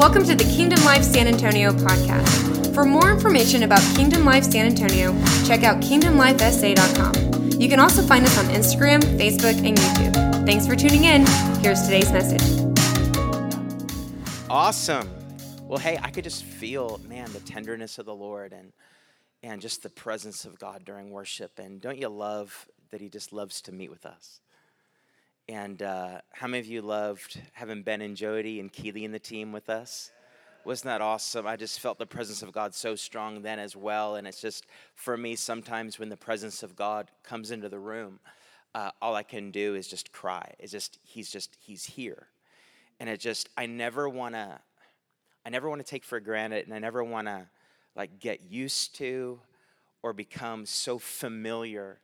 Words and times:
Welcome 0.00 0.24
to 0.24 0.34
the 0.34 0.44
Kingdom 0.44 0.82
Life 0.82 1.02
San 1.02 1.26
Antonio 1.26 1.72
podcast. 1.72 2.72
For 2.74 2.86
more 2.86 3.10
information 3.10 3.64
about 3.64 3.82
Kingdom 3.94 4.24
Life 4.24 4.44
San 4.44 4.64
Antonio, 4.64 5.12
check 5.44 5.62
out 5.62 5.82
kingdomlifesa.com. 5.82 7.60
You 7.60 7.68
can 7.68 7.78
also 7.78 8.00
find 8.00 8.24
us 8.24 8.38
on 8.38 8.46
Instagram, 8.46 9.02
Facebook, 9.18 9.58
and 9.58 9.76
YouTube. 9.76 10.46
Thanks 10.46 10.66
for 10.66 10.74
tuning 10.74 11.04
in. 11.04 11.26
Here's 11.60 11.82
today's 11.82 12.10
message. 12.12 12.40
Awesome. 14.48 15.10
Well, 15.64 15.78
hey, 15.78 15.98
I 16.02 16.10
could 16.10 16.24
just 16.24 16.44
feel, 16.44 16.98
man, 17.06 17.30
the 17.34 17.40
tenderness 17.40 17.98
of 17.98 18.06
the 18.06 18.14
Lord 18.14 18.54
and 18.54 18.72
and 19.42 19.60
just 19.60 19.82
the 19.82 19.90
presence 19.90 20.46
of 20.46 20.58
God 20.58 20.82
during 20.86 21.10
worship. 21.10 21.58
And 21.58 21.78
don't 21.78 21.98
you 21.98 22.08
love 22.08 22.66
that 22.88 23.02
He 23.02 23.10
just 23.10 23.34
loves 23.34 23.60
to 23.62 23.72
meet 23.72 23.90
with 23.90 24.06
us? 24.06 24.40
And 25.50 25.82
uh, 25.82 26.20
how 26.30 26.46
many 26.46 26.60
of 26.60 26.66
you 26.66 26.80
loved 26.80 27.40
having 27.54 27.82
Ben 27.82 28.02
and 28.02 28.16
Jody 28.16 28.60
and 28.60 28.72
Keely 28.72 29.04
in 29.04 29.10
the 29.10 29.18
team 29.18 29.50
with 29.50 29.68
us? 29.68 30.12
Wasn't 30.64 30.84
that 30.84 31.00
awesome? 31.00 31.44
I 31.44 31.56
just 31.56 31.80
felt 31.80 31.98
the 31.98 32.06
presence 32.06 32.40
of 32.42 32.52
God 32.52 32.72
so 32.72 32.94
strong 32.94 33.42
then 33.42 33.58
as 33.58 33.74
well. 33.74 34.14
And 34.14 34.28
it's 34.28 34.40
just, 34.40 34.66
for 34.94 35.16
me, 35.16 35.34
sometimes 35.34 35.98
when 35.98 36.08
the 36.08 36.16
presence 36.16 36.62
of 36.62 36.76
God 36.76 37.10
comes 37.24 37.50
into 37.50 37.68
the 37.68 37.80
room, 37.80 38.20
uh, 38.76 38.92
all 39.02 39.16
I 39.16 39.24
can 39.24 39.50
do 39.50 39.74
is 39.74 39.88
just 39.88 40.12
cry. 40.12 40.54
It's 40.60 40.70
just, 40.70 41.00
He's 41.02 41.28
just, 41.28 41.56
He's 41.58 41.84
here. 41.84 42.28
And 43.00 43.08
it 43.08 43.18
just, 43.18 43.48
I 43.56 43.66
never 43.66 44.08
want 44.08 44.36
to, 44.36 44.56
I 45.44 45.50
never 45.50 45.68
want 45.68 45.84
to 45.84 45.90
take 45.90 46.04
for 46.04 46.20
granted 46.20 46.66
and 46.66 46.74
I 46.74 46.78
never 46.78 47.02
want 47.02 47.26
to 47.26 47.48
like 47.96 48.20
get 48.20 48.40
used 48.48 48.94
to 48.98 49.40
or 50.00 50.12
become 50.12 50.64
so 50.64 51.00
familiar 51.00 51.98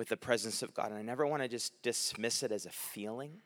with 0.00 0.08
the 0.08 0.16
presence 0.16 0.62
of 0.62 0.72
God. 0.72 0.88
And 0.88 0.98
I 0.98 1.02
never 1.02 1.26
want 1.26 1.42
to 1.42 1.48
just 1.48 1.82
dismiss 1.82 2.42
it 2.42 2.50
as 2.52 2.64
a 2.64 2.70
feeling 2.70 3.42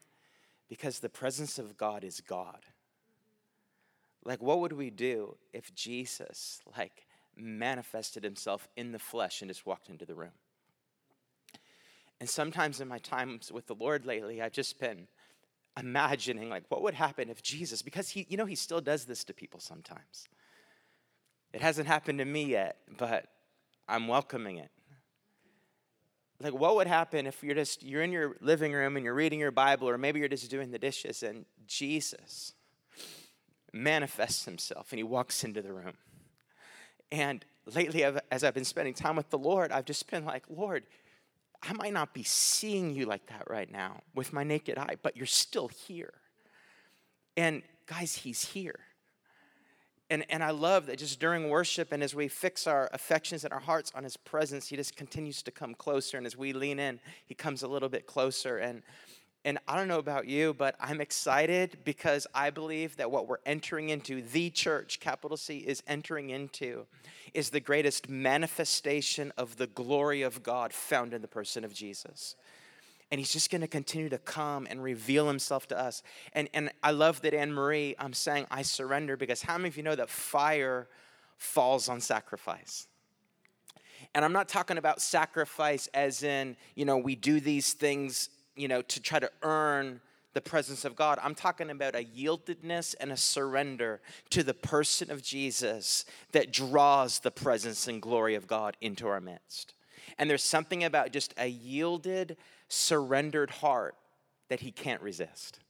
because 0.69 1.01
the 1.01 1.09
presence 1.09 1.59
of 1.59 1.77
God 1.77 2.05
is 2.05 2.20
God. 2.20 2.61
Like, 4.25 4.41
what 4.41 4.61
would 4.61 4.73
we 4.73 4.91
do 4.91 5.37
if 5.53 5.75
Jesus, 5.75 6.62
like, 6.78 7.09
manifested 7.37 8.23
himself 8.23 8.69
in 8.77 8.93
the 8.93 9.01
flesh 9.01 9.43
and 9.43 9.51
just 9.51 9.67
walked 9.67 9.89
into 9.89 10.06
the 10.06 10.15
room? 10.15 10.31
And 12.20 12.31
sometimes 12.31 12.81
in 12.81 12.87
my 12.87 12.98
times 12.98 13.50
with 13.50 13.67
the 13.67 13.75
Lord 13.75 14.06
lately, 14.06 14.41
I've 14.41 14.53
just 14.53 14.78
been 14.78 15.09
imagining, 15.77 16.50
like, 16.50 16.67
what 16.69 16.83
would 16.83 16.95
happen 16.95 17.31
if 17.31 17.43
Jesus, 17.43 17.83
because 17.83 18.11
he, 18.11 18.28
you 18.31 18.37
know, 18.37 18.47
he 18.47 18.55
still 18.55 18.81
does 18.81 19.06
this 19.06 19.25
to 19.25 19.34
people 19.34 19.59
sometimes. 19.59 20.28
It 21.53 21.61
hasn't 21.61 21.89
happened 21.89 22.21
to 22.21 22.25
me 22.25 22.45
yet, 22.45 22.77
but 22.97 23.27
I'm 23.89 24.06
welcoming 24.06 24.59
it 24.59 24.71
like 26.45 26.53
what 26.53 26.77
would 26.77 26.87
happen 26.87 27.27
if 27.27 27.42
you're 27.42 27.55
just 27.55 27.83
you're 27.83 28.03
in 28.03 28.12
your 28.12 28.37
living 28.41 28.73
room 28.73 28.97
and 28.97 29.05
you're 29.05 29.14
reading 29.14 29.41
your 29.41 29.50
bible 29.50 29.89
or 29.89 29.97
maybe 29.97 30.20
you're 30.20 30.28
just 30.28 30.50
doing 30.50 30.70
the 30.70 30.78
dishes 30.78 31.23
and 31.23 31.47
jesus 31.67 32.53
manifests 33.73 34.45
himself 34.45 34.92
and 34.92 34.98
he 34.98 35.03
walks 35.03 35.42
into 35.42 35.61
the 35.61 35.72
room. 35.72 35.95
And 37.11 37.45
lately 37.75 38.05
as 38.05 38.45
i've 38.45 38.55
been 38.55 38.65
spending 38.65 38.92
time 38.92 39.17
with 39.17 39.31
the 39.31 39.39
lord 39.39 39.72
i've 39.72 39.87
just 39.87 40.09
been 40.11 40.27
like 40.27 40.45
lord 40.50 40.84
i 41.62 41.72
might 41.72 41.95
not 41.95 42.12
be 42.12 42.22
seeing 42.22 42.95
you 42.95 43.06
like 43.06 43.25
that 43.28 43.48
right 43.48 43.72
now 43.72 44.03
with 44.15 44.34
my 44.34 44.45
naked 44.45 44.77
eye 44.77 44.97
but 45.03 45.17
you're 45.17 45.27
still 45.27 45.69
here. 45.69 46.12
And 47.37 47.62
guys 47.87 48.15
he's 48.15 48.45
here 48.45 48.81
and, 50.10 50.24
and 50.28 50.44
I 50.44 50.50
love 50.50 50.86
that 50.86 50.98
just 50.98 51.19
during 51.19 51.48
worship 51.48 51.91
and 51.91 52.02
as 52.02 52.14
we 52.14 52.28
fix 52.28 52.66
our 52.66 52.91
affections 52.92 53.44
and 53.44 53.52
our 53.52 53.60
hearts 53.60 53.91
on 53.94 54.05
His 54.05 54.16
presence, 54.16 54.69
He 54.69 54.77
just 54.77 54.97
continues 54.97 55.42
to 55.42 55.50
come 55.50 55.74
closer. 55.74 56.19
And 56.19 56.27
as 56.27 56.36
we 56.36 56.52
lean 56.52 56.78
in, 56.78 57.00
He 57.27 57.34
comes 57.34 57.62
a 57.62 57.69
little 57.69 57.88
bit 57.88 58.06
closer. 58.06 58.58
And, 58.58 58.82
and 59.44 59.58
I 59.66 59.77
don't 59.77 59.88
know 59.88 59.98
about 59.98 60.27
you, 60.27 60.52
but 60.55 60.77
I'm 60.78 61.00
excited 61.00 61.78
because 61.84 62.27
I 62.34 62.50
believe 62.50 62.97
that 62.97 63.10
what 63.10 63.27
we're 63.27 63.38
entering 63.47 63.88
into, 63.88 64.20
the 64.20 64.50
church, 64.50 65.00
capital 65.00 65.36
C, 65.36 65.58
is 65.58 65.82
entering 65.86 66.31
into, 66.31 66.87
is 67.32 67.50
the 67.50 67.60
greatest 67.60 68.09
manifestation 68.09 69.32
of 69.38 69.56
the 69.56 69.66
glory 69.66 70.20
of 70.22 70.43
God 70.43 70.72
found 70.72 71.14
in 71.14 71.22
the 71.22 71.28
person 71.28 71.64
of 71.64 71.72
Jesus 71.72 72.37
and 73.10 73.19
he's 73.19 73.32
just 73.32 73.50
going 73.50 73.60
to 73.60 73.69
continue 73.69 74.09
to 74.09 74.19
come 74.19 74.66
and 74.69 74.82
reveal 74.82 75.28
himself 75.28 75.69
to 75.69 75.78
us. 75.78 76.03
And, 76.32 76.48
and 76.54 76.70
I 76.82 76.91
love 76.91 77.20
that 77.22 77.34
Anne 77.34 77.53
Marie, 77.53 77.94
I'm 77.98 78.12
saying, 78.12 78.47
I 78.50 78.62
surrender 78.62 79.16
because 79.16 79.42
how 79.42 79.56
many 79.56 79.69
of 79.69 79.76
you 79.76 79.82
know 79.82 79.94
that 79.94 80.10
fire 80.10 80.88
falls 81.37 81.88
on 81.88 82.00
sacrifice? 82.00 82.87
And 84.14 84.25
I'm 84.25 84.32
not 84.32 84.48
talking 84.48 84.78
about 84.78 85.00
sacrifice 85.00 85.88
as 85.94 86.22
in, 86.22 86.56
you 86.75 86.84
know, 86.84 86.98
we 86.98 87.14
do 87.14 87.41
these 87.41 87.72
things, 87.72 88.31
you 88.56 88.69
know, 88.69 88.82
to 88.82 89.00
try 89.00 89.19
to 89.19 89.31
earn 89.43 90.00
the 90.34 90.41
presence 90.41 90.84
of 90.84 90.97
God. 90.97 91.19
I'm 91.22 91.34
talking 91.34 91.70
about 91.70 91.94
a 91.94 92.04
yieldedness 92.04 92.94
and 93.00 93.12
a 93.12 93.16
surrender 93.16 94.00
to 94.31 94.43
the 94.43 94.54
person 94.54 95.10
of 95.10 95.22
Jesus 95.22 96.04
that 96.32 96.53
draws 96.53 97.20
the 97.20 97.31
presence 97.31 97.88
and 97.88 98.03
glory 98.03 98.34
of 98.34 98.47
God 98.47 98.76
into 98.81 99.06
our 99.06 99.20
midst. 99.20 99.75
And 100.19 100.28
there's 100.28 100.43
something 100.43 100.84
about 100.84 101.12
just 101.12 101.34
a 101.38 101.47
yielded, 101.47 102.37
surrendered 102.69 103.50
heart 103.50 103.97
that 104.48 104.60
he 104.60 104.70
can't 104.70 105.02
resist. 105.02 105.60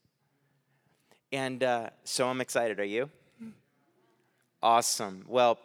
And 1.32 1.62
uh, 1.62 1.90
so 2.04 2.28
I'm 2.28 2.40
excited. 2.40 2.78
Are 2.78 2.84
you? 2.84 3.10
Awesome. 4.62 5.24
Well, 5.28 5.58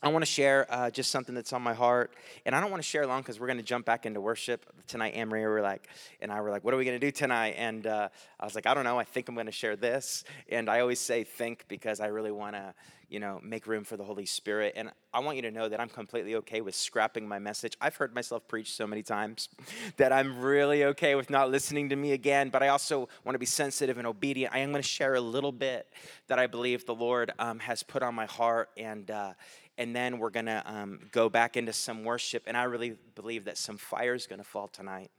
I 0.00 0.08
want 0.08 0.24
to 0.24 0.30
share 0.30 0.64
uh, 0.70 0.90
just 0.90 1.10
something 1.10 1.34
that's 1.34 1.52
on 1.52 1.60
my 1.60 1.74
heart, 1.74 2.14
and 2.46 2.54
I 2.54 2.60
don't 2.60 2.70
want 2.70 2.80
to 2.80 2.88
share 2.88 3.04
long 3.04 3.20
because 3.20 3.40
we're 3.40 3.48
going 3.48 3.58
to 3.58 3.64
jump 3.64 3.84
back 3.84 4.06
into 4.06 4.20
worship 4.20 4.64
tonight. 4.86 5.14
Anne 5.14 5.28
were 5.28 5.60
like, 5.60 5.88
and 6.20 6.30
I 6.30 6.40
were 6.40 6.50
like, 6.50 6.62
"What 6.62 6.72
are 6.72 6.76
we 6.76 6.84
going 6.84 6.98
to 6.98 7.04
do 7.04 7.10
tonight?" 7.10 7.56
And 7.58 7.84
uh, 7.84 8.08
I 8.38 8.44
was 8.44 8.54
like, 8.54 8.66
"I 8.66 8.74
don't 8.74 8.84
know. 8.84 8.96
I 8.96 9.02
think 9.02 9.28
I'm 9.28 9.34
going 9.34 9.46
to 9.46 9.52
share 9.52 9.74
this." 9.74 10.22
And 10.48 10.70
I 10.70 10.80
always 10.80 11.00
say 11.00 11.24
"think" 11.24 11.64
because 11.66 11.98
I 11.98 12.06
really 12.06 12.30
want 12.30 12.54
to, 12.54 12.74
you 13.08 13.18
know, 13.20 13.40
make 13.42 13.66
room 13.66 13.84
for 13.84 13.96
the 13.96 14.04
Holy 14.04 14.26
Spirit. 14.26 14.74
And 14.76 14.90
I 15.14 15.20
want 15.20 15.36
you 15.36 15.42
to 15.42 15.50
know 15.50 15.68
that 15.68 15.80
I'm 15.80 15.88
completely 15.88 16.34
okay 16.36 16.60
with 16.60 16.74
scrapping 16.74 17.26
my 17.26 17.38
message. 17.38 17.76
I've 17.80 17.96
heard 17.96 18.14
myself 18.14 18.46
preach 18.46 18.72
so 18.72 18.86
many 18.86 19.02
times 19.02 19.48
that 19.96 20.12
I'm 20.12 20.40
really 20.40 20.84
okay 20.84 21.14
with 21.14 21.30
not 21.30 21.50
listening 21.50 21.88
to 21.88 21.96
me 21.96 22.12
again. 22.12 22.50
But 22.50 22.62
I 22.62 22.68
also 22.68 23.08
want 23.24 23.34
to 23.34 23.38
be 23.38 23.46
sensitive 23.46 23.98
and 23.98 24.06
obedient. 24.06 24.54
I 24.54 24.58
am 24.58 24.70
going 24.70 24.82
to 24.82 24.88
share 24.88 25.14
a 25.14 25.20
little 25.20 25.52
bit 25.52 25.86
that 26.26 26.38
I 26.38 26.46
believe 26.46 26.84
the 26.84 26.94
Lord 26.94 27.32
um, 27.38 27.58
has 27.60 27.82
put 27.82 28.02
on 28.02 28.14
my 28.14 28.26
heart 28.26 28.70
and. 28.76 29.10
Uh, 29.10 29.32
and 29.80 29.94
then 29.94 30.18
we're 30.18 30.30
going 30.30 30.46
to 30.46 30.60
um, 30.66 30.98
go 31.12 31.28
back 31.28 31.56
into 31.56 31.72
some 31.72 32.02
worship. 32.02 32.42
And 32.48 32.56
I 32.56 32.64
really 32.64 32.96
believe 33.14 33.44
that 33.44 33.56
some 33.56 33.76
fire 33.76 34.12
is 34.12 34.26
going 34.26 34.40
to 34.40 34.44
fall 34.44 34.66
tonight, 34.66 35.12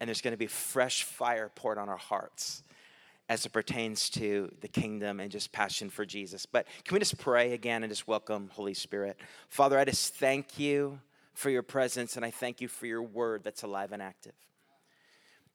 and 0.00 0.08
there's 0.08 0.20
going 0.20 0.32
to 0.32 0.36
be 0.36 0.48
fresh 0.48 1.04
fire 1.04 1.48
poured 1.54 1.78
on 1.78 1.88
our 1.88 1.96
hearts 1.96 2.64
as 3.30 3.46
it 3.46 3.52
pertains 3.52 4.10
to 4.10 4.52
the 4.60 4.66
kingdom 4.66 5.20
and 5.20 5.30
just 5.30 5.52
passion 5.52 5.88
for 5.88 6.04
Jesus. 6.04 6.46
But 6.46 6.66
can 6.84 6.96
we 6.96 6.98
just 6.98 7.16
pray 7.16 7.52
again 7.52 7.84
and 7.84 7.90
just 7.90 8.08
welcome 8.08 8.50
Holy 8.52 8.74
Spirit? 8.74 9.16
Father, 9.48 9.78
I 9.78 9.84
just 9.84 10.16
thank 10.16 10.58
you 10.58 10.98
for 11.32 11.48
your 11.48 11.62
presence, 11.62 12.16
and 12.16 12.24
I 12.26 12.32
thank 12.32 12.60
you 12.60 12.66
for 12.66 12.86
your 12.86 13.04
word 13.04 13.44
that's 13.44 13.62
alive 13.62 13.92
and 13.92 14.02
active. 14.02 14.34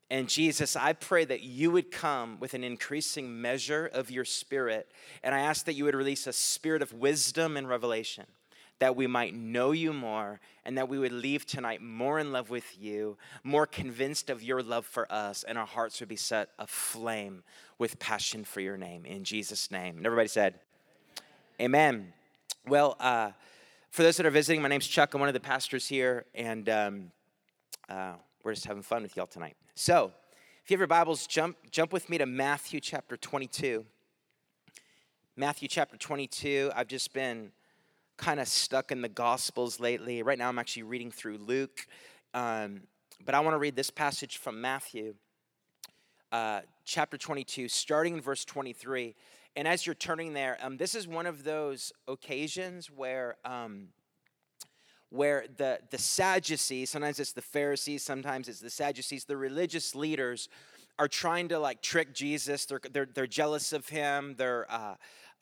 And 0.10 0.30
Jesus, 0.30 0.78
I 0.78 0.94
pray 0.94 1.26
that 1.26 1.42
you 1.42 1.70
would 1.72 1.92
come 1.92 2.40
with 2.40 2.54
an 2.54 2.64
increasing 2.64 3.42
measure 3.42 3.90
of 3.92 4.10
your 4.10 4.24
spirit. 4.24 4.90
And 5.22 5.36
I 5.36 5.40
ask 5.40 5.66
that 5.66 5.74
you 5.74 5.84
would 5.84 5.96
release 5.96 6.28
a 6.28 6.34
spirit 6.34 6.82
of 6.82 6.94
wisdom 6.94 7.58
and 7.58 7.68
revelation 7.68 8.26
that 8.80 8.96
we 8.96 9.08
might 9.08 9.34
know 9.34 9.72
you 9.72 9.94
more 9.94 10.40
and 10.66 10.78
that 10.78 10.90
we 10.90 11.00
would 11.00 11.12
leave 11.12 11.46
tonight 11.46 11.82
more 11.82 12.20
in 12.20 12.32
love 12.32 12.50
with 12.50 12.78
you, 12.80 13.18
more 13.44 13.66
convinced 13.66 14.30
of 14.30 14.44
your 14.44 14.62
love 14.62 14.86
for 14.86 15.10
us, 15.12 15.44
and 15.44 15.58
our 15.58 15.66
hearts 15.66 16.00
would 16.00 16.10
be 16.10 16.16
set 16.16 16.50
aflame 16.60 17.44
with 17.78 18.00
passion 18.00 18.44
for 18.44 18.60
your 18.60 18.78
name. 18.78 19.06
In 19.06 19.24
Jesus' 19.24 19.72
name. 19.72 19.98
And 19.98 20.06
everybody 20.06 20.28
said, 20.28 20.60
Amen. 21.62 22.12
Well, 22.68 22.98
uh, 23.00 23.32
for 23.92 24.04
those 24.04 24.18
that 24.18 24.26
are 24.26 24.32
visiting, 24.32 24.62
my 24.62 24.68
name's 24.68 24.88
Chuck. 24.88 25.14
I'm 25.14 25.22
one 25.22 25.30
of 25.30 25.34
the 25.34 25.40
pastors 25.40 25.88
here, 25.88 26.26
and 26.36 26.68
um, 26.68 27.12
uh, 27.88 28.16
we're 28.44 28.54
just 28.54 28.66
having 28.66 28.84
fun 28.84 29.04
with 29.04 29.16
y'all 29.16 29.26
tonight. 29.26 29.56
So, 29.74 30.12
if 30.64 30.70
you 30.70 30.74
have 30.76 30.82
your 30.82 30.88
Bibles, 30.88 31.28
jump, 31.28 31.56
jump 31.72 31.94
with 31.94 32.10
me 32.10 32.18
to 32.18 32.26
Matthew 32.26 32.82
chapter 32.82 33.16
22. 33.16 33.86
Matthew 35.38 35.68
chapter 35.70 35.96
22. 35.96 36.72
I've 36.76 36.88
just 36.88 37.14
been 37.14 37.52
kind 38.18 38.40
of 38.40 38.48
stuck 38.48 38.92
in 38.92 39.02
the 39.02 39.10
Gospels 39.10 39.80
lately. 39.80 40.24
Right 40.24 40.38
now, 40.38 40.50
I'm 40.50 40.60
actually 40.60 40.84
reading 40.84 41.12
through 41.12 41.38
Luke, 41.38 41.88
um, 42.34 42.82
but 43.26 43.36
I 43.36 43.40
want 43.40 43.54
to 43.54 43.60
read 43.60 43.76
this 43.76 43.90
passage 43.90 44.38
from 44.38 44.62
Matthew, 44.62 45.16
uh, 46.32 46.62
chapter 46.86 47.18
22, 47.18 47.68
starting 47.68 48.16
in 48.16 48.22
verse 48.22 48.46
23. 48.46 49.16
And 49.56 49.68
as 49.68 49.86
you're 49.86 49.96
turning 49.96 50.34
there, 50.34 50.58
um, 50.62 50.78
this 50.78 50.96
is 50.96 51.08
one 51.08 51.26
of 51.26 51.44
those 51.44 51.92
occasions 52.08 52.90
where. 52.90 53.38
Um, 53.46 53.90
where 55.12 55.46
the, 55.56 55.80
the 55.92 55.98
Sadducees, 55.98 56.90
sometimes 56.90 57.22
it's 57.22 57.32
the 57.32 57.42
Pharisees, 57.42 58.04
sometimes 58.04 58.50
it's 58.50 58.60
the 58.60 58.72
Sadducees, 58.72 59.24
the 59.24 59.38
religious 59.38 59.96
leaders 59.96 60.50
are 60.98 61.08
trying 61.08 61.48
to 61.50 61.60
like 61.60 61.82
trick 61.82 62.14
Jesus. 62.14 62.66
They're, 62.66 62.82
they're, 62.92 63.08
they're 63.14 63.28
jealous 63.28 63.72
of 63.72 63.88
him. 63.88 64.36
They're, 64.38 64.66
uh, 64.70 64.96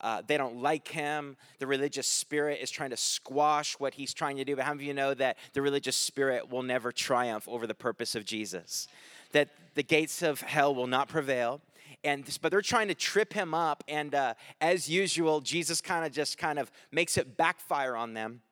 uh, 0.04 0.20
they 0.26 0.36
don't 0.36 0.60
like 0.60 0.86
him. 0.86 1.34
The 1.60 1.66
religious 1.66 2.06
spirit 2.06 2.60
is 2.60 2.70
trying 2.70 2.90
to 2.90 2.96
squash 2.96 3.72
what 3.80 3.94
he's 3.94 4.12
trying 4.12 4.36
to 4.36 4.44
do. 4.44 4.54
But 4.54 4.66
how 4.66 4.74
many 4.74 4.84
of 4.84 4.88
you 4.88 4.94
know 4.94 5.14
that 5.14 5.38
the 5.54 5.62
religious 5.62 5.96
spirit 5.96 6.50
will 6.50 6.62
never 6.62 6.92
triumph 6.92 7.48
over 7.48 7.66
the 7.66 7.74
purpose 7.74 8.14
of 8.14 8.26
Jesus? 8.26 8.86
That 9.32 9.48
the 9.74 9.82
gates 9.82 10.20
of 10.20 10.42
hell 10.42 10.74
will 10.74 10.86
not 10.86 11.08
prevail. 11.08 11.62
and 12.04 12.22
but 12.42 12.50
they're 12.50 12.60
trying 12.60 12.88
to 12.88 12.94
trip 12.94 13.32
him 13.32 13.54
up. 13.54 13.82
And 13.88 14.14
uh, 14.14 14.34
as 14.60 14.90
usual, 14.90 15.40
Jesus 15.40 15.80
kind 15.80 16.04
of 16.04 16.12
just 16.12 16.36
kind 16.36 16.58
of 16.58 16.70
makes 16.92 17.16
it 17.16 17.38
backfire 17.38 17.96
on 17.96 18.12
them. 18.12 18.42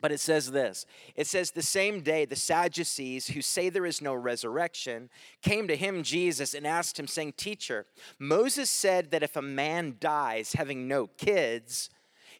But 0.00 0.12
it 0.12 0.20
says 0.20 0.50
this 0.50 0.86
it 1.16 1.26
says, 1.26 1.50
The 1.50 1.62
same 1.62 2.00
day, 2.00 2.24
the 2.24 2.36
Sadducees, 2.36 3.28
who 3.28 3.42
say 3.42 3.68
there 3.68 3.86
is 3.86 4.00
no 4.00 4.14
resurrection, 4.14 5.10
came 5.42 5.68
to 5.68 5.76
him, 5.76 6.02
Jesus, 6.02 6.54
and 6.54 6.66
asked 6.66 6.98
him, 6.98 7.06
saying, 7.06 7.34
Teacher, 7.36 7.86
Moses 8.18 8.70
said 8.70 9.10
that 9.10 9.22
if 9.22 9.36
a 9.36 9.42
man 9.42 9.96
dies 9.98 10.52
having 10.52 10.86
no 10.86 11.06
kids, 11.06 11.90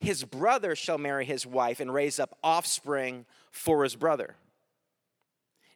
his 0.01 0.25
brother 0.25 0.77
shall 0.77 0.99
marry 0.99 1.25
his 1.25 1.47
wife 1.47 1.81
and 1.81 1.93
raise 1.93 2.21
up 2.21 2.39
offspring 2.43 3.27
for 3.51 3.83
his 3.83 3.97
brother. 3.97 4.37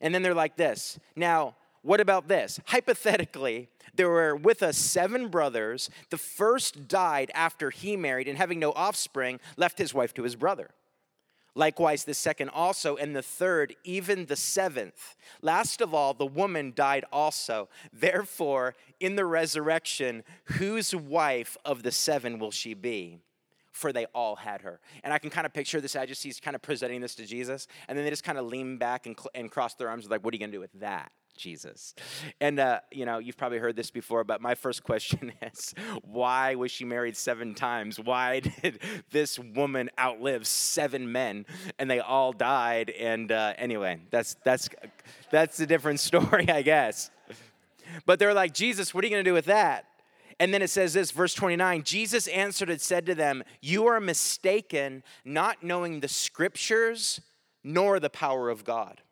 And 0.00 0.14
then 0.14 0.22
they're 0.22 0.34
like 0.34 0.56
this. 0.56 0.98
Now, 1.16 1.56
what 1.82 2.00
about 2.00 2.28
this? 2.28 2.60
Hypothetically, 2.66 3.68
there 3.94 4.08
were 4.08 4.36
with 4.36 4.62
us 4.62 4.78
seven 4.78 5.28
brothers. 5.28 5.90
The 6.10 6.18
first 6.18 6.86
died 6.86 7.32
after 7.34 7.70
he 7.70 7.96
married, 7.96 8.28
and 8.28 8.38
having 8.38 8.60
no 8.60 8.70
offspring, 8.72 9.40
left 9.56 9.78
his 9.78 9.92
wife 9.92 10.14
to 10.14 10.22
his 10.22 10.36
brother. 10.36 10.70
Likewise, 11.54 12.04
the 12.04 12.14
second 12.14 12.48
also, 12.48 12.96
and 12.96 13.14
the 13.14 13.22
third, 13.22 13.76
even 13.84 14.26
the 14.26 14.36
seventh. 14.36 15.16
Last 15.42 15.80
of 15.80 15.92
all, 15.92 16.14
the 16.14 16.26
woman 16.26 16.72
died 16.74 17.04
also. 17.12 17.68
Therefore, 17.92 18.74
in 19.00 19.16
the 19.16 19.26
resurrection, 19.26 20.24
whose 20.44 20.94
wife 20.94 21.58
of 21.64 21.82
the 21.82 21.92
seven 21.92 22.38
will 22.38 22.50
she 22.50 22.72
be? 22.72 23.20
For 23.70 23.92
they 23.92 24.06
all 24.14 24.36
had 24.36 24.62
her. 24.62 24.80
And 25.04 25.12
I 25.12 25.18
can 25.18 25.30
kind 25.30 25.46
of 25.46 25.52
picture 25.52 25.80
the 25.80 25.88
Sadducees 25.88 26.40
kind 26.40 26.54
of 26.54 26.62
presenting 26.62 27.00
this 27.00 27.14
to 27.16 27.26
Jesus, 27.26 27.66
and 27.88 27.98
then 27.98 28.04
they 28.04 28.10
just 28.10 28.24
kind 28.24 28.38
of 28.38 28.46
lean 28.46 28.78
back 28.78 29.06
and, 29.06 29.18
and 29.34 29.50
cross 29.50 29.74
their 29.74 29.88
arms, 29.88 30.08
like, 30.08 30.24
what 30.24 30.32
are 30.32 30.36
you 30.36 30.40
going 30.40 30.50
to 30.50 30.56
do 30.56 30.60
with 30.60 30.72
that? 30.80 31.12
Jesus. 31.36 31.94
And, 32.40 32.58
uh, 32.58 32.80
you 32.90 33.04
know, 33.04 33.18
you've 33.18 33.36
probably 33.36 33.58
heard 33.58 33.76
this 33.76 33.90
before, 33.90 34.24
but 34.24 34.40
my 34.40 34.54
first 34.54 34.84
question 34.84 35.32
is 35.42 35.74
why 36.02 36.54
was 36.54 36.70
she 36.70 36.84
married 36.84 37.16
seven 37.16 37.54
times? 37.54 37.98
Why 37.98 38.40
did 38.40 38.80
this 39.10 39.38
woman 39.38 39.90
outlive 39.98 40.46
seven 40.46 41.10
men 41.10 41.46
and 41.78 41.90
they 41.90 42.00
all 42.00 42.32
died? 42.32 42.90
And 42.90 43.32
uh, 43.32 43.54
anyway, 43.58 44.00
that's, 44.10 44.36
that's, 44.44 44.68
that's 45.30 45.60
a 45.60 45.66
different 45.66 46.00
story, 46.08 46.48
I 46.48 46.62
guess. 46.62 47.10
But 48.06 48.18
they're 48.18 48.34
like, 48.34 48.54
Jesus, 48.54 48.94
what 48.94 49.04
are 49.04 49.06
you 49.06 49.12
going 49.12 49.24
to 49.24 49.30
do 49.30 49.34
with 49.34 49.46
that? 49.46 49.86
And 50.38 50.52
then 50.52 50.62
it 50.62 50.70
says 50.70 50.92
this, 50.94 51.10
verse 51.10 51.34
29 51.34 51.82
Jesus 51.82 52.26
answered 52.28 52.70
and 52.70 52.80
said 52.80 53.06
to 53.06 53.14
them, 53.14 53.44
You 53.60 53.86
are 53.86 54.00
mistaken, 54.00 55.02
not 55.24 55.62
knowing 55.62 56.00
the 56.00 56.08
scriptures 56.08 57.20
nor 57.62 58.00
the 58.00 58.10
power 58.10 58.50
of 58.50 58.64
God. 58.64 59.02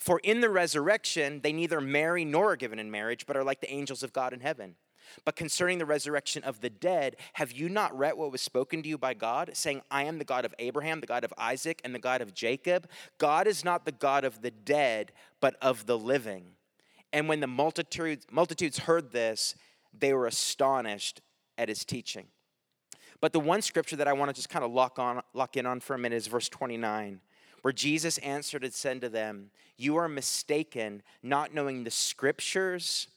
For 0.00 0.18
in 0.20 0.40
the 0.40 0.48
resurrection, 0.48 1.40
they 1.42 1.52
neither 1.52 1.80
marry 1.80 2.24
nor 2.24 2.52
are 2.52 2.56
given 2.56 2.78
in 2.78 2.90
marriage, 2.90 3.26
but 3.26 3.36
are 3.36 3.44
like 3.44 3.60
the 3.60 3.70
angels 3.70 4.02
of 4.02 4.14
God 4.14 4.32
in 4.32 4.40
heaven. 4.40 4.76
But 5.24 5.36
concerning 5.36 5.78
the 5.78 5.84
resurrection 5.84 6.42
of 6.42 6.60
the 6.60 6.70
dead, 6.70 7.16
have 7.34 7.52
you 7.52 7.68
not 7.68 7.96
read 7.96 8.16
what 8.16 8.32
was 8.32 8.40
spoken 8.40 8.82
to 8.82 8.88
you 8.88 8.96
by 8.96 9.12
God, 9.12 9.50
saying, 9.54 9.82
I 9.90 10.04
am 10.04 10.18
the 10.18 10.24
God 10.24 10.44
of 10.46 10.54
Abraham, 10.58 11.00
the 11.00 11.06
God 11.06 11.24
of 11.24 11.34
Isaac, 11.36 11.82
and 11.84 11.94
the 11.94 11.98
God 11.98 12.22
of 12.22 12.32
Jacob? 12.32 12.88
God 13.18 13.46
is 13.46 13.64
not 13.64 13.84
the 13.84 13.92
God 13.92 14.24
of 14.24 14.40
the 14.40 14.50
dead, 14.50 15.12
but 15.40 15.56
of 15.60 15.84
the 15.84 15.98
living. 15.98 16.52
And 17.12 17.28
when 17.28 17.40
the 17.40 17.46
multitudes, 17.46 18.26
multitudes 18.30 18.78
heard 18.78 19.12
this, 19.12 19.54
they 19.92 20.14
were 20.14 20.26
astonished 20.26 21.20
at 21.58 21.68
his 21.68 21.84
teaching. 21.84 22.28
But 23.20 23.32
the 23.34 23.40
one 23.40 23.60
scripture 23.60 23.96
that 23.96 24.08
I 24.08 24.14
want 24.14 24.30
to 24.30 24.34
just 24.34 24.48
kind 24.48 24.64
of 24.64 24.72
lock 24.72 24.98
on 24.98 25.20
lock 25.34 25.56
in 25.56 25.66
on 25.66 25.80
for 25.80 25.94
a 25.94 25.98
minute 25.98 26.16
is 26.16 26.26
verse 26.26 26.48
29 26.48 27.20
where 27.62 27.72
Jesus 27.72 28.18
answered 28.18 28.64
and 28.64 28.72
said 28.72 29.00
to 29.00 29.08
them, 29.08 29.50
You 29.76 29.96
are 29.96 30.08
mistaken, 30.08 31.02
not 31.22 31.54
knowing 31.54 31.84
the 31.84 31.90
scriptures 31.90 33.08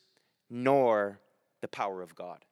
nor 0.49 1.19
the 1.61 1.67
power 1.67 2.01
of 2.01 2.15
God. 2.15 2.45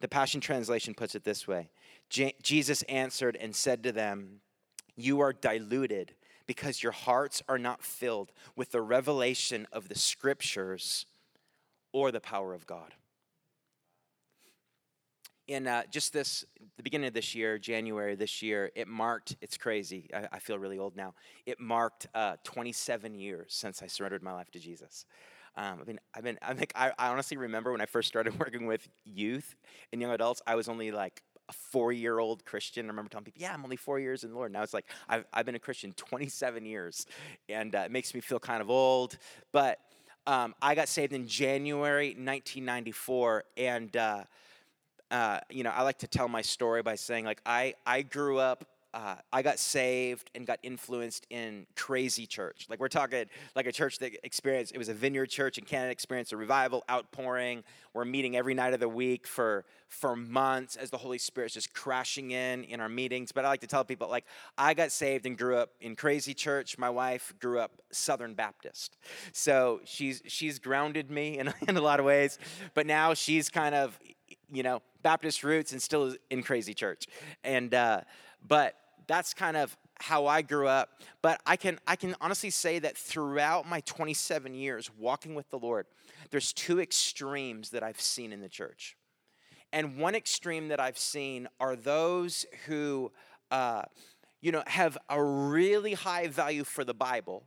The 0.00 0.08
Passion 0.08 0.40
Translation 0.40 0.94
puts 0.94 1.14
it 1.14 1.24
this 1.24 1.48
way 1.48 1.70
Jesus 2.10 2.82
answered 2.82 3.36
and 3.36 3.54
said 3.54 3.82
to 3.84 3.92
them, 3.92 4.40
You 4.96 5.20
are 5.20 5.32
diluted 5.32 6.14
because 6.46 6.82
your 6.82 6.92
hearts 6.92 7.42
are 7.48 7.58
not 7.58 7.82
filled 7.82 8.30
with 8.54 8.70
the 8.70 8.82
revelation 8.82 9.66
of 9.72 9.88
the 9.88 9.98
scriptures 9.98 11.06
or 11.92 12.12
the 12.12 12.20
power 12.20 12.52
of 12.52 12.66
God 12.66 12.94
in 15.46 15.66
uh, 15.66 15.82
just 15.90 16.12
this 16.12 16.44
the 16.76 16.82
beginning 16.82 17.06
of 17.06 17.14
this 17.14 17.34
year 17.34 17.58
january 17.58 18.14
this 18.14 18.42
year 18.42 18.70
it 18.74 18.88
marked 18.88 19.36
it's 19.40 19.56
crazy 19.56 20.08
i, 20.14 20.26
I 20.32 20.38
feel 20.38 20.58
really 20.58 20.78
old 20.78 20.96
now 20.96 21.14
it 21.46 21.60
marked 21.60 22.06
uh, 22.14 22.36
27 22.44 23.14
years 23.14 23.54
since 23.54 23.82
i 23.82 23.86
surrendered 23.86 24.22
my 24.22 24.32
life 24.32 24.50
to 24.52 24.58
jesus 24.58 25.06
um, 25.56 25.78
I 25.80 25.84
mean, 25.84 26.00
I've 26.12 26.24
been, 26.24 26.38
I 26.42 26.52
think, 26.54 26.72
I, 26.74 26.92
I 26.98 27.08
honestly 27.08 27.36
remember 27.36 27.70
when 27.70 27.80
I 27.80 27.86
first 27.86 28.08
started 28.08 28.38
working 28.40 28.66
with 28.66 28.88
youth 29.04 29.54
and 29.92 30.00
young 30.00 30.10
adults, 30.10 30.42
I 30.46 30.56
was 30.56 30.68
only 30.68 30.90
like 30.90 31.22
a 31.48 31.52
four 31.52 31.92
year 31.92 32.18
old 32.18 32.44
Christian. 32.44 32.86
I 32.86 32.88
remember 32.88 33.10
telling 33.10 33.24
people, 33.24 33.42
yeah, 33.42 33.52
I'm 33.54 33.62
only 33.62 33.76
four 33.76 33.98
years 33.98 34.24
in 34.24 34.30
the 34.30 34.36
Lord. 34.36 34.52
Now 34.52 34.62
it's 34.62 34.74
like, 34.74 34.86
I've, 35.08 35.24
I've 35.32 35.46
been 35.46 35.54
a 35.54 35.60
Christian 35.60 35.92
27 35.92 36.64
years, 36.64 37.06
and 37.48 37.74
uh, 37.74 37.80
it 37.80 37.90
makes 37.90 38.14
me 38.14 38.20
feel 38.20 38.40
kind 38.40 38.60
of 38.60 38.70
old. 38.70 39.16
But 39.52 39.78
um, 40.26 40.54
I 40.60 40.74
got 40.74 40.88
saved 40.88 41.12
in 41.12 41.28
January 41.28 42.08
1994, 42.08 43.44
and 43.56 43.96
uh, 43.96 44.24
uh, 45.10 45.40
you 45.50 45.62
know, 45.62 45.70
I 45.70 45.82
like 45.82 45.98
to 45.98 46.08
tell 46.08 46.28
my 46.28 46.42
story 46.42 46.82
by 46.82 46.96
saying, 46.96 47.24
like, 47.24 47.40
I, 47.44 47.74
I 47.86 48.02
grew 48.02 48.38
up, 48.38 48.66
uh, 48.94 49.16
I 49.32 49.42
got 49.42 49.58
saved 49.58 50.30
and 50.36 50.46
got 50.46 50.60
influenced 50.62 51.26
in 51.28 51.66
crazy 51.74 52.26
church. 52.26 52.66
Like, 52.70 52.78
we're 52.78 52.88
talking 52.88 53.24
like 53.56 53.66
a 53.66 53.72
church 53.72 53.98
that 53.98 54.12
experienced, 54.24 54.72
it 54.72 54.78
was 54.78 54.88
a 54.88 54.94
vineyard 54.94 55.26
church 55.26 55.58
in 55.58 55.64
Canada, 55.64 55.90
experienced 55.90 56.32
a 56.32 56.36
revival, 56.36 56.84
outpouring. 56.88 57.64
We're 57.92 58.04
meeting 58.04 58.36
every 58.36 58.54
night 58.54 58.72
of 58.72 58.78
the 58.78 58.88
week 58.88 59.26
for, 59.26 59.64
for 59.88 60.14
months 60.14 60.76
as 60.76 60.90
the 60.90 60.96
Holy 60.96 61.18
Spirit's 61.18 61.54
just 61.54 61.74
crashing 61.74 62.30
in 62.30 62.62
in 62.64 62.80
our 62.80 62.88
meetings. 62.88 63.32
But 63.32 63.44
I 63.44 63.48
like 63.48 63.60
to 63.62 63.66
tell 63.66 63.84
people, 63.84 64.08
like, 64.08 64.26
I 64.56 64.74
got 64.74 64.92
saved 64.92 65.26
and 65.26 65.36
grew 65.36 65.56
up 65.56 65.70
in 65.80 65.96
crazy 65.96 66.34
church. 66.34 66.78
My 66.78 66.90
wife 66.90 67.34
grew 67.40 67.58
up 67.58 67.72
Southern 67.90 68.34
Baptist. 68.34 68.96
So 69.32 69.80
she's, 69.84 70.22
she's 70.26 70.60
grounded 70.60 71.10
me 71.10 71.38
in, 71.38 71.52
in 71.68 71.76
a 71.76 71.80
lot 71.80 71.98
of 71.98 72.06
ways. 72.06 72.38
But 72.74 72.86
now 72.86 73.14
she's 73.14 73.48
kind 73.48 73.74
of, 73.74 73.98
you 74.52 74.62
know, 74.62 74.82
Baptist 75.02 75.44
roots 75.44 75.72
and 75.72 75.82
still 75.82 76.14
in 76.30 76.42
crazy 76.42 76.74
church. 76.74 77.06
And 77.42 77.74
uh, 77.74 78.02
but 78.46 78.74
that's 79.06 79.34
kind 79.34 79.56
of 79.56 79.76
how 80.00 80.26
I 80.26 80.42
grew 80.42 80.66
up. 80.66 81.00
But 81.22 81.40
I 81.46 81.56
can 81.56 81.78
I 81.86 81.96
can 81.96 82.14
honestly 82.20 82.50
say 82.50 82.78
that 82.80 82.96
throughout 82.96 83.68
my 83.68 83.80
27 83.80 84.54
years 84.54 84.90
walking 84.98 85.34
with 85.34 85.50
the 85.50 85.58
Lord, 85.58 85.86
there's 86.30 86.52
two 86.52 86.80
extremes 86.80 87.70
that 87.70 87.82
I've 87.82 88.00
seen 88.00 88.32
in 88.32 88.40
the 88.40 88.48
church. 88.48 88.96
And 89.72 89.98
one 89.98 90.14
extreme 90.14 90.68
that 90.68 90.78
I've 90.78 90.98
seen 90.98 91.48
are 91.58 91.74
those 91.74 92.46
who, 92.66 93.10
uh, 93.50 93.82
you 94.40 94.52
know, 94.52 94.62
have 94.68 94.96
a 95.08 95.22
really 95.22 95.94
high 95.94 96.28
value 96.28 96.62
for 96.62 96.84
the 96.84 96.94
Bible, 96.94 97.44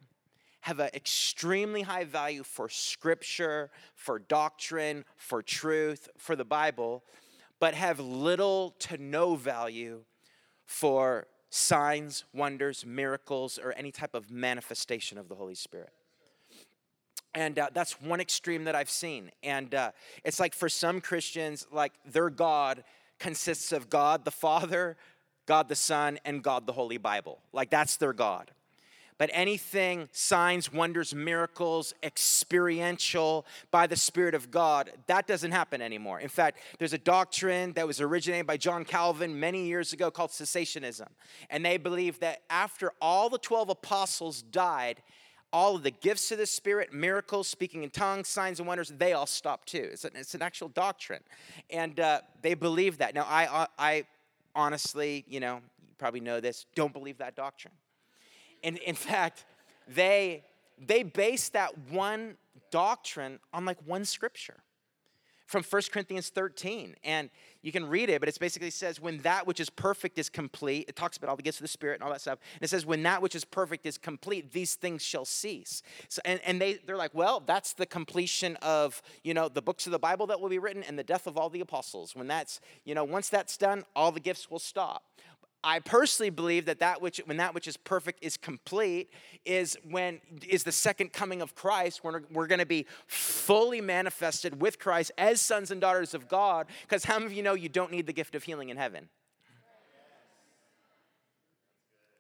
have 0.67 0.79
an 0.79 0.89
extremely 0.93 1.81
high 1.81 2.03
value 2.03 2.43
for 2.43 2.67
scripture, 2.67 3.69
for 3.95 4.19
doctrine, 4.19 5.05
for 5.15 5.41
truth, 5.41 6.09
for 6.17 6.35
the 6.35 6.43
Bible, 6.43 7.05
but 7.57 7.73
have 7.73 8.01
little 8.01 8.71
to 8.79 8.97
no 8.97 9.35
value 9.35 10.01
for 10.65 11.27
signs, 11.49 12.25
wonders, 12.33 12.85
miracles, 12.85 13.57
or 13.57 13.73
any 13.77 13.93
type 13.93 14.13
of 14.13 14.29
manifestation 14.29 15.17
of 15.17 15.29
the 15.29 15.35
Holy 15.35 15.55
Spirit. 15.55 15.93
And 17.33 17.57
uh, 17.57 17.69
that's 17.73 18.01
one 18.01 18.19
extreme 18.19 18.65
that 18.65 18.75
I've 18.75 18.89
seen. 18.89 19.31
And 19.43 19.73
uh, 19.73 19.91
it's 20.25 20.37
like 20.37 20.53
for 20.53 20.67
some 20.67 20.99
Christians, 20.99 21.65
like 21.71 21.93
their 22.05 22.29
God 22.29 22.83
consists 23.19 23.71
of 23.71 23.89
God 23.89 24.25
the 24.25 24.31
Father, 24.31 24.97
God 25.45 25.69
the 25.69 25.75
Son, 25.75 26.19
and 26.25 26.43
God 26.43 26.67
the 26.67 26.73
Holy 26.73 26.97
Bible. 26.97 27.39
Like 27.53 27.69
that's 27.69 27.95
their 27.95 28.11
God. 28.11 28.51
But 29.17 29.31
anything, 29.33 30.09
signs, 30.11 30.71
wonders, 30.71 31.15
miracles, 31.15 31.93
experiential 32.03 33.47
by 33.71 33.87
the 33.87 33.95
Spirit 33.95 34.35
of 34.35 34.51
God, 34.51 34.91
that 35.07 35.25
doesn't 35.25 35.51
happen 35.51 35.81
anymore. 35.81 36.19
In 36.19 36.29
fact, 36.29 36.59
there's 36.77 36.93
a 36.93 36.99
doctrine 36.99 37.73
that 37.73 37.87
was 37.87 37.99
originated 37.99 38.45
by 38.45 38.57
John 38.57 38.85
Calvin 38.85 39.39
many 39.39 39.65
years 39.65 39.91
ago 39.91 40.11
called 40.11 40.29
cessationism. 40.29 41.07
And 41.49 41.65
they 41.65 41.77
believe 41.77 42.19
that 42.19 42.43
after 42.49 42.91
all 43.01 43.29
the 43.29 43.39
12 43.39 43.69
apostles 43.69 44.43
died, 44.43 45.01
all 45.51 45.75
of 45.75 45.83
the 45.83 45.91
gifts 45.91 46.31
of 46.31 46.37
the 46.37 46.45
Spirit, 46.45 46.93
miracles, 46.93 47.47
speaking 47.47 47.81
in 47.81 47.89
tongues, 47.89 48.27
signs 48.27 48.59
and 48.59 48.67
wonders, 48.67 48.93
they 48.97 49.13
all 49.13 49.25
stopped 49.25 49.69
too. 49.69 49.89
It's 49.93 50.05
an, 50.05 50.11
it's 50.13 50.35
an 50.35 50.43
actual 50.43 50.69
doctrine. 50.69 51.23
And 51.71 51.99
uh, 51.99 52.21
they 52.43 52.53
believe 52.53 52.99
that. 52.99 53.15
Now, 53.15 53.25
I, 53.27 53.67
I 53.79 54.05
honestly, 54.53 55.25
you 55.27 55.39
know, 55.39 55.61
you 55.81 55.95
probably 55.97 56.19
know 56.19 56.39
this, 56.39 56.65
don't 56.75 56.93
believe 56.93 57.17
that 57.17 57.35
doctrine. 57.35 57.73
And 58.63 58.77
in 58.77 58.95
fact, 58.95 59.45
they, 59.87 60.43
they 60.77 61.03
base 61.03 61.49
that 61.49 61.77
one 61.89 62.37
doctrine 62.71 63.39
on 63.53 63.65
like 63.65 63.77
one 63.85 64.05
scripture. 64.05 64.57
from 65.47 65.63
1 65.63 65.81
Corinthians 65.91 66.29
13. 66.29 66.95
And 67.03 67.29
you 67.61 67.71
can 67.71 67.87
read 67.87 68.09
it, 68.09 68.19
but 68.19 68.29
it 68.29 68.37
basically 68.39 68.69
says, 68.69 69.01
when 69.01 69.19
that 69.19 69.47
which 69.47 69.59
is 69.59 69.69
perfect 69.69 70.19
is 70.19 70.29
complete, 70.29 70.85
it 70.87 70.95
talks 70.95 71.17
about 71.17 71.29
all 71.29 71.35
the 71.35 71.41
gifts 71.43 71.57
of 71.57 71.63
the 71.63 71.69
Spirit 71.69 71.95
and 71.95 72.03
all 72.03 72.11
that 72.11 72.21
stuff. 72.21 72.39
And 72.55 72.63
it 72.63 72.69
says, 72.69 72.85
when 72.85 73.01
that 73.03 73.21
which 73.21 73.33
is 73.33 73.45
perfect 73.45 73.85
is 73.85 73.97
complete, 73.97 74.51
these 74.51 74.75
things 74.75 75.01
shall 75.01 75.25
cease. 75.25 75.81
So, 76.09 76.21
and 76.25 76.39
and 76.45 76.61
they, 76.61 76.73
they're 76.85 76.97
like, 76.97 77.15
well, 77.15 77.41
that's 77.45 77.73
the 77.73 77.85
completion 77.85 78.57
of, 78.57 79.01
you 79.23 79.33
know, 79.33 79.47
the 79.47 79.61
books 79.61 79.85
of 79.85 79.91
the 79.91 79.99
Bible 79.99 80.27
that 80.27 80.39
will 80.39 80.49
be 80.49 80.59
written 80.59 80.83
and 80.83 80.99
the 80.99 81.03
death 81.03 81.27
of 81.27 81.37
all 81.37 81.49
the 81.49 81.61
apostles. 81.61 82.15
When 82.15 82.27
that's, 82.27 82.59
you 82.83 82.93
know, 82.93 83.05
once 83.05 83.29
that's 83.29 83.57
done, 83.57 83.85
all 83.95 84.11
the 84.11 84.19
gifts 84.19 84.51
will 84.51 84.59
stop. 84.59 85.03
I 85.67 85.79
personally 85.79 86.29
believe 86.29 86.63
that 86.67 86.79
that 86.79 87.01
which 87.01 87.17
when 87.25 87.35
that 87.37 87.53
which 87.53 87.67
is 87.67 87.75
perfect 87.75 88.23
is 88.23 88.37
complete 88.37 89.09
is 89.43 89.75
when 89.83 90.21
is 90.47 90.63
the 90.63 90.71
second 90.71 91.11
coming 91.11 91.41
of 91.41 91.55
Christ 91.55 92.05
when 92.05 92.13
we're, 92.13 92.21
we're 92.31 92.47
going 92.47 92.59
to 92.59 92.65
be 92.65 92.85
fully 93.05 93.81
manifested 93.81 94.61
with 94.61 94.79
Christ 94.79 95.11
as 95.17 95.41
sons 95.41 95.69
and 95.69 95.81
daughters 95.81 96.13
of 96.13 96.29
God 96.29 96.67
because 96.83 97.03
how 97.03 97.15
many 97.15 97.25
of 97.25 97.33
you 97.33 97.43
know 97.43 97.53
you 97.53 97.67
don't 97.67 97.91
need 97.91 98.07
the 98.07 98.13
gift 98.13 98.33
of 98.33 98.43
healing 98.43 98.69
in 98.69 98.77
heaven? 98.77 99.09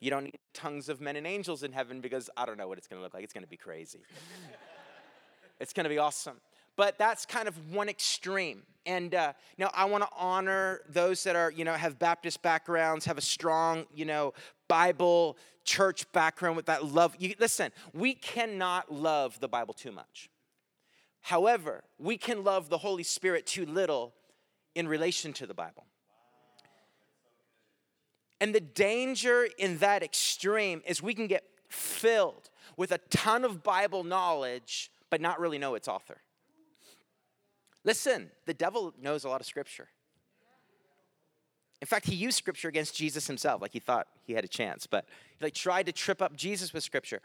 You 0.01 0.09
don't 0.09 0.25
need 0.25 0.39
tongues 0.53 0.89
of 0.89 0.99
men 0.99 1.15
and 1.15 1.25
angels 1.25 1.63
in 1.63 1.71
heaven 1.71 2.01
because 2.01 2.29
I 2.35 2.45
don't 2.45 2.57
know 2.57 2.67
what 2.67 2.77
it's 2.77 2.87
going 2.87 2.99
to 2.99 3.03
look 3.03 3.13
like. 3.13 3.23
It's 3.23 3.33
going 3.33 3.45
to 3.45 3.49
be 3.49 3.55
crazy. 3.55 4.01
it's 5.61 5.71
going 5.71 5.85
to 5.85 5.89
be 5.89 5.99
awesome 5.99 6.35
but 6.77 6.97
that's 6.97 7.25
kind 7.25 7.49
of 7.49 7.73
one 7.73 7.89
extreme. 7.89 8.63
And 8.85 9.13
uh, 9.13 9.33
now 9.57 9.69
I 9.73 9.83
want 9.85 10.03
to 10.03 10.09
honor 10.17 10.79
those 10.87 11.23
that 11.25 11.35
are, 11.35 11.51
you 11.51 11.65
know, 11.65 11.73
have 11.73 11.99
Baptist 11.99 12.41
backgrounds, 12.41 13.03
have 13.03 13.17
a 13.17 13.21
strong, 13.21 13.85
you 13.93 14.05
know, 14.05 14.33
Bible 14.69 15.37
church 15.65 16.09
background 16.13 16.55
with 16.55 16.67
that 16.67 16.85
love. 16.85 17.13
You, 17.19 17.35
listen, 17.39 17.73
we 17.93 18.13
cannot 18.13 18.93
love 18.93 19.37
the 19.41 19.49
Bible 19.49 19.73
too 19.73 19.91
much. 19.91 20.29
However, 21.19 21.83
we 21.99 22.15
can 22.17 22.45
love 22.45 22.69
the 22.69 22.77
Holy 22.77 23.03
Spirit 23.03 23.45
too 23.45 23.65
little 23.65 24.13
in 24.75 24.87
relation 24.87 25.33
to 25.33 25.45
the 25.45 25.53
Bible. 25.53 25.85
And 28.39 28.55
the 28.55 28.61
danger 28.61 29.47
in 29.57 29.79
that 29.79 30.03
extreme 30.03 30.81
is 30.85 31.01
we 31.01 31.13
can 31.13 31.27
get 31.27 31.43
filled 31.67 32.49
with 32.77 32.91
a 32.91 32.99
ton 33.09 33.43
of 33.43 33.63
Bible 33.63 34.03
knowledge, 34.05 34.91
but 35.09 35.19
not 35.19 35.39
really 35.39 35.57
know 35.57 35.75
its 35.75 35.87
author. 35.87 36.21
Listen, 37.87 38.29
the 38.45 38.53
devil 38.53 38.93
knows 39.01 39.23
a 39.23 39.29
lot 39.29 39.39
of 39.39 39.47
scripture. 39.47 39.87
In 41.79 41.87
fact, 41.87 42.05
he 42.05 42.15
used 42.15 42.37
scripture 42.37 42.67
against 42.67 42.93
Jesus 42.93 43.27
himself, 43.27 43.61
like 43.61 43.71
he 43.71 43.79
thought 43.79 44.07
he 44.25 44.33
had 44.33 44.43
a 44.43 44.47
chance, 44.47 44.85
but 44.85 45.05
he 45.39 45.45
like, 45.45 45.53
tried 45.53 45.85
to 45.85 45.93
trip 45.93 46.21
up 46.21 46.35
Jesus 46.35 46.73
with 46.73 46.83
scripture. 46.83 47.21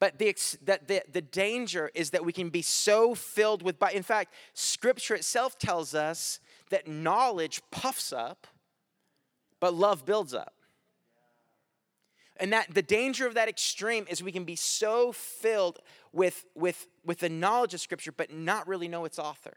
But 0.00 0.18
the, 0.18 0.36
that 0.64 0.86
the, 0.86 1.02
the 1.10 1.22
danger 1.22 1.90
is 1.94 2.10
that 2.10 2.26
we 2.26 2.32
can 2.32 2.50
be 2.50 2.60
so 2.60 3.14
filled 3.14 3.62
with, 3.62 3.76
in 3.94 4.02
fact, 4.02 4.34
scripture 4.52 5.14
itself 5.14 5.58
tells 5.58 5.94
us 5.94 6.40
that 6.68 6.86
knowledge 6.86 7.62
puffs 7.70 8.12
up, 8.12 8.46
but 9.60 9.72
love 9.72 10.04
builds 10.04 10.34
up. 10.34 10.52
And 12.36 12.52
that 12.52 12.74
the 12.74 12.82
danger 12.82 13.26
of 13.26 13.32
that 13.32 13.48
extreme 13.48 14.04
is 14.10 14.22
we 14.22 14.32
can 14.32 14.44
be 14.44 14.56
so 14.56 15.12
filled 15.12 15.78
with, 16.12 16.44
with, 16.54 16.86
with 17.02 17.20
the 17.20 17.30
knowledge 17.30 17.72
of 17.72 17.80
scripture, 17.80 18.12
but 18.12 18.30
not 18.30 18.68
really 18.68 18.88
know 18.88 19.06
its 19.06 19.18
author 19.18 19.54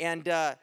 and 0.00 0.28
uh, 0.28 0.54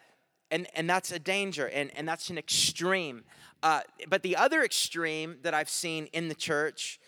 and 0.51 0.67
and 0.75 0.89
that's 0.89 1.11
a 1.11 1.19
danger 1.19 1.67
and 1.67 1.91
and 1.95 2.07
that's 2.07 2.29
an 2.29 2.37
extreme. 2.37 3.23
Uh, 3.63 3.81
but 4.09 4.21
the 4.21 4.35
other 4.35 4.63
extreme 4.63 5.37
that 5.41 5.53
i've 5.53 5.69
seen 5.69 6.05
in 6.13 6.27
the 6.27 6.35
church 6.35 6.99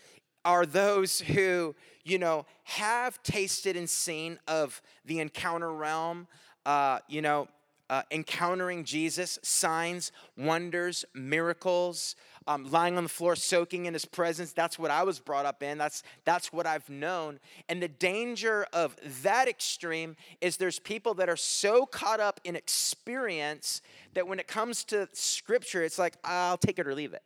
are 0.43 0.65
those 0.65 1.19
who 1.19 1.75
you 2.03 2.17
know 2.17 2.45
have 2.63 3.21
tasted 3.21 3.75
and 3.75 3.89
seen 3.89 4.39
of 4.47 4.81
the 5.05 5.19
encounter 5.19 5.71
realm 5.71 6.25
uh, 6.65 6.99
you 7.07 7.21
know 7.21 7.47
uh, 7.89 8.03
encountering 8.11 8.83
jesus 8.83 9.39
signs 9.43 10.11
wonders 10.37 11.05
miracles 11.13 12.15
um, 12.47 12.71
lying 12.71 12.97
on 12.97 13.03
the 13.03 13.09
floor, 13.09 13.35
soaking 13.35 13.85
in 13.85 13.93
his 13.93 14.05
presence. 14.05 14.53
That's 14.53 14.79
what 14.79 14.89
I 14.89 15.03
was 15.03 15.19
brought 15.19 15.45
up 15.45 15.61
in. 15.61 15.77
That's, 15.77 16.01
that's 16.23 16.53
what 16.53 16.65
I've 16.65 16.89
known. 16.89 17.39
And 17.67 17.83
the 17.83 17.89
danger 17.89 18.65
of 18.71 18.95
that 19.21 19.49
extreme 19.49 20.15
is 20.39 20.55
there's 20.55 20.79
people 20.79 21.13
that 21.15 21.27
are 21.27 21.35
so 21.35 21.85
caught 21.85 22.21
up 22.21 22.39
in 22.45 22.55
experience 22.55 23.81
that 24.13 24.27
when 24.27 24.39
it 24.39 24.47
comes 24.47 24.85
to 24.85 25.09
scripture, 25.11 25.83
it's 25.83 25.99
like, 25.99 26.15
I'll 26.23 26.57
take 26.57 26.79
it 26.79 26.87
or 26.87 26.95
leave 26.95 27.13
it. 27.13 27.23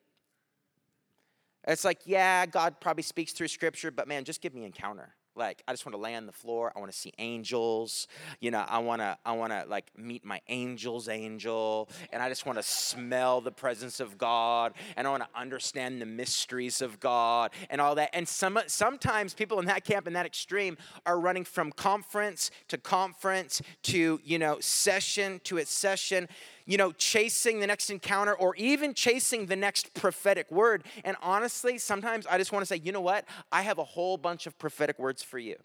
It's 1.68 1.86
like, 1.86 2.00
yeah, 2.06 2.48
God 2.48 2.80
probably 2.82 3.04
speaks 3.04 3.32
through 3.32 3.50
scripture, 3.50 3.92
but 3.92 4.08
man, 4.08 4.26
just 4.26 4.42
give 4.42 4.56
me 4.56 4.66
encounter. 4.66 5.14
Like 5.42 5.64
I 5.68 5.74
just 5.74 5.88
want 5.88 5.96
to 5.96 6.02
lay 6.02 6.14
on 6.14 6.28
the 6.28 6.32
floor. 6.32 6.72
I 6.76 6.80
want 6.80 6.92
to 6.92 6.98
see 6.98 7.14
angels. 7.18 8.08
You 8.40 8.52
know, 8.52 8.64
I 8.68 8.78
want 8.78 9.02
to 9.02 9.18
I 9.26 9.32
want 9.32 9.52
to 9.52 9.66
like 9.68 9.88
meet 9.98 10.24
my 10.24 10.40
angel's 10.48 11.10
angel 11.10 11.90
and 12.14 12.22
I 12.22 12.30
just 12.30 12.46
want 12.46 12.60
to 12.60 12.64
smell 12.64 13.42
the 13.42 13.52
presence 13.52 14.00
of 14.00 14.20
God 14.20 14.74
and 14.96 15.08
I 15.08 15.10
want 15.10 15.24
to 15.24 15.40
understand 15.40 16.00
the 16.00 16.06
mysteries 16.06 16.82
of 16.82 17.00
God 17.00 17.52
and 17.72 17.82
all 17.82 17.96
that. 17.96 18.12
And 18.14 18.28
some 18.28 18.60
sometimes 18.68 19.34
people 19.34 19.60
in 19.60 19.66
that 19.66 19.84
camp 19.84 20.06
in 20.06 20.14
that 20.14 20.28
extreme 20.28 20.78
are 21.08 21.20
running 21.20 21.44
from 21.44 21.72
conference 21.72 22.52
to 22.68 22.78
conference 22.78 23.64
to, 23.84 24.20
you 24.24 24.38
know, 24.38 24.60
session 24.60 25.42
to 25.46 25.58
its 25.58 25.72
session 25.72 26.30
you 26.66 26.78
know, 26.78 26.92
chasing 26.92 27.60
the 27.60 27.68
next 27.68 27.90
encounter 27.90 28.34
or 28.34 28.56
even 28.56 28.94
chasing 28.94 29.46
the 29.48 29.56
next 29.56 29.94
prophetic 29.94 30.52
word. 30.52 30.84
And 31.04 31.18
honestly, 31.22 31.78
sometimes 31.78 32.26
I 32.28 32.38
just 32.38 32.52
want 32.52 32.64
to 32.64 32.68
say, 32.68 32.82
you 32.84 32.92
know 32.92 33.02
what? 33.02 33.26
I 33.52 33.62
have 33.62 33.78
a 33.78 33.84
whole 33.84 34.18
bunch 34.18 34.48
of 34.48 34.58
prophetic 34.58 35.00
words 35.00 35.24
for 35.24 35.40
you. 35.40 35.56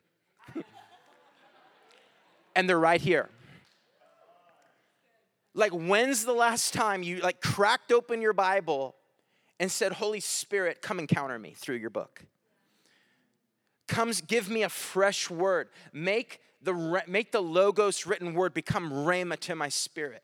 and 2.56 2.68
they're 2.68 2.78
right 2.78 3.00
here. 3.00 3.30
Like, 5.54 5.72
when's 5.72 6.24
the 6.24 6.34
last 6.34 6.74
time 6.74 7.02
you 7.02 7.20
like 7.20 7.40
cracked 7.40 7.90
open 7.90 8.20
your 8.20 8.34
Bible 8.34 8.94
and 9.58 9.72
said, 9.72 9.92
Holy 9.92 10.20
Spirit, 10.20 10.82
come 10.82 10.98
encounter 10.98 11.38
me 11.38 11.54
through 11.56 11.76
your 11.76 11.90
book? 11.90 12.22
Comes, 13.88 14.20
give 14.20 14.50
me 14.50 14.64
a 14.64 14.68
fresh 14.68 15.30
word. 15.30 15.68
Make 15.92 16.40
the, 16.60 17.02
make 17.06 17.32
the 17.32 17.40
Logos 17.40 18.06
written 18.06 18.34
word 18.34 18.52
become 18.52 18.90
Rhema 18.90 19.38
to 19.40 19.54
my 19.54 19.68
spirit. 19.68 20.22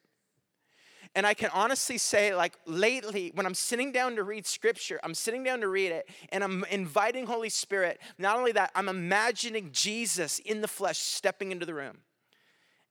And 1.14 1.26
I 1.26 1.34
can 1.34 1.50
honestly 1.52 1.98
say, 1.98 2.34
like, 2.34 2.54
lately, 2.64 3.32
when 3.34 3.44
I'm 3.44 3.54
sitting 3.54 3.92
down 3.92 4.16
to 4.16 4.22
read 4.22 4.46
scripture, 4.46 4.98
I'm 5.04 5.14
sitting 5.14 5.42
down 5.42 5.60
to 5.60 5.68
read 5.68 5.92
it, 5.92 6.08
and 6.30 6.42
I'm 6.42 6.64
inviting 6.70 7.26
Holy 7.26 7.50
Spirit. 7.50 8.00
Not 8.16 8.38
only 8.38 8.52
that, 8.52 8.70
I'm 8.74 8.88
imagining 8.88 9.70
Jesus 9.72 10.38
in 10.38 10.62
the 10.62 10.68
flesh 10.68 10.98
stepping 10.98 11.52
into 11.52 11.66
the 11.66 11.74
room 11.74 11.98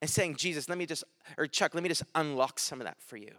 and 0.02 0.10
saying, 0.10 0.36
Jesus, 0.36 0.70
let 0.70 0.78
me 0.78 0.86
just, 0.86 1.04
or 1.38 1.48
Chuck, 1.48 1.74
let 1.74 1.82
me 1.82 1.90
just 1.90 2.04
unlock 2.14 2.60
some 2.60 2.80
of 2.80 2.86
that 2.86 3.02
for 3.02 3.18
you. 3.18 3.32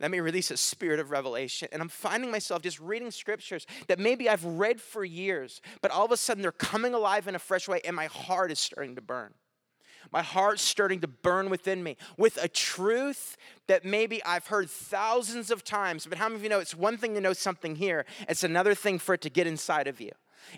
Let 0.00 0.10
me 0.10 0.18
release 0.18 0.50
a 0.50 0.56
spirit 0.56 0.98
of 0.98 1.12
revelation. 1.12 1.68
And 1.70 1.80
I'm 1.80 1.88
finding 1.88 2.32
myself 2.32 2.62
just 2.62 2.80
reading 2.80 3.12
scriptures 3.12 3.68
that 3.86 4.00
maybe 4.00 4.28
I've 4.28 4.44
read 4.44 4.80
for 4.80 5.04
years, 5.04 5.60
but 5.80 5.92
all 5.92 6.04
of 6.04 6.10
a 6.10 6.16
sudden 6.16 6.42
they're 6.42 6.50
coming 6.50 6.92
alive 6.92 7.28
in 7.28 7.36
a 7.36 7.38
fresh 7.38 7.68
way, 7.68 7.80
and 7.84 7.94
my 7.94 8.06
heart 8.06 8.50
is 8.50 8.58
starting 8.58 8.96
to 8.96 9.02
burn. 9.02 9.32
My 10.10 10.22
heart's 10.22 10.62
starting 10.62 11.00
to 11.00 11.08
burn 11.08 11.50
within 11.50 11.82
me 11.82 11.96
with 12.16 12.42
a 12.42 12.48
truth 12.48 13.36
that 13.66 13.84
maybe 13.84 14.22
I've 14.24 14.46
heard 14.46 14.68
thousands 14.68 15.50
of 15.50 15.64
times. 15.64 16.06
But 16.06 16.18
how 16.18 16.28
many 16.28 16.36
of 16.36 16.42
you 16.42 16.48
know 16.48 16.60
it's 16.60 16.74
one 16.74 16.96
thing 16.96 17.14
to 17.14 17.20
know 17.20 17.32
something 17.32 17.76
here, 17.76 18.04
it's 18.28 18.44
another 18.44 18.74
thing 18.74 18.98
for 18.98 19.14
it 19.14 19.20
to 19.22 19.30
get 19.30 19.46
inside 19.46 19.86
of 19.86 20.00
you. 20.00 20.10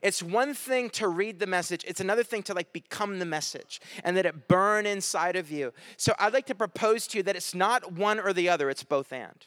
It's 0.02 0.22
one 0.22 0.54
thing 0.54 0.90
to 0.90 1.08
read 1.08 1.38
the 1.38 1.46
message, 1.46 1.84
it's 1.86 2.00
another 2.00 2.22
thing 2.22 2.42
to 2.44 2.54
like 2.54 2.72
become 2.72 3.18
the 3.18 3.26
message 3.26 3.80
and 4.02 4.16
that 4.16 4.26
it 4.26 4.48
burn 4.48 4.86
inside 4.86 5.36
of 5.36 5.50
you. 5.50 5.72
So 5.96 6.14
I'd 6.18 6.32
like 6.32 6.46
to 6.46 6.54
propose 6.54 7.06
to 7.08 7.18
you 7.18 7.22
that 7.24 7.36
it's 7.36 7.54
not 7.54 7.92
one 7.92 8.18
or 8.18 8.32
the 8.32 8.48
other, 8.48 8.70
it's 8.70 8.82
both 8.82 9.12
and. 9.12 9.46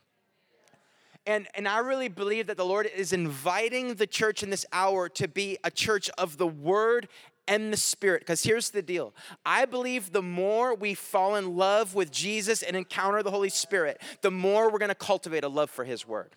And, 1.26 1.46
and 1.56 1.68
I 1.68 1.80
really 1.80 2.08
believe 2.08 2.48
that 2.48 2.56
the 2.56 2.66
Lord 2.66 2.90
is 2.96 3.12
inviting 3.12 3.96
the 3.96 4.08
church 4.08 4.44
in 4.44 4.50
this 4.50 4.66
hour 4.72 5.10
to 5.10 5.28
be 5.28 5.58
a 5.62 5.70
church 5.70 6.10
of 6.18 6.38
the 6.38 6.48
Word 6.48 7.10
and 7.48 7.72
the 7.72 7.78
Spirit. 7.78 8.22
Because 8.22 8.44
here's 8.44 8.70
the 8.70 8.82
deal 8.82 9.14
I 9.46 9.66
believe 9.66 10.12
the 10.12 10.22
more 10.22 10.76
we 10.76 10.94
fall 10.94 11.36
in 11.36 11.56
love 11.56 11.96
with 11.96 12.12
Jesus 12.12 12.62
and 12.62 12.76
encounter 12.76 13.24
the 13.24 13.32
Holy 13.32 13.50
Spirit, 13.50 14.02
the 14.22 14.32
more 14.32 14.72
we're 14.72 14.80
to 14.80 14.96
cultivate 14.96 15.44
a 15.44 15.50
love 15.50 15.70
for 15.70 15.84
His 15.84 16.08
Word. 16.08 16.36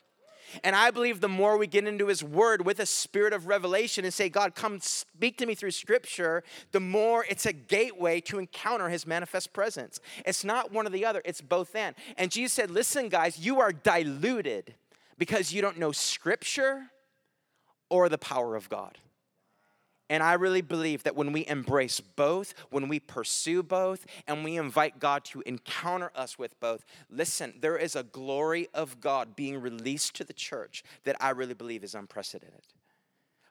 And 0.65 0.75
I 0.75 0.91
believe 0.91 1.21
the 1.21 1.29
more 1.29 1.57
we 1.57 1.67
get 1.67 1.87
into 1.87 2.09
His 2.09 2.25
Word 2.25 2.65
with 2.67 2.81
a 2.81 2.87
spirit 2.87 3.33
of 3.33 3.47
revelation 3.47 4.05
and 4.05 4.13
say, 4.13 4.29
God, 4.29 4.55
come 4.55 4.81
speak 4.81 5.39
to 5.39 5.47
me 5.47 5.55
through 5.55 5.71
Scripture, 5.71 6.43
the 6.73 6.81
more 6.81 7.25
it's 7.29 7.47
a 7.47 7.53
gateway 7.53 8.21
to 8.23 8.39
encounter 8.39 8.89
His 8.89 9.07
manifest 9.07 9.53
presence. 9.53 10.01
It's 10.27 10.45
not 10.45 10.73
one 10.73 10.87
or 10.87 10.91
the 10.91 11.05
other, 11.05 11.23
it's 11.25 11.41
both 11.41 11.75
and. 11.77 11.95
And 12.17 12.31
Jesus 12.31 12.53
said, 12.53 12.71
Listen, 12.71 13.09
guys, 13.09 13.39
you 13.39 13.61
are 13.61 13.73
diluted 13.73 14.75
because 15.19 15.53
you 15.53 15.63
don't 15.63 15.79
know 15.79 15.93
Scripture 15.93 16.87
or 17.89 18.09
the 18.09 18.19
power 18.19 18.57
of 18.57 18.69
God. 18.69 18.99
And 20.11 20.25
I 20.25 20.33
really 20.33 20.61
believe 20.61 21.05
that 21.05 21.15
when 21.15 21.31
we 21.31 21.47
embrace 21.47 22.01
both, 22.01 22.53
when 22.71 22.89
we 22.89 22.99
pursue 22.99 23.63
both, 23.63 24.05
and 24.27 24.43
we 24.43 24.57
invite 24.57 24.99
God 24.99 25.25
to 25.27 25.41
encounter 25.47 26.11
us 26.17 26.37
with 26.37 26.59
both, 26.59 26.85
listen, 27.09 27.55
there 27.61 27.77
is 27.77 27.95
a 27.95 28.03
glory 28.03 28.69
of 28.75 29.01
God 29.01 29.37
being 29.37 29.61
released 29.61 30.17
to 30.17 30.25
the 30.25 30.33
church 30.33 30.83
that 31.05 31.15
I 31.21 31.31
really 31.31 31.55
believe 31.55 31.85
is 31.85 31.95
unprecedented. 31.95 32.65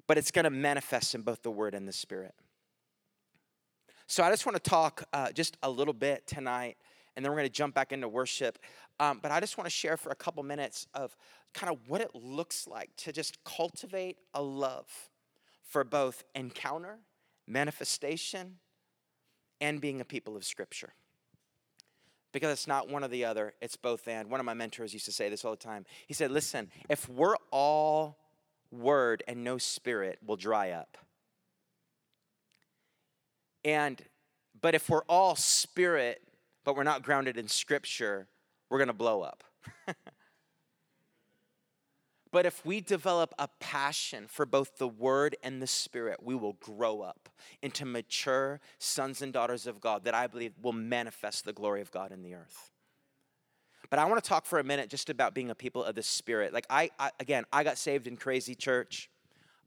But 0.05 0.17
it's 0.17 0.31
to 0.43 0.49
manifest 0.49 1.15
in 1.15 1.21
both 1.21 1.43
the 1.43 1.51
Word 1.51 1.73
and 1.73 1.87
the 1.87 1.93
Spirit. 1.93 2.35
So 4.05 4.21
I 4.21 4.29
just 4.29 4.45
want 4.45 4.61
to 4.61 4.69
talk 4.69 5.05
uh, 5.13 5.31
just 5.31 5.55
a 5.63 5.69
little 5.69 5.93
bit 5.93 6.27
tonight 6.27 6.75
and 7.15 7.23
then 7.23 7.31
we're 7.31 7.37
to 7.47 7.53
jump 7.53 7.73
back 7.73 7.93
into 7.93 8.09
worship. 8.09 8.59
Um, 8.99 9.19
but 9.21 9.31
I 9.31 9.39
just 9.39 9.57
want 9.57 9.65
to 9.65 9.71
share 9.71 9.95
for 9.95 10.09
a 10.11 10.15
couple 10.15 10.43
minutes 10.43 10.87
of 10.93 11.15
kind 11.53 11.71
of 11.71 11.79
what 11.87 12.01
it 12.01 12.13
looks 12.13 12.67
like 12.67 12.89
to 12.97 13.13
just 13.13 13.41
cultivate 13.45 14.17
a 14.33 14.41
love 14.41 15.09
for 15.69 15.83
both 15.83 16.25
encounter, 16.35 16.97
manifestation, 17.47 18.57
and 19.61 19.79
being 19.79 20.01
a 20.01 20.05
people 20.05 20.35
of 20.35 20.43
Scripture. 20.43 20.93
Because 22.31 22.51
it's 22.51 22.67
not 22.67 22.89
one 22.89 23.03
or 23.03 23.07
the 23.07 23.25
other, 23.25 23.53
it's 23.61 23.75
both 23.75 24.07
and. 24.07 24.29
One 24.29 24.39
of 24.39 24.45
my 24.45 24.53
mentors 24.53 24.93
used 24.93 25.05
to 25.05 25.11
say 25.11 25.29
this 25.29 25.45
all 25.45 25.51
the 25.51 25.57
time. 25.57 25.85
He 26.07 26.13
said, 26.13 26.31
Listen, 26.31 26.69
if 26.89 27.07
we're 27.07 27.35
all 27.51 28.17
word 28.71 29.23
and 29.27 29.43
no 29.43 29.57
spirit, 29.57 30.19
we'll 30.25 30.37
dry 30.37 30.71
up. 30.71 30.97
And, 33.63 34.01
but 34.61 34.75
if 34.75 34.89
we're 34.89 35.03
all 35.03 35.35
spirit, 35.35 36.21
but 36.63 36.75
we're 36.75 36.83
not 36.83 37.03
grounded 37.03 37.37
in 37.37 37.47
Scripture, 37.47 38.27
we're 38.69 38.77
to 38.87 38.93
blow 38.93 39.21
up. 39.21 39.43
But 42.31 42.45
if 42.45 42.63
we 42.63 42.79
develop 42.79 43.33
a 43.39 43.47
passion 43.59 44.25
for 44.27 44.45
both 44.45 44.77
the 44.77 44.87
Word 44.87 45.35
and 45.41 45.61
the 45.61 45.67
Spirit, 45.67 46.21
we 46.21 46.35
will 46.35 46.53
grow 46.53 47.01
up 47.01 47.29
into 47.61 47.85
mature 47.85 48.59
sons 48.77 49.21
and 49.21 49.33
daughters 49.33 49.65
of 49.65 49.81
God 49.81 50.03
that 50.03 50.13
I 50.13 50.27
believe 50.27 50.53
will 50.61 50.73
manifest 50.73 51.45
the 51.45 51.53
glory 51.53 51.81
of 51.81 51.91
God 51.91 52.11
in 52.11 52.21
the 52.21 52.35
earth. 52.35 52.71
But 53.89 53.97
I 53.97 54.05
want 54.05 54.23
to 54.23 54.27
talk 54.27 54.45
for 54.45 54.59
a 54.59 54.63
minute 54.63 54.89
just 54.89 55.09
about 55.09 55.33
being 55.33 55.49
a 55.49 55.55
people 55.55 55.83
of 55.83 55.95
the 55.95 56.03
Spirit. 56.03 56.53
Like, 56.53 56.67
I, 56.69 56.91
I 56.99 57.09
again, 57.19 57.45
I 57.51 57.63
got 57.63 57.79
saved 57.79 58.05
in 58.05 58.17
crazy 58.17 58.53
church. 58.53 59.09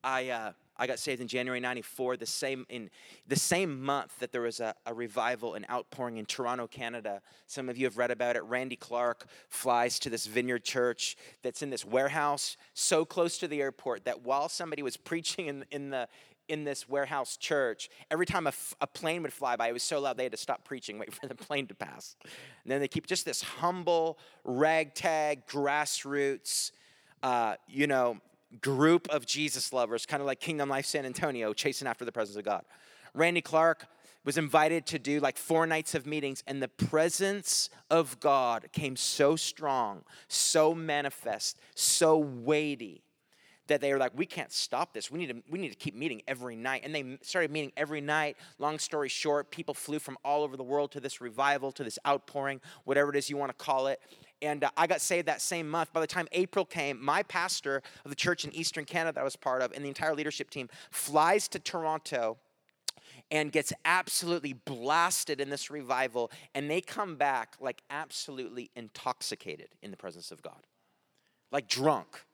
I, 0.05 0.29
uh, 0.29 0.53
I 0.83 0.89
got 0.89 0.99
saved 0.99 1.21
in 1.21 1.29
January 1.29 1.61
94, 1.61 2.17
the 2.17 2.27
same, 2.27 2.67
in 2.69 2.91
the 3.29 3.37
same 3.37 3.85
month 3.85 4.19
that 4.19 4.33
there 4.33 4.41
was 4.41 4.59
a, 4.59 4.75
a, 4.85 4.93
revival 4.93 5.55
and 5.55 5.65
outpouring 5.71 6.17
in 6.17 6.27
Toronto, 6.27 6.67
Canada. 6.67 7.23
Some 7.47 7.69
of 7.69 7.79
you 7.79 7.85
have 7.87 7.99
read 7.99 8.11
about 8.11 8.35
it. 8.35 8.43
Randy 8.43 8.75
Clark 8.75 9.29
flies 9.49 10.01
to 10.01 10.11
this 10.11 10.27
vineyard 10.27 10.65
church 10.65 11.17
that's 11.45 11.63
in 11.63 11.71
this 11.71 11.85
warehouse 11.85 12.57
so 12.75 13.05
close 13.05 13.39
to 13.39 13.47
the 13.47 13.61
airport 13.61 14.07
that 14.07 14.23
while 14.25 14.49
somebody 14.49 14.83
was 14.83 14.97
preaching 15.13 15.47
in, 15.47 15.65
in, 15.71 15.91
the, 15.91 16.09
in 16.49 16.65
this 16.65 16.89
warehouse 16.89 17.37
church, 17.37 17.89
every 18.11 18.27
time 18.27 18.49
a, 18.49 18.53
a 18.81 18.89
plane 18.89 19.23
would 19.23 19.33
fly 19.33 19.55
by, 19.55 19.69
it 19.69 19.73
was 19.73 19.85
so 19.85 20.01
loud 20.01 20.17
they 20.17 20.25
had 20.25 20.33
to 20.33 20.37
stop 20.37 20.65
preaching, 20.65 20.99
wait 20.99 21.15
for 21.15 21.29
the 21.29 21.35
plane 21.47 21.69
to 21.69 21.77
pass. 21.77 22.17
And 22.25 22.73
then 22.73 22.81
they 22.81 22.89
keep 22.89 23.07
just 23.07 23.25
this 23.25 23.41
humble, 23.41 24.19
ragtag, 24.43 25.47
grassroots, 25.47 26.73
uh, 27.23 27.55
you 27.69 27.87
know, 27.87 28.19
group 28.61 29.09
of 29.09 29.27
Jesus 29.27 29.73
lovers, 29.73 30.07
kind 30.07 30.21
of 30.21 30.27
like 30.27 30.41
Kingdom 30.41 30.69
Life 30.69 30.87
San 30.87 31.07
Antonio, 31.07 31.53
chasing 31.53 31.89
after 31.89 32.05
the 32.05 32.13
presence 32.13 32.37
of 32.37 32.45
God. 32.45 32.65
Randy 33.15 33.41
Clark 33.41 33.87
was 34.25 34.39
invited 34.39 34.87
to 34.87 34.99
do 34.99 35.21
like 35.21 35.37
four 35.37 35.67
nights 35.67 35.95
of 35.95 36.07
meetings, 36.07 36.43
and 36.47 36.63
the 36.63 36.69
presence 36.69 37.71
of 37.91 38.21
God 38.21 38.69
came 38.73 38.97
so 38.97 39.37
strong, 39.37 40.03
so 40.29 40.75
manifest, 40.75 41.59
so 41.75 42.19
weighty 42.19 43.03
that 43.73 43.81
they 43.81 43.93
were 43.93 43.99
like, 43.99 44.13
we 44.15 44.27
can't 44.27 44.53
stop 44.53 44.93
this. 44.95 45.11
We 45.11 45.19
need 45.19 45.29
to 45.29 45.43
we 45.51 45.59
need 45.59 45.71
to 45.71 45.77
keep 45.77 45.95
meeting 45.95 46.23
every 46.27 46.57
night. 46.57 46.83
And 46.85 46.95
they 46.95 47.19
started 47.23 47.51
meeting 47.51 47.73
every 47.77 48.01
night. 48.01 48.37
Long 48.59 48.79
story 48.79 49.09
short, 49.09 49.51
people 49.51 49.75
flew 49.75 49.99
from 49.99 50.17
all 50.25 50.43
over 50.43 50.57
the 50.57 50.63
world 50.63 50.93
to 50.93 51.01
this 51.01 51.21
revival, 51.21 51.73
to 51.73 51.85
this 51.85 51.99
outpouring, 52.07 52.61
whatever 52.85 53.11
it 53.11 53.17
is 53.17 53.29
you 53.29 53.37
want 53.37 53.57
to 53.57 53.65
call 53.65 53.89
it 53.89 54.01
and 54.43 54.65
uh, 54.65 54.71
I 54.77 54.87
got 54.87 55.01
saved 55.01 55.29
that 55.29 55.41
same 55.41 55.71
month. 55.71 55.93
By 55.93 56.01
the 56.01 56.07
time 56.07 56.27
April 56.33 56.65
came, 56.65 57.03
my 57.03 57.23
pastor 57.23 57.81
of 58.05 58.11
the 58.11 58.17
church 58.17 58.45
in 58.45 58.53
Eastern 58.53 58.85
Canada 58.85 59.15
that 59.15 59.21
I 59.21 59.25
was 59.25 59.37
part 59.37 59.63
of, 59.63 59.73
and 59.73 59.85
the 59.85 59.89
entire 59.89 60.15
leadership 60.15 60.51
team, 60.51 60.69
flies 60.91 61.49
to 61.49 61.59
Toronto 61.59 62.39
and 63.31 63.51
gets 63.51 63.73
absolutely 63.85 64.53
blasted 64.53 65.41
in 65.41 65.49
this 65.49 65.71
revival, 65.71 66.31
and 66.55 66.69
they 66.71 66.81
come 66.81 67.17
back 67.17 67.55
like 67.61 67.83
absolutely 67.89 68.71
intoxicated 68.77 69.69
in 69.81 69.91
the 69.91 69.97
presence 69.97 70.31
of 70.31 70.43
God, 70.43 70.67
like 71.51 71.69
drunk, 71.69 72.25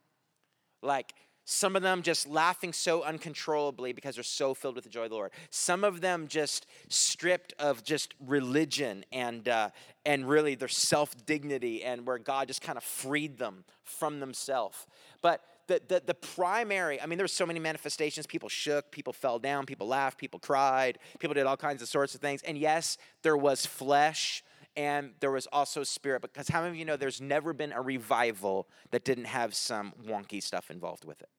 like 0.82 1.14
some 1.50 1.76
of 1.76 1.82
them 1.82 2.02
just 2.02 2.28
laughing 2.28 2.74
so 2.74 3.02
uncontrollably 3.04 3.94
because 3.94 4.16
they're 4.16 4.22
so 4.22 4.52
filled 4.52 4.74
with 4.74 4.84
the 4.84 4.90
joy 4.90 5.04
of 5.04 5.08
the 5.08 5.16
Lord. 5.16 5.30
Some 5.48 5.82
of 5.82 6.02
them 6.02 6.28
just 6.28 6.66
stripped 6.88 7.54
of 7.58 7.82
just 7.82 8.12
religion 8.20 9.02
and 9.12 9.48
uh, 9.48 9.70
and 10.04 10.28
really 10.28 10.56
their 10.56 10.68
self 10.68 11.14
dignity 11.24 11.82
and 11.82 12.06
where 12.06 12.18
God 12.18 12.48
just 12.48 12.60
kind 12.60 12.76
of 12.76 12.84
freed 12.84 13.38
them 13.38 13.64
from 13.82 14.20
themselves. 14.20 14.86
But 15.22 15.40
the, 15.68 15.80
the, 15.88 16.02
the 16.04 16.14
primary, 16.14 17.00
I 17.00 17.06
mean, 17.06 17.16
there's 17.16 17.32
so 17.32 17.46
many 17.46 17.60
manifestations. 17.60 18.26
People 18.26 18.50
shook, 18.50 18.90
people 18.90 19.14
fell 19.14 19.38
down, 19.38 19.64
people 19.64 19.86
laughed, 19.86 20.18
people 20.18 20.40
cried, 20.40 20.98
people 21.18 21.32
did 21.32 21.46
all 21.46 21.56
kinds 21.56 21.80
of 21.80 21.88
sorts 21.88 22.14
of 22.14 22.20
things. 22.20 22.42
And 22.42 22.58
yes, 22.58 22.98
there 23.22 23.38
was 23.38 23.64
flesh 23.64 24.44
and 24.76 25.12
there 25.20 25.30
was 25.30 25.46
also 25.46 25.82
spirit. 25.82 26.20
Because 26.20 26.48
how 26.48 26.60
many 26.60 26.72
of 26.72 26.76
you 26.76 26.84
know 26.84 26.98
there's 26.98 27.22
never 27.22 27.54
been 27.54 27.72
a 27.72 27.80
revival 27.80 28.68
that 28.90 29.04
didn't 29.04 29.24
have 29.24 29.54
some 29.54 29.94
wonky 30.06 30.42
stuff 30.42 30.70
involved 30.70 31.06
with 31.06 31.22
it? 31.22 31.30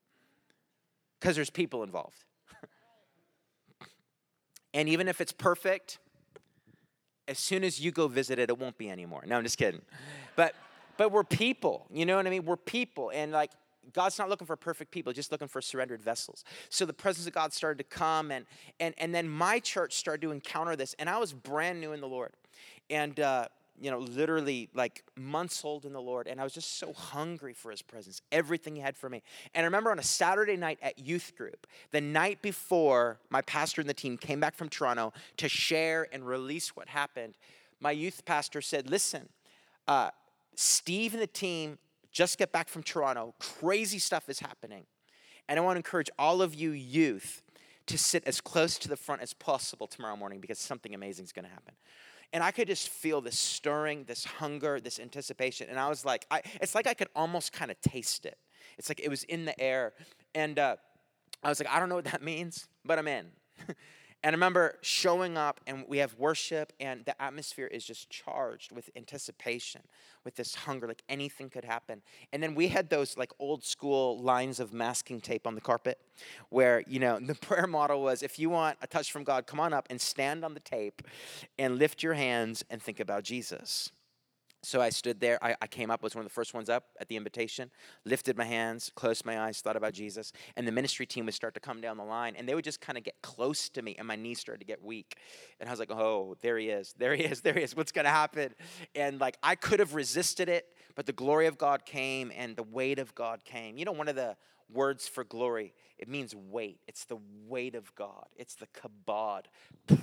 Because 1.20 1.36
there's 1.36 1.50
people 1.50 1.84
involved. 1.84 2.24
and 4.74 4.90
even 4.90 5.08
if 5.08 5.22
it's 5.22 5.32
perfect, 5.32 6.00
as 7.28 7.38
soon 7.38 7.64
as 7.64 7.80
you 7.80 7.92
go 7.92 8.08
visit 8.08 8.40
it, 8.40 8.50
it 8.50 8.58
won't 8.58 8.78
be 8.78 8.90
anymore. 8.90 9.24
No, 9.26 9.38
I'm 9.38 9.44
just 9.44 9.58
kidding. 9.58 9.82
But 10.36 10.56
but 10.98 11.14
we're 11.14 11.24
people, 11.24 11.88
you 11.94 12.06
know 12.06 12.18
what 12.18 12.28
I 12.28 12.30
mean? 12.30 12.44
We're 12.44 12.58
people, 12.58 13.10
and 13.14 13.32
like 13.32 13.52
God's 13.94 14.20
not 14.20 14.28
looking 14.28 14.48
for 14.48 14.56
perfect 14.56 14.92
people, 14.92 15.14
just 15.14 15.32
looking 15.32 15.48
for 15.48 15.62
surrendered 15.62 16.02
vessels. 16.02 16.44
So 16.70 16.86
the 16.86 16.94
presence 16.94 17.26
of 17.26 17.34
God 17.34 17.54
started 17.54 17.78
to 17.78 17.84
come, 17.84 18.32
and 18.32 18.46
and 18.80 18.94
and 18.98 19.14
then 19.14 19.30
my 19.30 19.60
church 19.60 19.96
started 19.96 20.22
to 20.22 20.32
encounter 20.32 20.76
this, 20.76 20.96
and 21.00 21.10
I 21.10 21.18
was 21.18 21.34
brand 21.34 21.80
new 21.80 21.94
in 21.94 22.02
the 22.02 22.08
Lord, 22.08 22.34
and 22.90 23.20
uh, 23.20 23.48
you 23.80 23.92
know, 23.92 24.00
literally 24.00 24.70
like 24.74 25.04
months 25.16 25.64
old 25.64 25.86
in 25.86 25.94
the 25.94 26.02
Lord, 26.02 26.28
and 26.28 26.40
I 26.40 26.44
was 26.44 26.54
just 26.54 26.78
so 26.78 26.94
hungry 26.94 27.54
for 27.54 27.72
His 27.72 27.82
presence, 27.82 28.22
everything 28.32 28.76
He 28.76 28.82
had 28.82 28.98
for 28.98 29.10
me. 29.10 29.22
And 29.54 29.64
I 29.64 29.66
remember 29.66 29.92
on 29.92 30.00
a 30.00 30.04
Saturday 30.04 30.58
night 30.58 30.80
at 30.82 31.00
youth 31.00 31.34
group, 31.38 31.68
the 31.92 32.02
night 32.02 32.42
before 32.42 33.20
my 33.30 33.42
pastor 33.42 33.82
and 33.82 33.90
the 33.90 33.94
team 33.94 34.18
came 34.18 34.40
back 34.40 34.56
from 34.56 34.70
Toronto 34.70 35.14
to 35.38 35.50
share 35.50 36.08
and 36.12 36.28
release 36.28 36.76
what 36.76 36.90
happened, 36.90 37.36
my 37.80 37.92
youth 37.92 38.26
pastor 38.26 38.62
said, 38.62 38.90
Listen, 38.90 39.30
uh, 39.88 40.10
Steve 40.56 41.14
and 41.14 41.22
the 41.22 41.28
team 41.28 41.78
just 42.12 42.38
get 42.38 42.52
back 42.52 42.70
from 42.70 42.84
Toronto. 42.84 43.34
Crazy 43.40 44.00
stuff 44.00 44.30
is 44.30 44.40
happening. 44.40 44.86
And 45.48 45.58
I 45.58 45.62
want 45.62 45.76
to 45.76 45.80
encourage 45.80 46.10
all 46.20 46.42
of 46.42 46.54
you 46.54 46.72
youth 46.72 47.42
to 47.88 47.98
sit 47.98 48.24
as 48.26 48.40
close 48.40 48.78
to 48.78 48.88
the 48.88 48.96
front 48.96 49.22
as 49.22 49.34
possible 49.34 49.88
tomorrow 49.88 50.16
morning 50.16 50.40
because 50.40 50.60
something 50.60 50.94
amazing 50.94 51.26
is 51.26 51.32
going 51.32 51.46
to 51.46 51.52
happen. 51.52 51.74
And 52.32 52.44
I 52.44 52.52
could 52.52 52.68
just 52.68 52.90
feel 52.90 53.22
this 53.22 53.40
stirring, 53.40 54.04
this 54.04 54.24
hunger, 54.24 54.80
this 54.80 55.00
anticipation. 55.00 55.68
And 55.70 55.80
I 55.80 55.90
was 55.90 56.06
like, 56.06 56.26
I, 56.30 56.42
it's 56.62 56.76
like 56.76 56.86
I 56.86 56.94
could 56.94 57.10
almost 57.16 57.54
kind 57.54 57.72
of 57.72 57.82
taste 57.82 58.26
it. 58.26 58.38
It's 58.78 58.90
like 58.90 59.00
it 59.00 59.10
was 59.10 59.24
in 59.24 59.46
the 59.46 59.60
air. 59.60 59.94
And 60.36 60.60
uh, 60.60 60.76
I 61.44 61.50
was 61.50 61.60
like, 61.60 61.70
I 61.70 61.80
don't 61.80 61.90
know 61.90 61.96
what 61.96 62.06
that 62.06 62.22
means, 62.32 62.68
but 62.86 63.00
I'm 63.00 63.08
in. 63.08 63.28
And 64.22 64.34
I 64.34 64.36
remember 64.36 64.76
showing 64.82 65.38
up, 65.38 65.62
and 65.66 65.86
we 65.88 66.00
have 66.00 66.14
worship, 66.18 66.74
and 66.80 67.06
the 67.06 67.20
atmosphere 67.22 67.68
is 67.68 67.86
just 67.86 68.10
charged 68.10 68.74
with 68.74 68.90
anticipation, 68.98 69.82
with 70.26 70.36
this 70.36 70.56
hunger, 70.56 70.88
like 70.88 71.04
anything 71.08 71.50
could 71.50 71.64
happen. 71.64 72.02
And 72.34 72.44
then 72.44 72.54
we 72.54 72.68
had 72.68 72.90
those 72.90 73.18
like 73.18 73.32
old 73.40 73.64
school 73.64 74.20
lines 74.20 74.60
of 74.60 74.74
masking 74.74 75.22
tape 75.22 75.48
on 75.48 75.56
the 75.56 75.62
carpet, 75.62 76.00
where, 76.50 76.84
you 76.86 77.00
know, 77.00 77.18
the 77.22 77.36
prayer 77.36 77.68
model 77.68 78.02
was 78.02 78.22
if 78.22 78.38
you 78.38 78.50
want 78.50 78.78
a 78.82 78.88
touch 78.88 79.10
from 79.10 79.24
God, 79.24 79.48
come 79.48 79.60
on 79.60 79.72
up 79.72 79.88
and 79.90 80.02
stand 80.02 80.44
on 80.44 80.54
the 80.54 80.60
tape 80.60 81.02
and 81.58 81.78
lift 81.78 82.04
your 82.04 82.16
hands 82.16 82.66
and 82.70 82.82
think 82.82 83.00
about 83.00 83.24
Jesus. 83.24 83.92
So 84.62 84.82
I 84.82 84.90
stood 84.90 85.22
there. 85.22 85.42
I, 85.42 85.56
I, 85.62 85.68
came 85.68 85.90
up, 85.90 86.04
was 86.04 86.16
one 86.16 86.26
of 86.26 86.30
the 86.30 86.34
first 86.34 86.54
ones 86.54 86.70
up 86.70 86.84
at 87.00 87.08
the 87.08 87.16
invitation, 87.16 87.72
lifted 88.04 88.38
my 88.38 88.44
hands, 88.44 88.92
closed 88.94 89.26
my 89.26 89.40
eyes, 89.40 89.62
thought 89.62 89.78
about 89.78 89.94
Jesus. 89.94 90.34
And 90.58 90.68
the 90.68 90.72
ministry 90.72 91.06
team 91.06 91.26
would 91.26 91.34
start 91.34 91.54
to 91.54 91.62
come 91.62 91.80
down 91.80 91.96
the 91.96 92.04
line, 92.04 92.36
and 92.36 92.48
they 92.48 92.56
would 92.56 92.66
just 92.66 92.82
kind 92.82 92.98
of 92.98 93.06
get 93.06 93.16
close 93.22 93.70
to 93.70 93.82
me, 93.82 93.96
and 93.98 94.06
my 94.06 94.18
knees 94.18 94.40
started 94.40 94.60
to 94.60 94.66
get 94.66 94.84
weak. 94.84 95.16
And 95.62 95.70
I 95.70 95.72
was 95.72 95.80
like, 95.80 95.92
oh, 95.92 96.36
there 96.42 96.58
he 96.58 96.70
is, 96.70 96.94
there 96.98 97.16
he 97.16 97.24
is, 97.24 97.40
there 97.42 97.54
he 97.54 97.62
is. 97.62 97.76
What's 97.76 97.94
going 97.94 98.06
to 98.06 98.12
happen? 98.12 98.54
And 98.96 99.20
like, 99.20 99.38
I 99.42 99.56
could 99.56 99.80
have 99.80 99.96
resisted 99.96 100.50
it, 100.50 100.66
but 100.94 101.06
the 101.06 101.14
glory 101.14 101.48
of 101.48 101.58
God 101.58 101.86
came, 101.86 102.30
and 102.36 102.58
the 102.58 102.64
weight 102.64 103.00
of 103.00 103.16
God 103.16 103.46
came. 103.46 103.78
You 103.78 103.86
know, 103.86 103.94
one 103.94 104.10
of 104.10 104.16
the 104.16 104.36
words 104.72 105.08
for 105.08 105.24
glory. 105.24 105.74
It 106.00 106.08
means 106.08 106.34
weight. 106.34 106.80
It's 106.88 107.04
the 107.04 107.18
weight 107.46 107.76
of 107.76 107.94
God. 107.94 108.26
It's 108.38 108.56
the 108.56 108.68
kabod, 108.68 109.44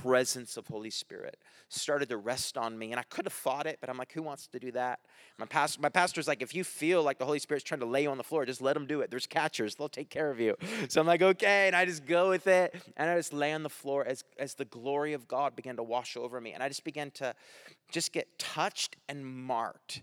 presence 0.03 0.59
of 0.59 0.67
Holy 0.67 0.91
Spirit. 0.91 1.39
Started 1.71 2.11
to 2.11 2.19
rest 2.19 2.59
on 2.59 2.79
me. 2.79 2.91
And 2.91 3.01
I 3.01 3.03
could 3.05 3.25
have 3.25 3.33
fought 3.33 3.67
it, 3.67 3.79
but 3.81 3.89
I'm 3.89 3.97
like, 3.97 4.13
who 4.13 4.23
wants 4.23 4.47
to 4.49 4.59
do 4.59 4.71
that? 4.73 5.01
My, 5.39 5.47
pastor, 5.47 5.81
my 5.81 5.89
pastor's 5.89 6.29
like, 6.29 6.43
if 6.43 6.55
you 6.55 6.65
feel 6.65 7.03
like 7.03 7.19
the 7.19 7.25
Holy 7.25 7.39
Spirit's 7.39 7.65
trying 7.65 7.81
to 7.81 7.87
lay 7.87 8.03
you 8.03 8.11
on 8.11 8.19
the 8.19 8.25
floor, 8.25 8.45
just 8.45 8.61
let 8.61 8.75
them 8.75 8.87
do 8.87 9.01
it. 9.01 9.11
There's 9.11 9.27
catchers, 9.27 9.75
they'll 9.75 9.89
take 9.89 10.11
care 10.11 10.31
of 10.31 10.39
you. 10.39 10.55
So 10.89 11.01
I'm 11.01 11.07
like, 11.07 11.23
okay. 11.23 11.67
And 11.67 11.75
I 11.75 11.87
just 11.87 12.05
go 12.05 12.29
with 12.29 12.47
it. 12.47 12.75
And 12.99 13.09
I 13.09 13.17
just 13.17 13.33
lay 13.33 13.55
on 13.55 13.63
the 13.63 13.71
floor 13.71 14.07
as, 14.07 14.23
as 14.39 14.55
the 14.55 14.67
glory 14.67 15.15
of 15.15 15.27
God 15.27 15.57
began 15.57 15.77
to 15.77 15.83
wash 15.83 16.15
over 16.15 16.41
me. 16.43 16.53
And 16.53 16.63
I 16.63 16.69
just 16.69 16.85
began 16.85 17.11
to 17.13 17.35
just 17.91 18.13
get 18.13 18.39
touched 18.39 18.97
and 19.09 19.27
marked 19.27 20.03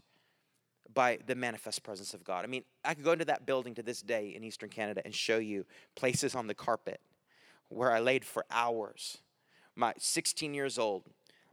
by 0.93 1.19
the 1.25 1.35
manifest 1.35 1.83
presence 1.83 2.13
of 2.13 2.23
God. 2.23 2.43
I 2.43 2.47
mean, 2.47 2.63
I 2.83 2.93
could 2.93 3.03
go 3.03 3.11
into 3.13 3.25
that 3.25 3.45
building 3.45 3.75
to 3.75 3.83
this 3.83 4.01
day 4.01 4.33
in 4.35 4.43
Eastern 4.43 4.69
Canada 4.69 5.01
and 5.05 5.13
show 5.13 5.37
you 5.37 5.65
places 5.95 6.35
on 6.35 6.47
the 6.47 6.53
carpet 6.53 6.99
where 7.69 7.91
I 7.91 7.99
laid 7.99 8.25
for 8.25 8.45
hours. 8.51 9.17
My 9.75 9.93
16 9.97 10.53
years 10.53 10.77
old, 10.77 11.03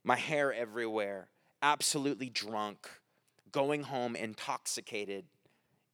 my 0.05 0.17
hair 0.17 0.53
everywhere, 0.53 1.29
absolutely 1.63 2.29
drunk, 2.29 2.89
going 3.53 3.85
home 3.85 4.15
intoxicated 4.17 5.25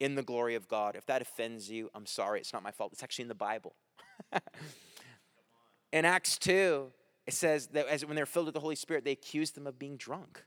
in 0.00 0.14
the 0.14 0.22
glory 0.22 0.54
of 0.54 0.68
God. 0.68 0.96
If 0.96 1.06
that 1.06 1.22
offends 1.22 1.70
you, 1.70 1.90
I'm 1.94 2.06
sorry. 2.06 2.40
It's 2.40 2.52
not 2.52 2.62
my 2.62 2.70
fault. 2.70 2.92
It's 2.92 3.02
actually 3.02 3.24
in 3.24 3.28
the 3.28 3.34
Bible. 3.34 3.74
in 5.92 6.04
Acts 6.04 6.38
2, 6.38 6.92
it 7.26 7.34
says 7.34 7.68
that 7.68 7.86
as, 7.88 8.04
when 8.04 8.16
they're 8.16 8.26
filled 8.26 8.46
with 8.46 8.54
the 8.54 8.60
Holy 8.60 8.76
Spirit, 8.76 9.04
they 9.04 9.12
accused 9.12 9.54
them 9.54 9.66
of 9.66 9.78
being 9.78 9.96
drunk. 9.96 10.44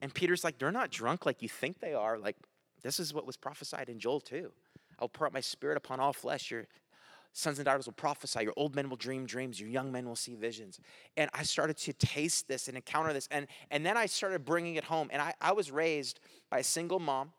And 0.00 0.12
Peter's 0.12 0.44
like, 0.44 0.58
they're 0.58 0.72
not 0.72 0.90
drunk 0.90 1.26
like 1.26 1.42
you 1.42 1.48
think 1.48 1.80
they 1.80 1.94
are. 1.94 2.18
Like, 2.18 2.36
this 2.82 2.98
is 2.98 3.12
what 3.12 3.26
was 3.26 3.36
prophesied 3.36 3.88
in 3.88 3.98
Joel 3.98 4.20
2. 4.20 4.50
I'll 4.98 5.08
pour 5.08 5.26
out 5.26 5.32
my 5.32 5.40
spirit 5.40 5.76
upon 5.76 6.00
all 6.00 6.12
flesh. 6.12 6.50
Your 6.50 6.66
sons 7.32 7.58
and 7.58 7.66
daughters 7.66 7.86
will 7.86 7.92
prophesy. 7.92 8.42
Your 8.42 8.52
old 8.56 8.74
men 8.74 8.88
will 8.88 8.96
dream 8.96 9.26
dreams. 9.26 9.60
Your 9.60 9.68
young 9.68 9.92
men 9.92 10.06
will 10.06 10.16
see 10.16 10.34
visions. 10.34 10.80
And 11.16 11.30
I 11.34 11.42
started 11.42 11.76
to 11.78 11.92
taste 11.92 12.48
this 12.48 12.68
and 12.68 12.76
encounter 12.76 13.12
this. 13.12 13.28
And, 13.30 13.46
and 13.70 13.84
then 13.84 13.96
I 13.96 14.06
started 14.06 14.44
bringing 14.44 14.76
it 14.76 14.84
home. 14.84 15.08
And 15.12 15.22
I, 15.22 15.34
I 15.40 15.52
was 15.52 15.70
raised 15.70 16.20
by 16.50 16.58
a 16.58 16.64
single 16.64 16.98
mom. 16.98 17.32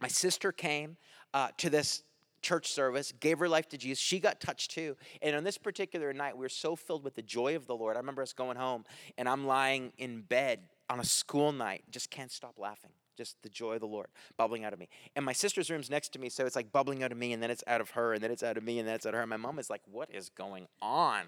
My 0.00 0.08
sister 0.08 0.52
came 0.52 0.96
uh, 1.34 1.48
to 1.58 1.70
this 1.70 2.02
church 2.42 2.72
service, 2.72 3.12
gave 3.20 3.38
her 3.38 3.48
life 3.48 3.68
to 3.68 3.78
Jesus. 3.78 4.02
She 4.02 4.18
got 4.18 4.40
touched 4.40 4.72
too. 4.72 4.96
And 5.22 5.36
on 5.36 5.44
this 5.44 5.58
particular 5.58 6.12
night, 6.12 6.36
we 6.36 6.44
were 6.44 6.48
so 6.48 6.74
filled 6.74 7.04
with 7.04 7.14
the 7.14 7.22
joy 7.22 7.56
of 7.56 7.66
the 7.66 7.74
Lord. 7.74 7.96
I 7.96 8.00
remember 8.00 8.22
us 8.22 8.32
going 8.32 8.56
home 8.56 8.84
and 9.16 9.28
I'm 9.28 9.46
lying 9.46 9.92
in 9.96 10.22
bed 10.22 10.60
on 10.92 11.00
a 11.00 11.04
school 11.04 11.52
night, 11.52 11.84
just 11.90 12.10
can't 12.10 12.30
stop 12.30 12.58
laughing. 12.58 12.90
Just 13.16 13.42
the 13.42 13.48
joy 13.48 13.74
of 13.74 13.80
the 13.80 13.86
Lord 13.86 14.08
bubbling 14.36 14.64
out 14.64 14.74
of 14.74 14.78
me. 14.78 14.88
And 15.16 15.24
my 15.24 15.32
sister's 15.32 15.70
room's 15.70 15.90
next 15.90 16.10
to 16.10 16.18
me, 16.18 16.28
so 16.28 16.44
it's 16.44 16.56
like 16.56 16.70
bubbling 16.70 17.02
out 17.02 17.12
of 17.12 17.18
me, 17.18 17.32
and 17.32 17.42
then 17.42 17.50
it's 17.50 17.64
out 17.66 17.80
of 17.80 17.90
her, 17.90 18.12
and 18.12 18.22
then 18.22 18.30
it's 18.30 18.42
out 18.42 18.56
of 18.56 18.62
me, 18.62 18.78
and 18.78 18.86
then 18.86 18.94
it's 18.94 19.06
out 19.06 19.10
of 19.10 19.16
her. 19.16 19.20
And 19.22 19.30
my 19.30 19.36
mom 19.38 19.58
is 19.58 19.70
like, 19.70 19.80
What 19.90 20.10
is 20.10 20.28
going 20.28 20.66
on? 20.80 21.24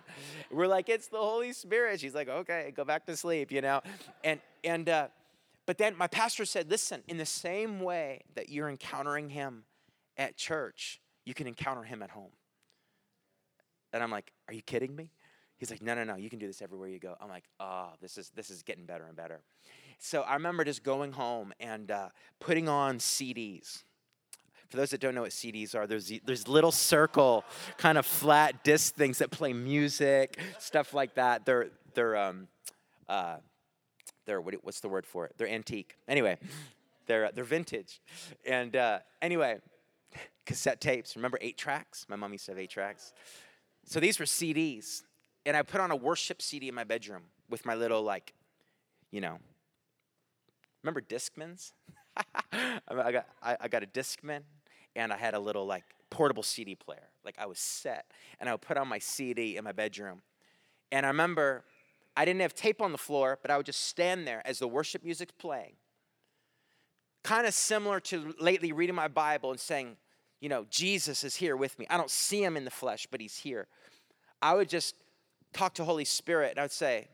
We're 0.51 0.67
like, 0.67 0.89
It's 0.89 1.09
the 1.09 1.19
Holy 1.19 1.53
Spirit. 1.53 2.01
She's 2.01 2.15
like, 2.15 2.29
Okay, 2.29 2.73
go 2.77 2.85
back 2.85 3.07
to 3.07 3.17
sleep, 3.17 3.51
you 3.51 3.63
know? 3.63 3.81
And, 4.23 4.41
and, 4.63 4.89
uh, 4.89 5.09
but 5.67 5.79
then 5.79 5.97
my 5.97 6.09
pastor 6.09 6.45
said, 6.45 6.71
Listen, 6.71 7.03
in 7.09 7.17
the 7.17 7.27
same 7.27 7.81
way 7.81 8.23
that 8.35 8.51
you're 8.51 8.69
encountering 8.69 9.31
him 9.31 9.65
at 10.17 10.37
church, 10.37 11.01
you 11.25 11.33
can 11.33 11.47
encounter 11.47 11.83
him 11.83 12.03
at 12.03 12.11
home. 12.11 12.33
And 13.93 14.03
I'm 14.03 14.11
like, 14.11 14.33
Are 14.49 14.55
you 14.55 14.63
kidding 14.63 14.95
me? 14.95 15.11
He's 15.57 15.71
like, 15.71 15.83
No, 15.83 15.95
no, 15.95 16.05
no, 16.05 16.17
you 16.17 16.31
can 16.31 16.39
do 16.39 16.47
this 16.47 16.63
everywhere 16.63 16.89
you 16.89 16.99
go. 16.99 17.17
I'm 17.21 17.29
like, 17.29 17.45
Oh, 17.61 17.91
this 18.01 18.19
is, 18.19 18.31
this 18.35 18.51
is 18.51 18.63
getting 18.63 18.87
better 18.87 19.07
and 19.07 19.17
better. 19.17 19.41
So 19.99 20.23
I 20.23 20.35
remember 20.35 20.65
just 20.65 20.83
going 20.83 21.13
home 21.13 21.53
and 21.61 21.91
uh, 21.91 22.09
putting 22.41 22.69
on 22.69 22.99
CDs. 22.99 23.85
For 24.69 24.77
those 24.77 24.91
that 24.91 25.01
don't 25.01 25.15
know 25.15 25.23
what 25.23 25.31
CDs 25.31 25.75
are, 25.75 25.87
there's, 25.87 26.13
there's 26.25 26.49
little 26.49 26.73
circle, 26.73 27.45
kind 27.77 27.97
of 27.97 28.05
flat 28.05 28.65
disc 28.65 28.95
things 28.95 29.19
that 29.19 29.31
play 29.31 29.53
music, 29.53 30.41
stuff 30.59 30.93
like 30.93 31.15
that. 31.15 31.45
They're, 31.45 31.69
they're, 31.95 32.17
um, 32.17 32.49
uh, 33.09 33.37
they're 34.27 34.41
what, 34.41 34.55
what's 34.63 34.81
the 34.81 34.89
word 34.89 35.07
for 35.07 35.27
it? 35.27 35.35
They're 35.37 35.49
antique. 35.49 35.97
Anyway, 36.09 36.39
they're, 37.07 37.31
they're 37.33 37.45
vintage. 37.45 38.01
And 38.45 38.75
uh, 38.75 38.99
anyway, 39.23 39.59
cassette 40.47 40.81
tapes. 40.81 41.15
Remember 41.17 41.39
eight 41.41 41.57
tracks? 41.57 42.07
My 42.09 42.17
mom 42.17 42.33
used 42.33 42.47
to 42.47 42.53
have 42.53 42.59
eight 42.59 42.71
tracks. 42.71 43.13
So 43.85 44.01
these 44.01 44.19
were 44.19 44.25
CDs. 44.25 45.03
And 45.47 45.57
I 45.57 45.63
put 45.63 45.81
on 45.81 45.91
a 45.91 45.97
worship 45.97 46.41
CD 46.41 46.69
in 46.69 46.75
my 46.75 46.85
bedroom 46.85 47.23
with 47.51 47.67
my 47.67 47.75
little, 47.75 48.03
like, 48.03 48.33
you 49.11 49.21
know, 49.21 49.39
remember 50.83 51.01
Discmans? 51.01 51.73
I, 52.53 53.13
got, 53.13 53.27
I, 53.43 53.57
I 53.61 53.69
got 53.69 53.83
a 53.83 53.87
Discman 53.87 54.41
and 54.97 55.13
I 55.13 55.17
had 55.17 55.35
a 55.35 55.39
little, 55.39 55.67
like, 55.67 55.85
portable 56.11 56.43
CD 56.43 56.75
player. 56.75 57.09
Like, 57.25 57.37
I 57.39 57.47
was 57.47 57.59
set. 57.59 58.07
And 58.41 58.49
I 58.49 58.53
would 58.53 58.63
put 58.63 58.77
on 58.77 58.89
my 58.89 58.99
CD 58.99 59.57
in 59.57 59.65
my 59.65 59.73
bedroom. 59.73 60.23
And 60.91 61.05
I 61.05 61.09
remember 61.09 61.65
I 62.17 62.25
didn't 62.25 62.41
have 62.41 62.55
tape 62.55 62.81
on 62.81 62.93
the 62.93 62.99
floor, 62.99 63.39
but 63.43 63.51
I 63.51 63.57
would 63.57 63.67
just 63.67 63.89
stand 63.89 64.27
there 64.27 64.43
as 64.47 64.59
the 64.59 64.69
worship 64.69 65.05
music's 65.05 65.33
playing. 65.33 65.73
Kind 67.23 67.47
of 67.47 67.55
similar 67.55 68.01
to 68.01 68.35
lately 68.39 68.73
reading 68.73 68.95
my 68.95 69.09
Bible 69.09 69.51
and 69.51 69.59
saying, 69.59 69.97
you 70.41 70.49
know, 70.49 70.67
Jesus 70.71 71.25
is 71.25 71.37
here 71.37 71.57
with 71.57 71.79
me. 71.79 71.87
I 71.89 71.97
don't 71.97 72.11
see 72.11 72.45
him 72.45 72.57
in 72.57 72.65
the 72.65 72.71
flesh, 72.71 73.07
but 73.11 73.21
he's 73.21 73.39
here. 73.39 73.67
I 74.43 74.55
would 74.55 74.69
just 74.69 74.95
talk 75.55 75.75
to 75.75 75.85
Holy 75.85 76.05
Spirit 76.05 76.51
and 76.51 76.61
I 76.61 76.63
would 76.63 76.73
say, 76.73 77.09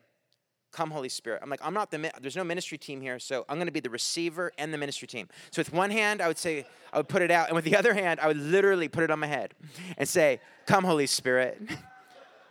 Come, 0.72 0.92
Holy 0.92 1.09
Spirit. 1.09 1.40
I'm 1.42 1.50
like, 1.50 1.59
I'm 1.64 1.74
not 1.74 1.90
the, 1.90 2.12
there's 2.20 2.37
no 2.37 2.44
ministry 2.44 2.79
team 2.79 3.00
here, 3.00 3.18
so 3.18 3.44
I'm 3.48 3.59
gonna 3.59 3.72
be 3.72 3.81
the 3.81 3.90
receiver 3.90 4.53
and 4.57 4.72
the 4.72 4.79
ministry 4.79 5.09
team. 5.09 5.29
So 5.50 5.59
with 5.61 5.72
one 5.72 5.90
hand, 5.90 6.22
I 6.22 6.29
would 6.29 6.38
say, 6.38 6.64
I 6.92 6.98
would 6.98 7.09
put 7.09 7.22
it 7.22 7.31
out, 7.33 7.48
and 7.48 7.57
with 7.57 7.64
the 7.64 7.74
other 7.76 7.92
hand, 7.92 8.20
I 8.20 8.29
would 8.29 8.37
literally 8.37 8.87
put 8.87 9.03
it 9.03 9.11
on 9.11 9.18
my 9.18 9.26
head 9.26 9.55
and 9.98 10.09
say, 10.09 10.40
Come, 10.66 10.85
Holy 10.85 11.07
Spirit. 11.07 11.61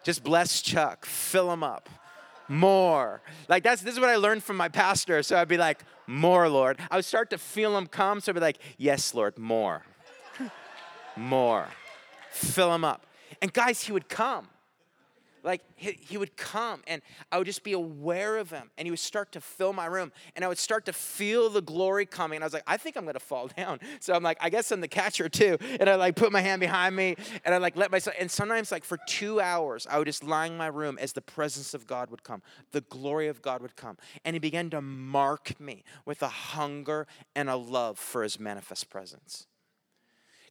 Just 0.04 0.24
bless 0.24 0.62
Chuck, 0.62 1.06
fill 1.06 1.52
him 1.52 1.64
up 1.64 1.90
more. 2.50 3.22
Like 3.48 3.64
that's 3.64 3.82
this 3.82 3.94
is 3.94 4.00
what 4.00 4.10
I 4.10 4.16
learned 4.16 4.44
from 4.44 4.58
my 4.58 4.70
pastor. 4.70 5.24
So 5.24 5.38
I'd 5.38 5.48
be 5.48 5.58
like, 5.58 5.84
more, 6.08 6.50
Lord. 6.50 6.80
I 6.90 6.96
would 6.96 7.06
start 7.06 7.30
to 7.30 7.38
feel 7.38 7.78
him 7.78 7.88
come. 7.88 8.20
So 8.20 8.32
I'd 8.32 8.36
be 8.36 8.42
like, 8.42 8.58
yes, 8.78 9.14
Lord, 9.14 9.38
more. 9.38 9.84
more. 11.16 11.68
Fill 12.32 12.74
him 12.74 12.84
up. 12.84 13.06
And 13.42 13.54
guys, 13.54 13.82
he 13.82 13.92
would 13.92 14.10
come. 14.10 14.48
Like 15.44 15.62
he, 15.76 15.98
he, 16.00 16.18
would 16.18 16.36
come 16.36 16.82
and 16.88 17.02
I 17.32 17.38
would 17.38 17.48
just 17.48 17.64
be 17.64 17.74
aware 17.74 18.38
of 18.38 18.52
him 18.52 18.70
and 18.78 18.86
he 18.86 18.92
would 18.92 19.00
start 19.00 19.32
to 19.34 19.42
fill 19.42 19.74
my 19.74 19.86
room 19.86 20.12
and 20.36 20.46
I 20.46 20.48
would 20.48 20.58
start 20.58 20.86
to 20.86 20.94
feel 20.94 21.50
the 21.50 21.62
glory 21.62 22.06
coming. 22.06 22.38
And 22.38 22.44
I 22.44 22.48
was 22.48 22.54
like, 22.54 22.64
I 22.68 22.78
think 22.78 22.96
I'm 22.96 23.06
gonna 23.06 23.20
fall 23.20 23.48
down. 23.58 23.80
So 24.00 24.14
I'm 24.14 24.24
like, 24.24 24.38
I 24.42 24.50
guess 24.50 24.72
I'm 24.72 24.82
the 24.82 24.88
catcher 24.88 25.30
too. 25.30 25.58
And 25.80 25.90
I 25.90 25.96
like 25.96 26.16
put 26.16 26.32
my 26.32 26.42
hand 26.42 26.60
behind 26.60 26.96
me 26.96 27.16
and 27.46 27.54
I 27.54 27.58
like 27.58 27.76
let 27.76 27.92
myself 27.92 28.16
and 28.20 28.30
sometimes 28.30 28.72
like 28.72 28.84
for 28.84 28.98
two 29.08 29.40
hours 29.40 29.88
I 29.90 29.98
would 29.98 30.08
just 30.08 30.24
lie 30.24 30.48
in 30.48 30.58
my 30.58 30.68
room 30.68 30.98
as 31.00 31.14
the 31.14 31.22
presence 31.22 31.74
of 31.74 31.88
God 31.88 32.10
would 32.12 32.24
come, 32.24 32.42
the 32.72 32.82
glory 32.82 33.28
of 33.28 33.42
God 33.42 33.62
would 33.62 33.76
come. 33.76 33.98
And 34.24 34.36
he 34.36 34.40
began 34.40 34.70
to 34.72 34.82
mark 34.82 35.60
me 35.60 35.84
with 36.06 36.22
a 36.22 36.30
hunger 36.30 37.08
and 37.36 37.50
a 37.50 37.56
love 37.56 38.00
for 38.00 38.24
his 38.24 38.40
manifest 38.40 38.90
presence. 38.90 39.49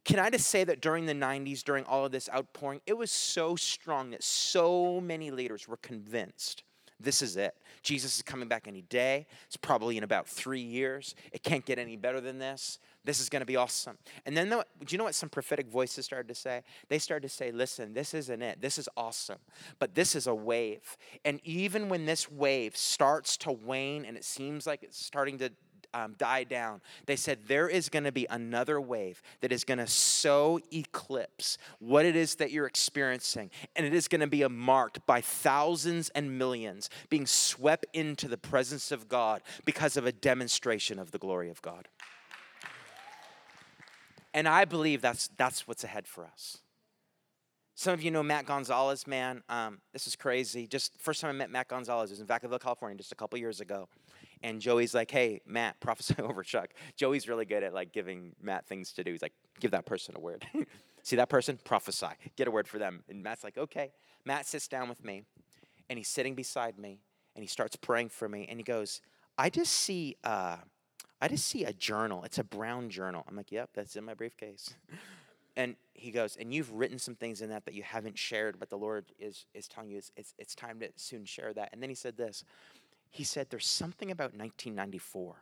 Can 0.04 0.18
I 0.18 0.30
just 0.30 0.48
say 0.48 0.64
that 0.64 0.80
during 0.80 1.06
the 1.06 1.14
90s, 1.14 1.62
during 1.62 1.84
all 1.84 2.04
of 2.04 2.12
this 2.12 2.28
outpouring, 2.34 2.80
it 2.86 2.96
was 2.96 3.10
so 3.10 3.56
strong 3.56 4.10
that 4.10 4.22
so 4.22 5.00
many 5.00 5.30
leaders 5.30 5.68
were 5.68 5.76
convinced 5.78 6.62
this 7.00 7.22
is 7.22 7.36
it. 7.36 7.54
Jesus 7.82 8.16
is 8.16 8.22
coming 8.22 8.48
back 8.48 8.66
any 8.66 8.82
day. 8.82 9.26
It's 9.46 9.56
probably 9.56 9.96
in 9.96 10.02
about 10.02 10.26
three 10.26 10.60
years. 10.60 11.14
It 11.32 11.44
can't 11.44 11.64
get 11.64 11.78
any 11.78 11.96
better 11.96 12.20
than 12.20 12.38
this. 12.38 12.80
This 13.04 13.20
is 13.20 13.28
going 13.28 13.40
to 13.40 13.46
be 13.46 13.54
awesome. 13.54 13.98
And 14.26 14.36
then, 14.36 14.48
do 14.48 14.64
you 14.88 14.98
know 14.98 15.04
what 15.04 15.14
some 15.14 15.28
prophetic 15.28 15.68
voices 15.68 16.04
started 16.04 16.26
to 16.28 16.34
say? 16.34 16.62
They 16.88 16.98
started 16.98 17.28
to 17.28 17.34
say, 17.34 17.52
listen, 17.52 17.94
this 17.94 18.14
isn't 18.14 18.42
it. 18.42 18.60
This 18.60 18.78
is 18.78 18.88
awesome. 18.96 19.38
But 19.78 19.94
this 19.94 20.16
is 20.16 20.26
a 20.26 20.34
wave. 20.34 20.96
And 21.24 21.40
even 21.44 21.88
when 21.88 22.04
this 22.04 22.28
wave 22.30 22.76
starts 22.76 23.36
to 23.38 23.52
wane 23.52 24.04
and 24.04 24.16
it 24.16 24.24
seems 24.24 24.66
like 24.66 24.82
it's 24.82 25.02
starting 25.02 25.38
to 25.38 25.52
um, 25.94 26.14
die 26.18 26.44
down, 26.44 26.80
they 27.06 27.16
said 27.16 27.38
there 27.46 27.68
is 27.68 27.88
going 27.88 28.04
to 28.04 28.12
be 28.12 28.26
another 28.30 28.80
wave 28.80 29.22
that 29.40 29.52
is 29.52 29.64
going 29.64 29.78
to 29.78 29.86
so 29.86 30.60
eclipse 30.72 31.58
what 31.78 32.04
it 32.04 32.16
is 32.16 32.36
that 32.36 32.50
you're 32.50 32.66
experiencing. 32.66 33.50
And 33.76 33.86
it 33.86 33.94
is 33.94 34.08
going 34.08 34.20
to 34.20 34.26
be 34.26 34.46
marked 34.48 35.06
by 35.06 35.20
thousands 35.20 36.08
and 36.10 36.38
millions 36.38 36.90
being 37.08 37.26
swept 37.26 37.86
into 37.92 38.28
the 38.28 38.38
presence 38.38 38.92
of 38.92 39.08
God 39.08 39.42
because 39.64 39.96
of 39.96 40.06
a 40.06 40.12
demonstration 40.12 40.98
of 40.98 41.10
the 41.10 41.18
glory 41.18 41.50
of 41.50 41.62
God. 41.62 41.88
And 44.34 44.46
I 44.46 44.64
believe 44.64 45.00
that's, 45.00 45.28
that's 45.36 45.66
what's 45.66 45.84
ahead 45.84 46.06
for 46.06 46.24
us. 46.26 46.58
Some 47.74 47.94
of 47.94 48.02
you 48.02 48.10
know 48.10 48.24
Matt 48.24 48.44
Gonzalez, 48.44 49.06
man. 49.06 49.44
Um, 49.48 49.78
this 49.92 50.08
is 50.08 50.16
crazy. 50.16 50.66
Just 50.66 51.00
first 51.00 51.20
time 51.20 51.30
I 51.30 51.32
met 51.32 51.48
Matt 51.48 51.68
Gonzalez 51.68 52.10
was 52.10 52.18
in 52.18 52.26
Vacaville, 52.26 52.60
California, 52.60 52.98
just 52.98 53.12
a 53.12 53.14
couple 53.14 53.38
years 53.38 53.60
ago 53.60 53.88
and 54.42 54.60
Joey's 54.60 54.94
like, 54.94 55.10
"Hey, 55.10 55.40
Matt, 55.46 55.80
prophesy 55.80 56.14
over 56.18 56.42
Chuck." 56.42 56.70
Joey's 56.96 57.28
really 57.28 57.44
good 57.44 57.62
at 57.62 57.74
like 57.74 57.92
giving 57.92 58.34
Matt 58.40 58.66
things 58.66 58.92
to 58.94 59.04
do. 59.04 59.12
He's 59.12 59.22
like, 59.22 59.34
"Give 59.60 59.70
that 59.70 59.86
person 59.86 60.14
a 60.16 60.20
word. 60.20 60.46
See 61.02 61.16
that 61.16 61.28
person? 61.28 61.58
Prophesy. 61.64 62.08
Get 62.36 62.48
a 62.48 62.50
word 62.50 62.68
for 62.68 62.78
them." 62.78 63.04
And 63.08 63.22
Matt's 63.22 63.44
like, 63.44 63.58
"Okay." 63.58 63.92
Matt 64.24 64.46
sits 64.46 64.68
down 64.68 64.88
with 64.88 65.04
me, 65.04 65.22
and 65.88 65.98
he's 65.98 66.08
sitting 66.08 66.34
beside 66.34 66.78
me, 66.78 67.00
and 67.34 67.42
he 67.42 67.48
starts 67.48 67.76
praying 67.76 68.10
for 68.10 68.28
me, 68.28 68.46
and 68.48 68.58
he 68.58 68.64
goes, 68.64 69.00
"I 69.36 69.50
just 69.50 69.72
see." 69.72 70.16
Uh, 70.24 70.56
I 71.20 71.28
just 71.28 71.46
see 71.46 71.64
a 71.64 71.72
journal. 71.72 72.22
It's 72.24 72.38
a 72.38 72.44
brown 72.44 72.90
journal. 72.90 73.24
I'm 73.28 73.36
like, 73.36 73.50
yep, 73.50 73.70
that's 73.74 73.96
in 73.96 74.04
my 74.04 74.14
briefcase. 74.14 74.74
and 75.56 75.74
he 75.94 76.12
goes, 76.12 76.36
and 76.36 76.54
you've 76.54 76.72
written 76.72 76.98
some 76.98 77.16
things 77.16 77.42
in 77.42 77.50
that 77.50 77.64
that 77.64 77.74
you 77.74 77.82
haven't 77.82 78.16
shared, 78.16 78.60
but 78.60 78.70
the 78.70 78.78
Lord 78.78 79.06
is 79.18 79.46
is 79.52 79.66
telling 79.66 79.90
you 79.90 79.98
it's, 79.98 80.12
it's, 80.16 80.34
it's 80.38 80.54
time 80.54 80.78
to 80.80 80.90
soon 80.94 81.24
share 81.24 81.52
that. 81.54 81.70
And 81.72 81.82
then 81.82 81.90
he 81.90 81.96
said 81.96 82.16
this 82.16 82.44
he 83.10 83.24
said, 83.24 83.48
There's 83.50 83.66
something 83.66 84.10
about 84.10 84.34
1994. 84.34 85.36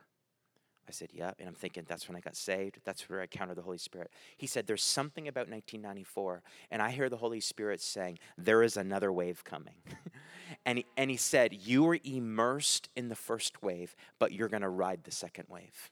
I 0.88 0.92
said, 0.92 1.10
Yeah. 1.12 1.32
And 1.38 1.48
I'm 1.48 1.54
thinking, 1.54 1.84
That's 1.86 2.08
when 2.08 2.16
I 2.16 2.20
got 2.20 2.36
saved. 2.36 2.78
That's 2.84 3.08
where 3.08 3.20
I 3.20 3.24
encountered 3.24 3.56
the 3.56 3.62
Holy 3.62 3.78
Spirit. 3.78 4.10
He 4.36 4.46
said, 4.46 4.66
There's 4.66 4.84
something 4.84 5.28
about 5.28 5.48
1994. 5.48 6.42
And 6.70 6.80
I 6.80 6.90
hear 6.90 7.08
the 7.08 7.16
Holy 7.16 7.40
Spirit 7.40 7.80
saying, 7.80 8.18
There 8.38 8.62
is 8.62 8.76
another 8.76 9.12
wave 9.12 9.44
coming. 9.44 9.74
and, 10.66 10.78
he, 10.78 10.86
and 10.96 11.10
he 11.10 11.16
said, 11.16 11.52
You 11.52 11.84
were 11.84 11.98
immersed 12.04 12.88
in 12.94 13.08
the 13.08 13.16
first 13.16 13.62
wave, 13.62 13.96
but 14.18 14.32
you're 14.32 14.48
going 14.48 14.62
to 14.62 14.68
ride 14.68 15.04
the 15.04 15.10
second 15.10 15.46
wave. 15.48 15.90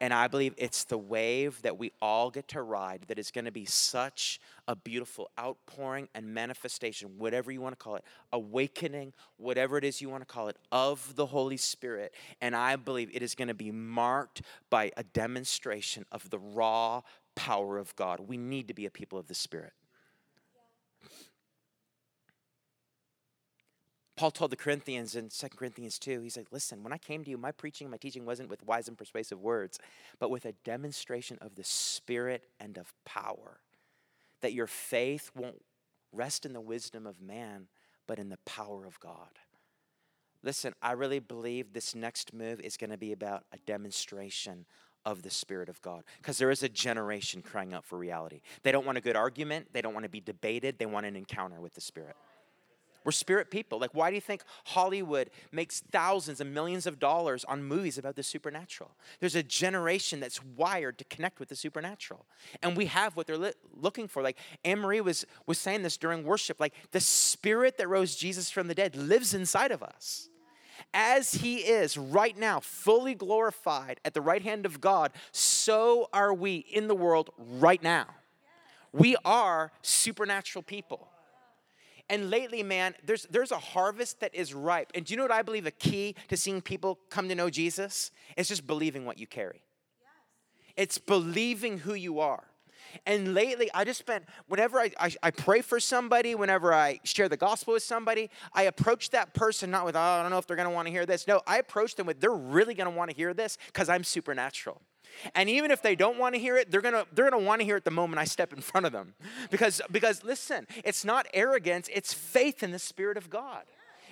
And 0.00 0.14
I 0.14 0.28
believe 0.28 0.54
it's 0.56 0.84
the 0.84 0.98
wave 0.98 1.60
that 1.62 1.78
we 1.78 1.92
all 2.00 2.30
get 2.30 2.48
to 2.48 2.62
ride 2.62 3.04
that 3.08 3.18
is 3.18 3.30
going 3.30 3.46
to 3.46 3.52
be 3.52 3.64
such 3.64 4.40
a 4.66 4.76
beautiful 4.76 5.30
outpouring 5.38 6.08
and 6.14 6.32
manifestation, 6.32 7.18
whatever 7.18 7.50
you 7.50 7.60
want 7.60 7.78
to 7.78 7.82
call 7.82 7.96
it, 7.96 8.04
awakening, 8.32 9.12
whatever 9.36 9.76
it 9.76 9.84
is 9.84 10.00
you 10.00 10.08
want 10.08 10.22
to 10.22 10.32
call 10.32 10.48
it, 10.48 10.56
of 10.70 11.16
the 11.16 11.26
Holy 11.26 11.56
Spirit. 11.56 12.14
And 12.40 12.54
I 12.54 12.76
believe 12.76 13.10
it 13.12 13.22
is 13.22 13.34
going 13.34 13.48
to 13.48 13.54
be 13.54 13.70
marked 13.70 14.42
by 14.70 14.92
a 14.96 15.02
demonstration 15.02 16.04
of 16.12 16.30
the 16.30 16.38
raw 16.38 17.02
power 17.34 17.78
of 17.78 17.94
God. 17.96 18.20
We 18.20 18.36
need 18.36 18.68
to 18.68 18.74
be 18.74 18.86
a 18.86 18.90
people 18.90 19.18
of 19.18 19.28
the 19.28 19.34
Spirit. 19.34 19.72
Paul 24.18 24.32
told 24.32 24.50
the 24.50 24.56
Corinthians 24.56 25.14
in 25.14 25.28
2 25.28 25.48
Corinthians 25.50 25.96
2, 25.96 26.22
he's 26.22 26.36
like, 26.36 26.48
Listen, 26.50 26.82
when 26.82 26.92
I 26.92 26.98
came 26.98 27.22
to 27.22 27.30
you, 27.30 27.38
my 27.38 27.52
preaching, 27.52 27.88
my 27.88 27.98
teaching 27.98 28.26
wasn't 28.26 28.50
with 28.50 28.66
wise 28.66 28.88
and 28.88 28.98
persuasive 28.98 29.40
words, 29.40 29.78
but 30.18 30.28
with 30.28 30.44
a 30.44 30.54
demonstration 30.64 31.38
of 31.40 31.54
the 31.54 31.62
Spirit 31.62 32.42
and 32.58 32.76
of 32.78 32.92
power. 33.04 33.60
That 34.40 34.54
your 34.54 34.66
faith 34.66 35.30
won't 35.36 35.62
rest 36.12 36.44
in 36.44 36.52
the 36.52 36.60
wisdom 36.60 37.06
of 37.06 37.20
man, 37.20 37.68
but 38.08 38.18
in 38.18 38.28
the 38.28 38.38
power 38.38 38.84
of 38.86 38.98
God. 38.98 39.38
Listen, 40.42 40.74
I 40.82 40.92
really 40.92 41.20
believe 41.20 41.72
this 41.72 41.94
next 41.94 42.34
move 42.34 42.60
is 42.60 42.76
going 42.76 42.90
to 42.90 42.98
be 42.98 43.12
about 43.12 43.44
a 43.52 43.58
demonstration 43.66 44.66
of 45.04 45.22
the 45.22 45.30
Spirit 45.30 45.68
of 45.68 45.80
God. 45.80 46.02
Because 46.16 46.38
there 46.38 46.50
is 46.50 46.64
a 46.64 46.68
generation 46.68 47.40
crying 47.40 47.72
out 47.72 47.84
for 47.84 47.96
reality. 47.96 48.40
They 48.64 48.72
don't 48.72 48.84
want 48.84 48.98
a 48.98 49.00
good 49.00 49.14
argument, 49.14 49.68
they 49.72 49.80
don't 49.80 49.94
want 49.94 50.04
to 50.04 50.10
be 50.10 50.20
debated, 50.20 50.80
they 50.80 50.86
want 50.86 51.06
an 51.06 51.14
encounter 51.14 51.60
with 51.60 51.74
the 51.74 51.80
Spirit. 51.80 52.16
We're 53.04 53.12
spirit 53.12 53.50
people. 53.50 53.78
Like, 53.78 53.94
why 53.94 54.10
do 54.10 54.14
you 54.14 54.20
think 54.20 54.42
Hollywood 54.66 55.30
makes 55.52 55.80
thousands 55.80 56.40
and 56.40 56.52
millions 56.52 56.86
of 56.86 56.98
dollars 56.98 57.44
on 57.44 57.62
movies 57.62 57.98
about 57.98 58.16
the 58.16 58.22
supernatural? 58.22 58.90
There's 59.20 59.34
a 59.34 59.42
generation 59.42 60.20
that's 60.20 60.44
wired 60.44 60.98
to 60.98 61.04
connect 61.04 61.40
with 61.40 61.48
the 61.48 61.56
supernatural. 61.56 62.26
And 62.62 62.76
we 62.76 62.86
have 62.86 63.16
what 63.16 63.26
they're 63.26 63.38
li- 63.38 63.52
looking 63.74 64.08
for. 64.08 64.22
Like, 64.22 64.38
Anne 64.64 64.80
Marie 64.80 65.00
was, 65.00 65.26
was 65.46 65.58
saying 65.58 65.82
this 65.82 65.96
during 65.96 66.24
worship. 66.24 66.60
Like, 66.60 66.74
the 66.90 67.00
spirit 67.00 67.78
that 67.78 67.88
rose 67.88 68.16
Jesus 68.16 68.50
from 68.50 68.68
the 68.68 68.74
dead 68.74 68.96
lives 68.96 69.34
inside 69.34 69.70
of 69.70 69.82
us. 69.82 70.28
As 70.94 71.34
he 71.34 71.58
is 71.58 71.98
right 71.98 72.36
now, 72.36 72.60
fully 72.60 73.14
glorified 73.14 74.00
at 74.04 74.14
the 74.14 74.20
right 74.20 74.42
hand 74.42 74.64
of 74.64 74.80
God, 74.80 75.12
so 75.32 76.08
are 76.12 76.32
we 76.32 76.56
in 76.56 76.88
the 76.88 76.94
world 76.94 77.30
right 77.38 77.82
now. 77.82 78.06
We 78.92 79.16
are 79.24 79.70
supernatural 79.82 80.62
people. 80.62 81.08
And 82.10 82.30
lately, 82.30 82.62
man, 82.62 82.94
there's, 83.04 83.26
there's 83.30 83.52
a 83.52 83.58
harvest 83.58 84.20
that 84.20 84.34
is 84.34 84.54
ripe. 84.54 84.92
And 84.94 85.04
do 85.04 85.12
you 85.12 85.18
know 85.18 85.24
what 85.24 85.32
I 85.32 85.42
believe 85.42 85.66
a 85.66 85.70
key 85.70 86.14
to 86.28 86.36
seeing 86.36 86.62
people 86.62 86.98
come 87.10 87.28
to 87.28 87.34
know 87.34 87.50
Jesus? 87.50 88.10
It's 88.36 88.48
just 88.48 88.66
believing 88.66 89.04
what 89.04 89.18
you 89.18 89.26
carry. 89.26 89.62
Yes. 90.00 90.74
It's 90.76 90.98
believing 90.98 91.78
who 91.78 91.94
you 91.94 92.20
are. 92.20 92.44
And 93.06 93.34
lately, 93.34 93.70
I 93.74 93.84
just 93.84 93.98
spent, 93.98 94.24
whenever 94.46 94.78
I, 94.78 94.90
I, 94.98 95.12
I, 95.22 95.30
pray 95.30 95.60
for 95.60 95.78
somebody, 95.78 96.34
whenever 96.34 96.72
I 96.72 97.00
share 97.04 97.28
the 97.28 97.36
gospel 97.36 97.74
with 97.74 97.82
somebody, 97.82 98.30
I 98.54 98.62
approach 98.62 99.10
that 99.10 99.34
person 99.34 99.70
not 99.70 99.84
with, 99.84 99.96
oh, 99.96 100.00
I 100.00 100.22
don't 100.22 100.30
know 100.30 100.38
if 100.38 100.46
they're 100.46 100.56
gonna 100.56 100.70
wanna 100.70 100.90
hear 100.90 101.04
this. 101.04 101.26
No, 101.26 101.42
I 101.46 101.58
approach 101.58 101.96
them 101.96 102.06
with, 102.06 102.20
they're 102.20 102.30
really 102.30 102.74
gonna 102.74 102.90
wanna 102.90 103.12
hear 103.12 103.34
this 103.34 103.58
because 103.66 103.88
I'm 103.88 104.04
supernatural. 104.04 104.80
And 105.34 105.48
even 105.48 105.70
if 105.70 105.82
they 105.82 105.96
don't 105.96 106.18
want 106.18 106.34
to 106.34 106.40
hear 106.40 106.56
it, 106.56 106.70
they're 106.70 106.80
gonna 106.80 107.06
they're 107.12 107.30
gonna 107.30 107.42
want 107.42 107.60
to 107.60 107.64
hear 107.64 107.76
it 107.76 107.84
the 107.84 107.90
moment 107.90 108.20
I 108.20 108.24
step 108.24 108.52
in 108.52 108.60
front 108.60 108.86
of 108.86 108.92
them. 108.92 109.14
Because 109.50 109.80
because 109.90 110.22
listen, 110.24 110.66
it's 110.84 111.04
not 111.04 111.26
arrogance, 111.34 111.88
it's 111.92 112.12
faith 112.12 112.62
in 112.62 112.70
the 112.70 112.78
Spirit 112.78 113.16
of 113.16 113.30
God. 113.30 113.64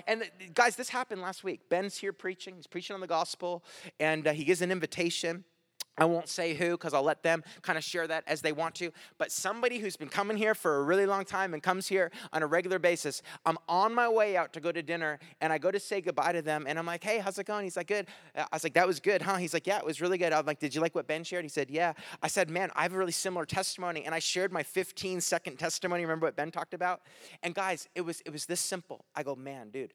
And 0.06 0.30
guys, 0.54 0.76
this 0.76 0.90
happened 0.90 1.22
last 1.22 1.42
week. 1.42 1.68
Ben's 1.68 1.96
here 1.96 2.12
preaching. 2.12 2.56
He's 2.56 2.66
preaching 2.66 2.94
on 2.94 3.00
the 3.00 3.06
gospel, 3.06 3.64
and 3.98 4.26
uh, 4.26 4.32
he 4.32 4.44
gives 4.44 4.60
an 4.62 4.70
invitation. 4.70 5.44
I 5.98 6.04
won't 6.04 6.28
say 6.28 6.54
who 6.54 6.72
because 6.72 6.92
I'll 6.92 7.02
let 7.02 7.22
them 7.22 7.42
kind 7.62 7.78
of 7.78 7.84
share 7.84 8.06
that 8.06 8.24
as 8.26 8.42
they 8.42 8.52
want 8.52 8.74
to. 8.76 8.90
But 9.18 9.32
somebody 9.32 9.78
who's 9.78 9.96
been 9.96 10.08
coming 10.08 10.36
here 10.36 10.54
for 10.54 10.76
a 10.76 10.82
really 10.82 11.06
long 11.06 11.24
time 11.24 11.54
and 11.54 11.62
comes 11.62 11.88
here 11.88 12.10
on 12.32 12.42
a 12.42 12.46
regular 12.46 12.78
basis, 12.78 13.22
I'm 13.46 13.56
on 13.68 13.94
my 13.94 14.08
way 14.08 14.36
out 14.36 14.52
to 14.54 14.60
go 14.60 14.72
to 14.72 14.82
dinner 14.82 15.18
and 15.40 15.52
I 15.52 15.58
go 15.58 15.70
to 15.70 15.80
say 15.80 16.00
goodbye 16.00 16.32
to 16.32 16.42
them 16.42 16.66
and 16.68 16.78
I'm 16.78 16.86
like, 16.86 17.02
hey, 17.02 17.18
how's 17.18 17.38
it 17.38 17.46
going? 17.46 17.64
He's 17.64 17.76
like, 17.76 17.86
good. 17.86 18.06
I 18.34 18.46
was 18.52 18.62
like, 18.62 18.74
that 18.74 18.86
was 18.86 19.00
good, 19.00 19.22
huh? 19.22 19.36
He's 19.36 19.54
like, 19.54 19.66
yeah, 19.66 19.78
it 19.78 19.86
was 19.86 20.00
really 20.00 20.18
good. 20.18 20.32
I'm 20.32 20.44
like, 20.44 20.58
did 20.58 20.74
you 20.74 20.80
like 20.80 20.94
what 20.94 21.06
Ben 21.06 21.24
shared? 21.24 21.44
He 21.44 21.48
said, 21.48 21.70
yeah. 21.70 21.94
I 22.22 22.28
said, 22.28 22.50
man, 22.50 22.70
I 22.74 22.82
have 22.82 22.92
a 22.92 22.98
really 22.98 23.12
similar 23.12 23.46
testimony. 23.46 24.04
And 24.04 24.14
I 24.14 24.18
shared 24.18 24.52
my 24.52 24.62
15 24.62 25.20
second 25.22 25.58
testimony. 25.58 26.02
Remember 26.02 26.26
what 26.26 26.36
Ben 26.36 26.50
talked 26.50 26.74
about? 26.74 27.00
And 27.42 27.54
guys, 27.54 27.88
it 27.94 28.02
was, 28.02 28.20
it 28.26 28.30
was 28.30 28.44
this 28.44 28.60
simple. 28.60 29.06
I 29.14 29.22
go, 29.22 29.34
man, 29.34 29.70
dude, 29.70 29.94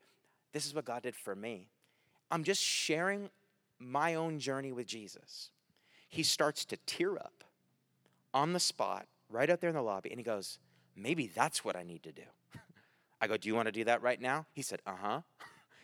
this 0.51 0.65
is 0.65 0.73
what 0.73 0.85
God 0.85 1.03
did 1.03 1.15
for 1.15 1.35
me. 1.35 1.69
I'm 2.31 2.43
just 2.43 2.61
sharing 2.61 3.29
my 3.77 4.15
own 4.15 4.39
journey 4.39 4.71
with 4.71 4.87
Jesus 4.87 5.51
he 6.11 6.23
starts 6.23 6.65
to 6.65 6.77
tear 6.85 7.15
up 7.15 7.43
on 8.33 8.53
the 8.53 8.59
spot, 8.59 9.07
right 9.29 9.49
out 9.49 9.61
there 9.61 9.69
in 9.69 9.75
the 9.75 9.81
lobby, 9.81 10.11
and 10.11 10.19
he 10.19 10.23
goes, 10.23 10.59
Maybe 10.93 11.27
that's 11.27 11.63
what 11.63 11.77
I 11.77 11.83
need 11.83 12.03
to 12.03 12.11
do. 12.11 12.23
I 13.21 13.27
go, 13.27 13.37
Do 13.37 13.47
you 13.47 13.55
want 13.55 13.67
to 13.67 13.71
do 13.71 13.85
that 13.85 14.01
right 14.01 14.21
now? 14.21 14.45
He 14.51 14.61
said, 14.61 14.81
Uh 14.85 14.95
huh. 15.01 15.21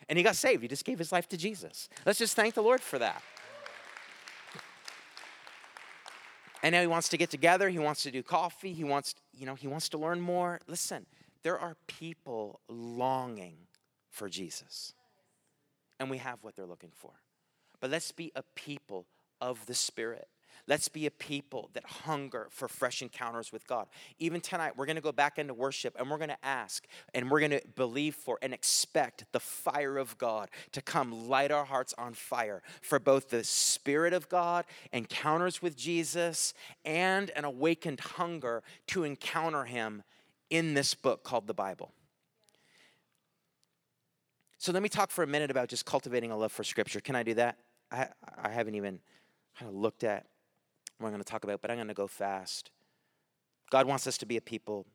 And 0.09 0.17
he 0.17 0.23
got 0.23 0.35
saved. 0.35 0.61
He 0.61 0.67
just 0.67 0.85
gave 0.85 0.99
his 0.99 1.11
life 1.11 1.27
to 1.29 1.37
Jesus. 1.37 1.89
Let's 2.05 2.19
just 2.19 2.35
thank 2.35 2.53
the 2.53 2.61
Lord 2.61 2.81
for 2.81 2.99
that. 2.99 3.23
And 6.63 6.73
now 6.73 6.81
he 6.81 6.87
wants 6.87 7.07
to 7.09 7.17
get 7.17 7.29
together. 7.29 7.69
He 7.69 7.77
wants 7.77 8.01
to 8.01 8.11
do 8.11 8.23
coffee. 8.23 8.73
He 8.73 8.83
wants, 8.83 9.13
you 9.31 9.45
know, 9.45 9.53
he 9.53 9.67
wants 9.67 9.89
to 9.89 9.97
learn 9.99 10.19
more. 10.19 10.59
Listen, 10.67 11.05
there 11.43 11.57
are 11.57 11.77
people 11.85 12.61
longing 12.67 13.57
for 14.09 14.27
Jesus. 14.27 14.95
And 15.99 16.09
we 16.09 16.17
have 16.17 16.39
what 16.41 16.55
they're 16.55 16.65
looking 16.65 16.89
for. 16.91 17.11
But 17.79 17.91
let's 17.91 18.11
be 18.11 18.31
a 18.35 18.41
people 18.55 19.05
of 19.41 19.65
the 19.65 19.73
Spirit. 19.73 20.27
Let's 20.67 20.89
be 20.89 21.05
a 21.05 21.11
people 21.11 21.69
that 21.73 21.85
hunger 21.85 22.47
for 22.51 22.67
fresh 22.67 23.01
encounters 23.01 23.53
with 23.53 23.65
God. 23.67 23.87
Even 24.19 24.41
tonight, 24.41 24.73
we're 24.75 24.85
going 24.85 24.97
to 24.97 25.01
go 25.01 25.13
back 25.13 25.39
into 25.39 25.53
worship 25.53 25.95
and 25.97 26.11
we're 26.11 26.17
going 26.17 26.29
to 26.29 26.45
ask 26.45 26.85
and 27.13 27.31
we're 27.31 27.39
going 27.39 27.51
to 27.51 27.61
believe 27.75 28.15
for 28.15 28.37
and 28.41 28.53
expect 28.53 29.23
the 29.31 29.39
fire 29.39 29.97
of 29.97 30.17
God 30.17 30.49
to 30.73 30.81
come 30.81 31.29
light 31.29 31.51
our 31.51 31.63
hearts 31.63 31.93
on 31.97 32.13
fire 32.13 32.61
for 32.81 32.99
both 32.99 33.29
the 33.29 33.45
Spirit 33.45 34.11
of 34.11 34.27
God, 34.27 34.65
encounters 34.91 35.61
with 35.61 35.77
Jesus, 35.77 36.53
and 36.83 37.29
an 37.29 37.45
awakened 37.45 38.01
hunger 38.01 38.61
to 38.87 39.05
encounter 39.05 39.63
Him 39.63 40.03
in 40.49 40.73
this 40.73 40.93
book 40.93 41.23
called 41.23 41.47
the 41.47 41.53
Bible. 41.53 41.93
So 44.57 44.73
let 44.73 44.83
me 44.83 44.89
talk 44.89 45.11
for 45.11 45.23
a 45.23 45.27
minute 45.27 45.49
about 45.49 45.69
just 45.69 45.85
cultivating 45.85 46.31
a 46.31 46.37
love 46.37 46.51
for 46.51 46.65
Scripture. 46.65 46.99
Can 46.99 47.15
I 47.15 47.23
do 47.23 47.35
that? 47.35 47.57
I, 47.89 48.07
I 48.43 48.49
haven't 48.49 48.75
even 48.75 48.99
kind 49.57 49.69
of 49.69 49.75
looked 49.75 50.03
at 50.03 50.25
what 50.97 51.07
I'm 51.07 51.13
going 51.13 51.23
to 51.23 51.29
talk 51.29 51.43
about, 51.43 51.61
but 51.61 51.71
I'm 51.71 51.77
going 51.77 51.87
to 51.87 51.93
go 51.93 52.07
fast. 52.07 52.71
God 53.69 53.87
wants 53.87 54.07
us 54.07 54.17
to 54.19 54.25
be 54.25 54.37
a 54.37 54.41
people 54.41 54.85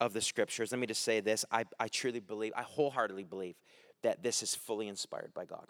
of 0.00 0.12
the 0.12 0.20
scriptures. 0.20 0.72
Let 0.72 0.78
me 0.78 0.86
just 0.86 1.02
say 1.02 1.20
this 1.20 1.44
I, 1.50 1.64
I 1.78 1.88
truly 1.88 2.20
believe, 2.20 2.52
I 2.56 2.62
wholeheartedly 2.62 3.24
believe 3.24 3.56
that 4.02 4.22
this 4.22 4.42
is 4.42 4.54
fully 4.54 4.88
inspired 4.88 5.32
by 5.34 5.44
God. 5.44 5.66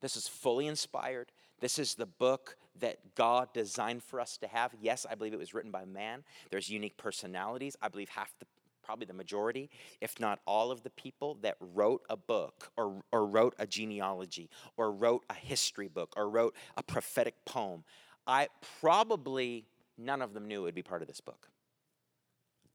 This 0.00 0.16
is 0.16 0.26
fully 0.26 0.66
inspired. 0.66 1.30
This 1.60 1.78
is 1.78 1.94
the 1.94 2.06
book 2.06 2.56
that 2.80 3.14
God 3.14 3.48
designed 3.54 4.02
for 4.02 4.20
us 4.20 4.36
to 4.38 4.48
have. 4.48 4.74
Yes, 4.80 5.06
I 5.08 5.14
believe 5.14 5.32
it 5.32 5.38
was 5.38 5.54
written 5.54 5.70
by 5.70 5.84
man. 5.84 6.24
There's 6.50 6.68
unique 6.68 6.96
personalities. 6.96 7.76
I 7.80 7.88
believe 7.88 8.08
half 8.08 8.34
the 8.40 8.46
probably 8.92 9.06
the 9.06 9.14
majority, 9.14 9.70
if 10.02 10.20
not 10.20 10.38
all 10.46 10.70
of 10.70 10.82
the 10.82 10.90
people 10.90 11.38
that 11.40 11.56
wrote 11.60 12.02
a 12.10 12.16
book 12.16 12.70
or, 12.76 13.00
or 13.10 13.24
wrote 13.24 13.54
a 13.58 13.66
genealogy 13.66 14.50
or 14.76 14.92
wrote 14.92 15.24
a 15.30 15.34
history 15.34 15.88
book 15.88 16.12
or 16.14 16.28
wrote 16.28 16.54
a 16.76 16.82
prophetic 16.82 17.34
poem, 17.46 17.84
I 18.26 18.48
probably 18.82 19.64
none 19.96 20.20
of 20.20 20.34
them 20.34 20.46
knew 20.46 20.60
it 20.60 20.64
would 20.64 20.74
be 20.74 20.82
part 20.82 21.00
of 21.00 21.08
this 21.08 21.22
book. 21.22 21.48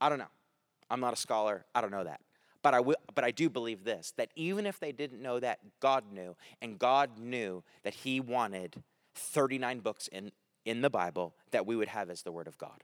I 0.02 0.10
don't 0.10 0.18
know. 0.18 0.26
I'm 0.90 1.00
not 1.00 1.14
a 1.14 1.18
scholar. 1.18 1.66
I 1.76 1.82
don't 1.82 1.92
know 1.92 2.06
that. 2.06 2.22
But 2.64 2.74
I, 2.74 2.80
will, 2.80 2.96
but 3.14 3.24
I 3.24 3.30
do 3.30 3.48
believe 3.48 3.84
this 3.84 4.12
that 4.18 4.30
even 4.36 4.66
if 4.66 4.80
they 4.80 4.92
didn't 4.92 5.22
know 5.22 5.40
that, 5.40 5.60
God 5.80 6.04
knew. 6.12 6.36
And 6.64 6.80
God 6.80 7.20
knew 7.20 7.64
that 7.84 7.94
He 7.94 8.20
wanted 8.20 8.82
39 9.14 9.82
books 9.82 10.08
in, 10.08 10.32
in 10.66 10.82
the 10.82 10.90
Bible 10.90 11.36
that 11.52 11.68
we 11.68 11.76
would 11.76 11.90
have 11.90 12.10
as 12.10 12.24
the 12.24 12.32
Word 12.32 12.48
of 12.48 12.58
God. 12.58 12.84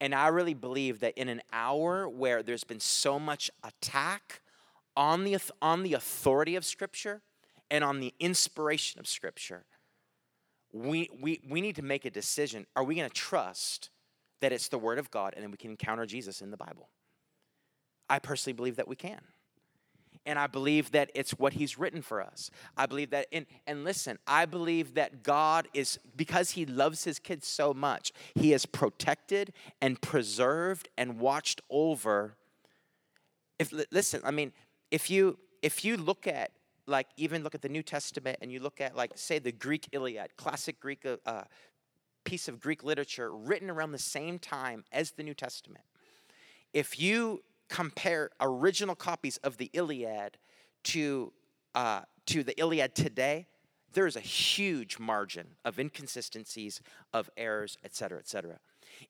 And 0.00 0.14
I 0.14 0.28
really 0.28 0.54
believe 0.54 1.00
that 1.00 1.16
in 1.16 1.28
an 1.28 1.42
hour 1.52 2.08
where 2.08 2.42
there's 2.42 2.64
been 2.64 2.80
so 2.80 3.18
much 3.18 3.50
attack 3.62 4.42
on 4.96 5.24
the, 5.24 5.38
on 5.62 5.82
the 5.82 5.94
authority 5.94 6.56
of 6.56 6.64
Scripture 6.64 7.22
and 7.70 7.82
on 7.82 8.00
the 8.00 8.12
inspiration 8.20 9.00
of 9.00 9.06
Scripture, 9.06 9.64
we, 10.72 11.08
we, 11.20 11.40
we 11.48 11.60
need 11.60 11.76
to 11.76 11.82
make 11.82 12.04
a 12.04 12.10
decision. 12.10 12.66
Are 12.74 12.84
we 12.84 12.96
going 12.96 13.08
to 13.08 13.14
trust 13.14 13.90
that 14.40 14.52
it's 14.52 14.68
the 14.68 14.78
Word 14.78 14.98
of 14.98 15.10
God 15.10 15.32
and 15.34 15.42
then 15.42 15.50
we 15.50 15.56
can 15.56 15.70
encounter 15.70 16.06
Jesus 16.06 16.42
in 16.42 16.50
the 16.50 16.56
Bible? 16.56 16.90
I 18.08 18.18
personally 18.18 18.54
believe 18.54 18.76
that 18.76 18.88
we 18.88 18.96
can 18.96 19.20
and 20.26 20.38
I 20.38 20.46
believe 20.46 20.92
that 20.92 21.10
it's 21.14 21.32
what 21.32 21.54
He's 21.54 21.78
written 21.78 22.02
for 22.02 22.22
us. 22.22 22.50
I 22.76 22.86
believe 22.86 23.10
that, 23.10 23.26
in, 23.30 23.46
and 23.66 23.84
listen, 23.84 24.18
I 24.26 24.46
believe 24.46 24.94
that 24.94 25.22
God 25.22 25.68
is, 25.74 25.98
because 26.16 26.52
He 26.52 26.66
loves 26.66 27.04
His 27.04 27.18
kids 27.18 27.46
so 27.46 27.74
much, 27.74 28.12
He 28.34 28.50
has 28.50 28.66
protected 28.66 29.52
and 29.80 30.00
preserved 30.00 30.88
and 30.96 31.18
watched 31.18 31.60
over. 31.70 32.36
If 33.58 33.72
listen, 33.90 34.20
I 34.24 34.30
mean, 34.30 34.52
if 34.90 35.10
you 35.10 35.38
if 35.62 35.84
you 35.84 35.96
look 35.96 36.26
at 36.26 36.50
like 36.86 37.06
even 37.16 37.42
look 37.42 37.54
at 37.54 37.62
the 37.62 37.68
New 37.68 37.82
Testament 37.82 38.38
and 38.42 38.52
you 38.52 38.60
look 38.60 38.80
at 38.80 38.96
like 38.96 39.12
say 39.14 39.38
the 39.38 39.52
Greek 39.52 39.88
Iliad, 39.92 40.36
classic 40.36 40.80
Greek 40.80 41.06
uh, 41.06 41.16
uh, 41.24 41.44
piece 42.24 42.48
of 42.48 42.60
Greek 42.60 42.82
literature 42.82 43.34
written 43.34 43.70
around 43.70 43.92
the 43.92 43.98
same 43.98 44.38
time 44.38 44.84
as 44.92 45.12
the 45.12 45.22
New 45.22 45.34
Testament. 45.34 45.84
If 46.72 46.98
you 46.98 47.42
compare 47.74 48.30
original 48.40 48.94
copies 48.94 49.36
of 49.38 49.56
the 49.56 49.68
Iliad 49.72 50.38
to 50.84 51.32
uh, 51.74 52.02
to 52.26 52.44
the 52.44 52.54
Iliad 52.56 52.94
today, 52.94 53.46
there 53.94 54.06
is 54.06 54.16
a 54.16 54.20
huge 54.20 55.00
margin 55.00 55.46
of 55.64 55.78
inconsistencies, 55.78 56.80
of 57.12 57.28
errors, 57.36 57.76
et 57.82 57.92
cetera, 57.94 58.18
et 58.18 58.28
cetera. 58.28 58.58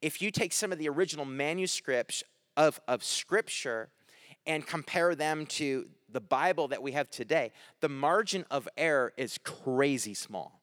If 0.01 0.23
you 0.23 0.31
take 0.31 0.53
some 0.53 0.73
of 0.73 0.79
the 0.79 0.89
original 0.89 1.27
manuscripts 1.27 2.25
of, 2.57 2.81
of 2.89 3.05
Scripture 3.05 3.91
and 4.47 4.67
compare 4.67 5.15
them 5.15 5.47
to 5.47 5.87
the 6.11 6.21
Bible 6.21 6.69
that 6.69 6.83
we 6.83 6.93
have 6.93 7.11
today, 7.11 7.53
the 7.81 7.89
margin 7.89 8.47
of 8.51 8.67
error 8.77 9.13
is 9.17 9.39
crazy 9.45 10.15
small. 10.15 10.61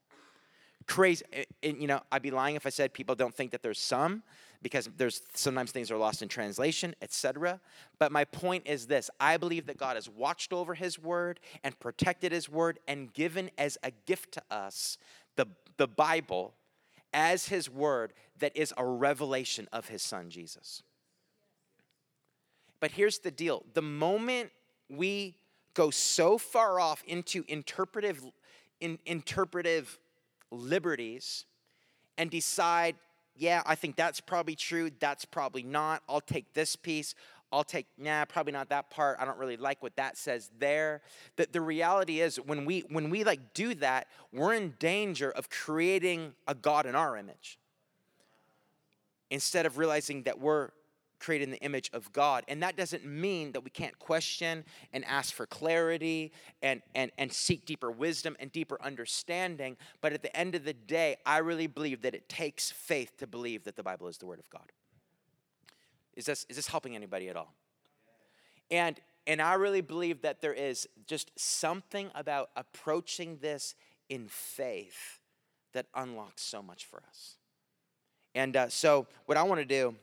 Crazy. 0.87 1.23
And, 1.61 1.79
you 1.79 1.87
know, 1.87 2.01
I'd 2.11 2.23
be 2.23 2.31
lying 2.31 2.55
if 2.55 2.65
I 2.65 2.71
said 2.71 2.93
people 2.93 3.15
don't 3.15 3.35
think 3.35 3.51
that 3.51 3.61
there's 3.61 3.79
some 3.79 4.23
because 4.61 4.89
there's 4.97 5.21
sometimes 5.33 5.71
things 5.71 5.89
are 5.91 5.97
lost 5.97 6.21
in 6.21 6.27
translation, 6.27 6.95
etc. 7.01 7.59
But 7.99 8.11
my 8.11 8.25
point 8.25 8.67
is 8.67 8.87
this 8.87 9.09
I 9.19 9.37
believe 9.37 9.65
that 9.67 9.77
God 9.77 9.95
has 9.95 10.09
watched 10.09 10.53
over 10.53 10.73
his 10.73 10.99
word 10.99 11.39
and 11.63 11.77
protected 11.79 12.31
his 12.31 12.49
word 12.49 12.79
and 12.87 13.11
given 13.13 13.49
as 13.57 13.77
a 13.83 13.91
gift 14.05 14.33
to 14.33 14.43
us 14.51 14.97
the, 15.35 15.47
the 15.77 15.87
Bible 15.87 16.53
as 17.13 17.47
his 17.47 17.69
word 17.69 18.13
that 18.39 18.55
is 18.55 18.73
a 18.77 18.85
revelation 18.85 19.67
of 19.71 19.89
his 19.89 20.01
son 20.01 20.29
Jesus. 20.29 20.83
But 22.79 22.91
here's 22.91 23.19
the 23.19 23.31
deal 23.31 23.63
the 23.73 23.81
moment 23.81 24.51
we 24.89 25.35
go 25.73 25.89
so 25.89 26.37
far 26.37 26.79
off 26.79 27.03
into 27.07 27.45
interpretive, 27.47 28.21
in, 28.79 28.99
interpretive 29.05 29.97
liberties 30.51 31.45
and 32.17 32.29
decide 32.29 32.95
yeah, 33.35 33.63
I 33.65 33.75
think 33.75 33.95
that's 33.95 34.19
probably 34.19 34.55
true. 34.55 34.91
That's 34.99 35.25
probably 35.25 35.63
not. 35.63 36.03
I'll 36.07 36.21
take 36.21 36.53
this 36.53 36.75
piece. 36.75 37.15
I'll 37.53 37.63
take, 37.65 37.85
nah, 37.97 38.23
probably 38.25 38.53
not 38.53 38.69
that 38.69 38.89
part. 38.89 39.17
I 39.19 39.25
don't 39.25 39.37
really 39.37 39.57
like 39.57 39.83
what 39.83 39.95
that 39.97 40.17
says 40.17 40.49
there. 40.57 41.01
But 41.35 41.51
the 41.51 41.59
reality 41.59 42.21
is 42.21 42.37
when 42.37 42.63
we 42.65 42.81
when 42.89 43.09
we 43.09 43.23
like 43.23 43.53
do 43.53 43.75
that, 43.75 44.07
we're 44.31 44.53
in 44.53 44.75
danger 44.79 45.29
of 45.31 45.49
creating 45.49 46.33
a 46.47 46.55
God 46.55 46.85
in 46.85 46.95
our 46.95 47.17
image. 47.17 47.57
Instead 49.29 49.65
of 49.65 49.77
realizing 49.77 50.23
that 50.23 50.39
we're 50.39 50.69
created 51.21 51.45
in 51.45 51.51
the 51.51 51.61
image 51.61 51.89
of 51.93 52.11
God. 52.11 52.43
And 52.47 52.61
that 52.63 52.75
doesn't 52.75 53.05
mean 53.05 53.53
that 53.53 53.63
we 53.63 53.69
can't 53.69 53.97
question 53.99 54.65
and 54.91 55.05
ask 55.05 55.33
for 55.33 55.45
clarity 55.45 56.33
and, 56.61 56.81
and, 56.95 57.11
and 57.17 57.31
seek 57.31 57.65
deeper 57.65 57.91
wisdom 57.91 58.35
and 58.39 58.51
deeper 58.51 58.77
understanding. 58.83 59.77
But 60.01 60.13
at 60.13 60.23
the 60.23 60.35
end 60.35 60.55
of 60.55 60.65
the 60.65 60.73
day, 60.73 61.17
I 61.25 61.37
really 61.37 61.67
believe 61.67 62.01
that 62.01 62.15
it 62.15 62.27
takes 62.27 62.71
faith 62.71 63.17
to 63.19 63.27
believe 63.27 63.63
that 63.65 63.75
the 63.75 63.83
Bible 63.83 64.07
is 64.07 64.17
the 64.17 64.25
Word 64.25 64.39
of 64.39 64.49
God. 64.49 64.71
Is 66.15 66.25
this, 66.25 66.45
is 66.49 66.57
this 66.57 66.67
helping 66.67 66.95
anybody 66.95 67.29
at 67.29 67.37
all? 67.37 67.53
And, 68.69 68.99
and 69.27 69.41
I 69.41 69.53
really 69.53 69.81
believe 69.81 70.23
that 70.23 70.41
there 70.41 70.53
is 70.53 70.87
just 71.07 71.31
something 71.39 72.09
about 72.15 72.49
approaching 72.55 73.37
this 73.41 73.75
in 74.09 74.27
faith 74.27 75.19
that 75.73 75.85
unlocks 75.95 76.41
so 76.41 76.61
much 76.61 76.85
for 76.85 77.01
us. 77.07 77.35
And 78.33 78.55
uh, 78.55 78.69
so, 78.69 79.07
what 79.25 79.37
I 79.37 79.43
want 79.43 79.59
to 79.59 79.65
do 79.65 79.95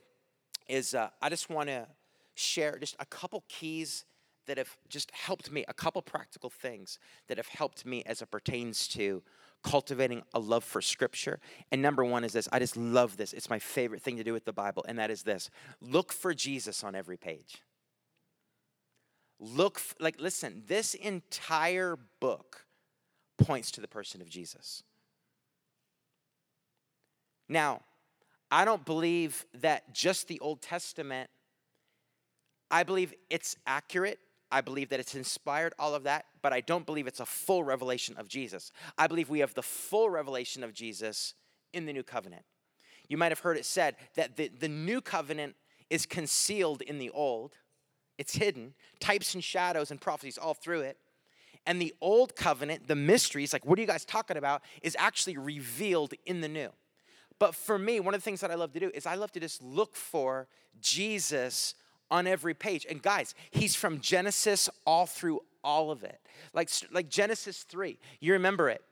is 0.69 0.95
uh, 0.95 1.11
I 1.21 1.29
just 1.29 1.51
want 1.51 1.69
to 1.69 1.87
share 2.35 2.79
just 2.79 2.97
a 3.01 3.07
couple 3.07 3.45
keys 3.49 4.05
that 4.47 4.59
have 4.59 4.77
just 4.89 5.11
helped 5.13 5.53
me, 5.53 5.65
a 5.69 5.75
couple 5.75 6.01
practical 6.03 6.51
things 6.51 6.99
that 7.29 7.37
have 7.37 7.49
helped 7.49 7.85
me 7.85 8.03
as 8.07 8.23
it 8.23 8.31
pertains 8.31 8.89
to 8.89 9.23
cultivating 9.63 10.23
a 10.35 10.39
love 10.39 10.65
for 10.65 10.81
scripture. 10.81 11.39
And 11.71 11.83
number 11.83 12.05
one 12.05 12.25
is 12.25 12.33
this 12.33 12.49
I 12.53 12.59
just 12.59 12.77
love 12.77 13.17
this. 13.17 13.33
It's 13.33 13.51
my 13.51 13.59
favorite 13.59 14.03
thing 14.03 14.17
to 14.17 14.25
do 14.25 14.33
with 14.33 14.45
the 14.45 14.53
Bible, 14.53 14.85
and 14.89 14.99
that 14.99 15.11
is 15.11 15.23
this 15.23 15.51
look 15.81 16.13
for 16.13 16.35
Jesus 16.35 16.83
on 16.83 16.95
every 16.95 17.17
page. 17.17 17.63
Look, 19.41 19.81
like, 20.01 20.21
listen, 20.21 20.65
this 20.67 20.95
entire 20.95 21.97
book 22.19 22.67
points 23.37 23.71
to 23.73 23.81
the 23.81 23.87
person 23.87 24.21
of 24.21 24.29
Jesus. 24.29 24.83
Now, 27.49 27.83
I 28.51 28.65
don't 28.65 28.85
believe 28.85 29.45
that 29.61 29.93
just 29.95 30.29
the 30.29 30.41
Old 30.41 30.63
Testament, 30.63 31.29
I 32.71 32.83
believe 32.83 33.13
it's 33.31 33.57
accurate. 33.67 34.19
I 34.51 34.63
believe 34.63 34.89
that 34.89 35.01
it's 35.01 35.15
inspired, 35.15 35.75
all 35.79 35.95
of 35.95 36.05
that, 36.05 36.25
but 36.41 36.55
I 36.55 36.63
don't 36.63 36.87
believe 36.87 37.07
it's 37.07 37.21
a 37.21 37.27
full 37.27 37.63
revelation 37.65 38.17
of 38.17 38.29
Jesus. 38.29 38.73
I 38.97 39.07
believe 39.07 39.29
we 39.29 39.41
have 39.41 39.53
the 39.53 39.63
full 39.63 40.09
revelation 40.09 40.65
of 40.65 40.73
Jesus 40.73 41.35
in 41.75 41.85
the 41.85 41.93
new 41.93 42.03
covenant. 42.03 42.45
You 43.09 43.19
might 43.19 43.31
have 43.31 43.41
heard 43.41 43.59
it 43.59 43.67
said 43.67 43.97
that 44.15 44.37
the, 44.37 44.49
the 44.49 44.69
new 44.69 45.03
covenant 45.03 45.55
is 45.91 46.07
concealed 46.07 46.81
in 46.81 46.99
the 46.99 47.11
old, 47.11 47.57
it's 48.17 48.37
hidden, 48.37 48.75
types 49.01 49.35
and 49.35 49.45
shadows 49.45 49.91
and 49.91 50.01
prophecies 50.01 50.39
all 50.39 50.55
through 50.55 50.81
it. 50.81 50.97
And 51.67 51.81
the 51.81 51.95
old 52.01 52.35
covenant, 52.35 52.89
the 52.89 52.97
mysteries, 52.97 53.53
like 53.53 53.67
what 53.67 53.79
are 53.79 53.83
you 53.83 53.87
guys 53.87 54.07
talking 54.07 54.39
about, 54.39 54.63
is 54.83 54.97
actually 54.99 55.37
revealed 55.37 56.15
in 56.25 56.41
the 56.41 56.49
new. 56.49 56.71
But 57.39 57.55
for 57.55 57.79
me, 57.79 58.01
one 58.01 58.15
of 58.15 58.21
the 58.21 58.25
things 58.25 58.41
that 58.41 58.51
I 58.51 58.55
love 58.55 58.73
to 58.73 58.81
do 58.81 58.91
is 58.95 59.07
I 59.07 59.15
love 59.15 59.33
to 59.33 59.41
just 59.41 59.63
look 59.63 59.95
for 59.95 60.49
Jesus 60.81 61.75
on 62.11 62.27
every 62.27 62.55
page. 62.55 62.87
And 62.89 63.03
guys, 63.03 63.35
he's 63.51 63.75
from 63.75 64.01
Genesis 64.01 64.69
all 64.87 65.07
through 65.07 65.43
all 65.63 65.91
of 65.91 66.05
it. 66.05 66.21
Like, 66.53 66.71
like 66.93 67.09
Genesis 67.09 67.63
3, 67.65 67.99
you 68.21 68.33
remember 68.33 68.69
it. 68.69 68.83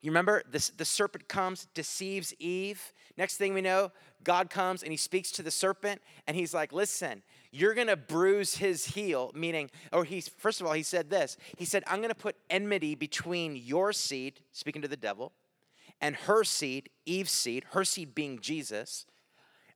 You 0.00 0.10
remember 0.10 0.42
this, 0.50 0.70
the 0.70 0.84
serpent 0.84 1.28
comes, 1.28 1.68
deceives 1.74 2.34
Eve. 2.40 2.92
Next 3.16 3.36
thing 3.36 3.54
we 3.54 3.60
know, 3.60 3.92
God 4.24 4.50
comes 4.50 4.82
and 4.82 4.90
he 4.90 4.96
speaks 4.96 5.30
to 5.32 5.42
the 5.42 5.50
serpent 5.50 6.02
and 6.26 6.36
he's 6.36 6.52
like, 6.52 6.72
listen, 6.72 7.22
you're 7.52 7.74
gonna 7.74 7.96
bruise 7.96 8.56
his 8.56 8.84
heel, 8.86 9.30
meaning, 9.34 9.70
or 9.92 10.04
he's, 10.04 10.28
first 10.28 10.60
of 10.60 10.66
all, 10.66 10.72
he 10.72 10.82
said 10.82 11.08
this. 11.08 11.36
He 11.56 11.64
said, 11.64 11.84
I'm 11.86 12.00
gonna 12.00 12.14
put 12.14 12.34
enmity 12.50 12.94
between 12.96 13.54
your 13.54 13.92
seed, 13.92 14.40
speaking 14.52 14.82
to 14.82 14.88
the 14.88 14.96
devil, 14.96 15.32
and 16.02 16.16
her 16.16 16.44
seed, 16.44 16.90
Eve's 17.06 17.30
seed, 17.30 17.64
her 17.70 17.84
seed 17.84 18.14
being 18.14 18.40
Jesus. 18.40 19.06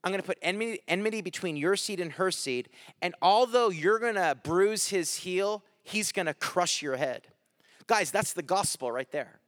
I'm 0.04 0.12
going 0.12 0.20
to 0.20 0.26
put 0.26 0.38
enmity, 0.42 0.80
enmity 0.86 1.22
between 1.22 1.56
your 1.56 1.76
seed 1.76 2.00
and 2.00 2.12
her 2.12 2.30
seed. 2.30 2.68
And 3.00 3.14
although 3.22 3.70
you're 3.70 3.98
going 3.98 4.16
to 4.16 4.36
bruise 4.42 4.88
his 4.88 5.16
heel, 5.16 5.64
he's 5.82 6.12
going 6.12 6.26
to 6.26 6.34
crush 6.34 6.82
your 6.82 6.96
head. 6.96 7.28
Guys, 7.86 8.10
that's 8.10 8.32
the 8.32 8.42
gospel 8.42 8.92
right 8.92 9.10
there. 9.10 9.40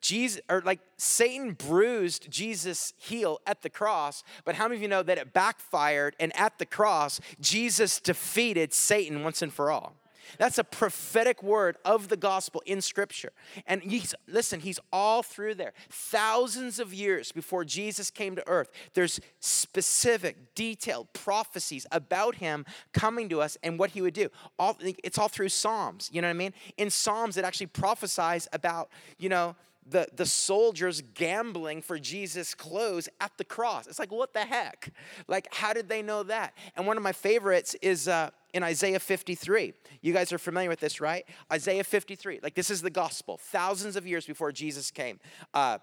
Jesus, 0.00 0.40
or 0.48 0.62
like 0.64 0.80
Satan 0.96 1.52
bruised 1.52 2.30
Jesus' 2.30 2.92
heel 2.96 3.40
at 3.46 3.62
the 3.62 3.70
cross, 3.70 4.22
but 4.44 4.54
how 4.54 4.64
many 4.64 4.76
of 4.76 4.82
you 4.82 4.88
know 4.88 5.02
that 5.02 5.18
it 5.18 5.32
backfired 5.32 6.14
and 6.20 6.34
at 6.36 6.58
the 6.58 6.66
cross, 6.66 7.20
Jesus 7.40 8.00
defeated 8.00 8.72
Satan 8.72 9.24
once 9.24 9.42
and 9.42 9.52
for 9.52 9.70
all? 9.70 9.96
That's 10.36 10.58
a 10.58 10.64
prophetic 10.64 11.42
word 11.42 11.76
of 11.84 12.08
the 12.08 12.16
gospel 12.16 12.62
in 12.66 12.80
scripture. 12.80 13.32
And 13.66 13.82
he's, 13.82 14.14
listen, 14.26 14.60
he's 14.60 14.78
all 14.92 15.22
through 15.22 15.54
there. 15.54 15.72
Thousands 15.88 16.78
of 16.78 16.92
years 16.92 17.32
before 17.32 17.64
Jesus 17.64 18.10
came 18.10 18.36
to 18.36 18.46
earth, 18.48 18.70
there's 18.94 19.20
specific, 19.40 20.54
detailed 20.54 21.12
prophecies 21.12 21.86
about 21.90 22.36
him 22.36 22.66
coming 22.92 23.28
to 23.30 23.40
us 23.40 23.56
and 23.62 23.78
what 23.78 23.90
he 23.90 24.02
would 24.02 24.14
do. 24.14 24.28
All, 24.58 24.76
it's 24.80 25.18
all 25.18 25.28
through 25.28 25.48
Psalms, 25.48 26.10
you 26.12 26.20
know 26.20 26.28
what 26.28 26.34
I 26.34 26.38
mean? 26.38 26.54
In 26.76 26.90
Psalms, 26.90 27.36
it 27.36 27.44
actually 27.44 27.66
prophesies 27.66 28.48
about, 28.52 28.90
you 29.18 29.28
know, 29.28 29.56
the, 29.90 30.06
the 30.14 30.26
soldiers 30.26 31.02
gambling 31.14 31.82
for 31.82 31.98
Jesus' 31.98 32.54
clothes 32.54 33.08
at 33.20 33.32
the 33.38 33.44
cross. 33.44 33.86
It's 33.86 33.98
like, 33.98 34.12
what 34.12 34.34
the 34.34 34.40
heck? 34.40 34.92
Like, 35.28 35.48
how 35.52 35.72
did 35.72 35.88
they 35.88 36.02
know 36.02 36.22
that? 36.24 36.54
And 36.76 36.86
one 36.86 36.96
of 36.96 37.02
my 37.02 37.12
favorites 37.12 37.74
is 37.80 38.06
uh, 38.06 38.30
in 38.54 38.62
Isaiah 38.62 38.98
53. 38.98 39.74
You 40.00 40.12
guys 40.12 40.32
are 40.32 40.38
familiar 40.38 40.68
with 40.68 40.80
this, 40.80 41.00
right? 41.00 41.24
Isaiah 41.52 41.84
53. 41.84 42.40
Like, 42.42 42.54
this 42.54 42.70
is 42.70 42.82
the 42.82 42.90
gospel, 42.90 43.38
thousands 43.38 43.96
of 43.96 44.06
years 44.06 44.26
before 44.26 44.52
Jesus 44.52 44.90
came. 44.90 45.20
Uh, 45.52 45.78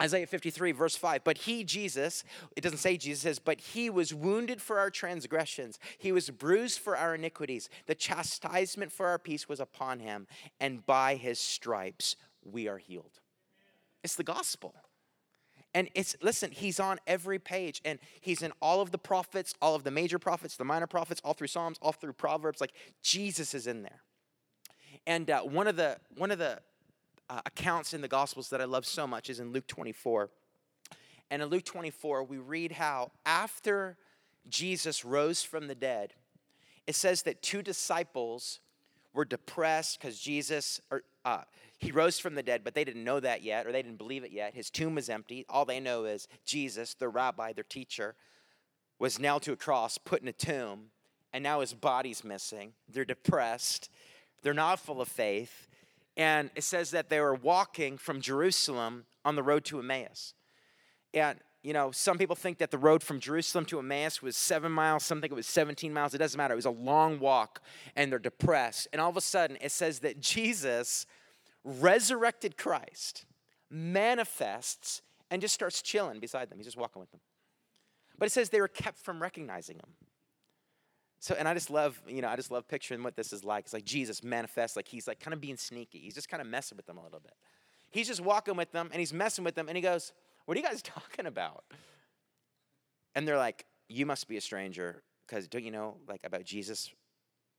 Isaiah 0.00 0.26
53, 0.26 0.72
verse 0.72 0.96
5. 0.96 1.22
But 1.24 1.38
he, 1.38 1.64
Jesus, 1.64 2.24
it 2.56 2.62
doesn't 2.62 2.78
say 2.78 2.96
Jesus, 2.96 3.22
says, 3.22 3.38
but 3.38 3.60
he 3.60 3.90
was 3.90 4.12
wounded 4.12 4.60
for 4.60 4.78
our 4.78 4.90
transgressions. 4.90 5.78
He 5.98 6.12
was 6.12 6.30
bruised 6.30 6.80
for 6.80 6.96
our 6.96 7.14
iniquities. 7.14 7.68
The 7.86 7.94
chastisement 7.94 8.90
for 8.90 9.06
our 9.06 9.18
peace 9.18 9.48
was 9.48 9.60
upon 9.60 10.00
him, 10.00 10.26
and 10.60 10.84
by 10.84 11.16
his 11.16 11.38
stripes 11.38 12.16
we 12.42 12.68
are 12.68 12.78
healed. 12.78 13.20
It's 14.02 14.16
the 14.16 14.24
gospel. 14.24 14.74
And 15.74 15.88
it's, 15.94 16.16
listen, 16.20 16.50
he's 16.50 16.78
on 16.78 16.98
every 17.06 17.38
page 17.38 17.80
and 17.84 17.98
he's 18.20 18.42
in 18.42 18.52
all 18.60 18.80
of 18.80 18.90
the 18.90 18.98
prophets, 18.98 19.54
all 19.62 19.74
of 19.74 19.84
the 19.84 19.90
major 19.90 20.18
prophets, 20.18 20.56
the 20.56 20.64
minor 20.64 20.86
prophets, 20.86 21.20
all 21.24 21.32
through 21.32 21.46
Psalms, 21.46 21.78
all 21.80 21.92
through 21.92 22.12
Proverbs. 22.12 22.60
Like 22.60 22.72
Jesus 23.02 23.54
is 23.54 23.66
in 23.66 23.82
there. 23.82 24.02
And 25.06 25.30
uh, 25.30 25.40
one 25.40 25.66
of 25.66 25.76
the, 25.76 25.96
one 26.16 26.30
of 26.30 26.38
the 26.38 26.60
uh, 27.30 27.40
accounts 27.46 27.94
in 27.94 28.02
the 28.02 28.08
Gospels 28.08 28.50
that 28.50 28.60
I 28.60 28.64
love 28.64 28.84
so 28.84 29.06
much 29.06 29.30
is 29.30 29.40
in 29.40 29.52
Luke 29.52 29.66
24. 29.66 30.28
And 31.30 31.40
in 31.40 31.48
Luke 31.48 31.64
24, 31.64 32.24
we 32.24 32.36
read 32.36 32.72
how 32.72 33.10
after 33.24 33.96
Jesus 34.48 35.04
rose 35.04 35.42
from 35.42 35.66
the 35.66 35.74
dead, 35.74 36.12
it 36.86 36.94
says 36.94 37.22
that 37.22 37.42
two 37.42 37.62
disciples 37.62 38.60
were 39.14 39.24
depressed 39.24 40.00
because 40.00 40.18
Jesus, 40.18 40.80
or, 40.90 41.02
uh, 41.24 41.42
he 41.78 41.90
rose 41.92 42.18
from 42.18 42.34
the 42.34 42.42
dead, 42.42 42.62
but 42.64 42.74
they 42.74 42.84
didn't 42.84 43.04
know 43.04 43.20
that 43.20 43.42
yet, 43.42 43.66
or 43.66 43.72
they 43.72 43.82
didn't 43.82 43.98
believe 43.98 44.24
it 44.24 44.30
yet. 44.30 44.54
His 44.54 44.70
tomb 44.70 44.94
was 44.94 45.08
empty. 45.08 45.44
All 45.48 45.64
they 45.64 45.80
know 45.80 46.04
is 46.04 46.28
Jesus, 46.44 46.94
their 46.94 47.10
rabbi, 47.10 47.52
their 47.52 47.64
teacher, 47.64 48.14
was 48.98 49.18
nailed 49.18 49.42
to 49.42 49.52
a 49.52 49.56
cross, 49.56 49.98
put 49.98 50.22
in 50.22 50.28
a 50.28 50.32
tomb, 50.32 50.90
and 51.32 51.42
now 51.42 51.60
his 51.60 51.74
body's 51.74 52.22
missing. 52.22 52.72
They're 52.88 53.04
depressed. 53.04 53.90
They're 54.42 54.54
not 54.54 54.78
full 54.80 55.00
of 55.00 55.08
faith. 55.08 55.66
And 56.16 56.50
it 56.54 56.62
says 56.64 56.90
that 56.90 57.08
they 57.08 57.20
were 57.20 57.34
walking 57.34 57.96
from 57.98 58.20
Jerusalem 58.20 59.06
on 59.24 59.34
the 59.34 59.42
road 59.42 59.64
to 59.66 59.78
Emmaus. 59.78 60.34
And, 61.14 61.38
you 61.62 61.72
know, 61.72 61.92
some 61.92 62.18
people 62.18 62.34
think 62.34 62.58
that 62.58 62.70
the 62.70 62.78
road 62.78 63.02
from 63.02 63.20
Jerusalem 63.20 63.64
to 63.66 63.78
Emmaus 63.78 64.20
was 64.20 64.36
seven 64.36 64.72
miles, 64.72 65.04
some 65.04 65.20
think 65.20 65.32
it 65.32 65.36
was 65.36 65.46
17 65.46 65.92
miles. 65.92 66.12
It 66.12 66.18
doesn't 66.18 66.36
matter. 66.36 66.54
It 66.54 66.56
was 66.56 66.64
a 66.64 66.70
long 66.70 67.20
walk, 67.20 67.62
and 67.94 68.10
they're 68.10 68.18
depressed. 68.18 68.88
And 68.92 69.00
all 69.00 69.10
of 69.10 69.16
a 69.16 69.20
sudden, 69.20 69.56
it 69.60 69.70
says 69.70 70.00
that 70.00 70.20
Jesus, 70.20 71.06
resurrected 71.64 72.56
Christ, 72.56 73.26
manifests 73.70 75.02
and 75.30 75.40
just 75.40 75.54
starts 75.54 75.80
chilling 75.80 76.20
beside 76.20 76.50
them. 76.50 76.58
He's 76.58 76.66
just 76.66 76.76
walking 76.76 77.00
with 77.00 77.10
them. 77.10 77.20
But 78.18 78.26
it 78.26 78.32
says 78.32 78.50
they 78.50 78.60
were 78.60 78.68
kept 78.68 78.98
from 78.98 79.22
recognizing 79.22 79.76
him. 79.76 79.94
So, 81.20 81.36
and 81.38 81.48
I 81.48 81.54
just 81.54 81.70
love, 81.70 82.02
you 82.06 82.20
know, 82.20 82.28
I 82.28 82.36
just 82.36 82.50
love 82.50 82.66
picturing 82.66 83.02
what 83.02 83.16
this 83.16 83.32
is 83.32 83.44
like. 83.44 83.64
It's 83.64 83.72
like 83.72 83.84
Jesus 83.84 84.24
manifests, 84.24 84.76
like 84.76 84.88
he's 84.88 85.06
like 85.06 85.20
kind 85.20 85.32
of 85.32 85.40
being 85.40 85.56
sneaky. 85.56 86.00
He's 86.00 86.14
just 86.14 86.28
kind 86.28 86.40
of 86.40 86.48
messing 86.48 86.76
with 86.76 86.86
them 86.86 86.98
a 86.98 87.02
little 87.02 87.20
bit. 87.20 87.34
He's 87.90 88.08
just 88.08 88.20
walking 88.20 88.56
with 88.56 88.72
them 88.72 88.88
and 88.92 88.98
he's 88.98 89.12
messing 89.12 89.44
with 89.44 89.54
them 89.54 89.68
and 89.68 89.76
he 89.76 89.82
goes, 89.82 90.12
What 90.44 90.56
are 90.56 90.60
you 90.60 90.66
guys 90.66 90.82
talking 90.82 91.26
about? 91.26 91.64
And 93.14 93.26
they're 93.26 93.38
like, 93.38 93.66
You 93.88 94.06
must 94.06 94.28
be 94.28 94.36
a 94.36 94.40
stranger 94.40 95.02
because 95.26 95.48
don't 95.48 95.64
you 95.64 95.70
know, 95.70 95.96
like, 96.08 96.20
about 96.24 96.44
Jesus 96.44 96.90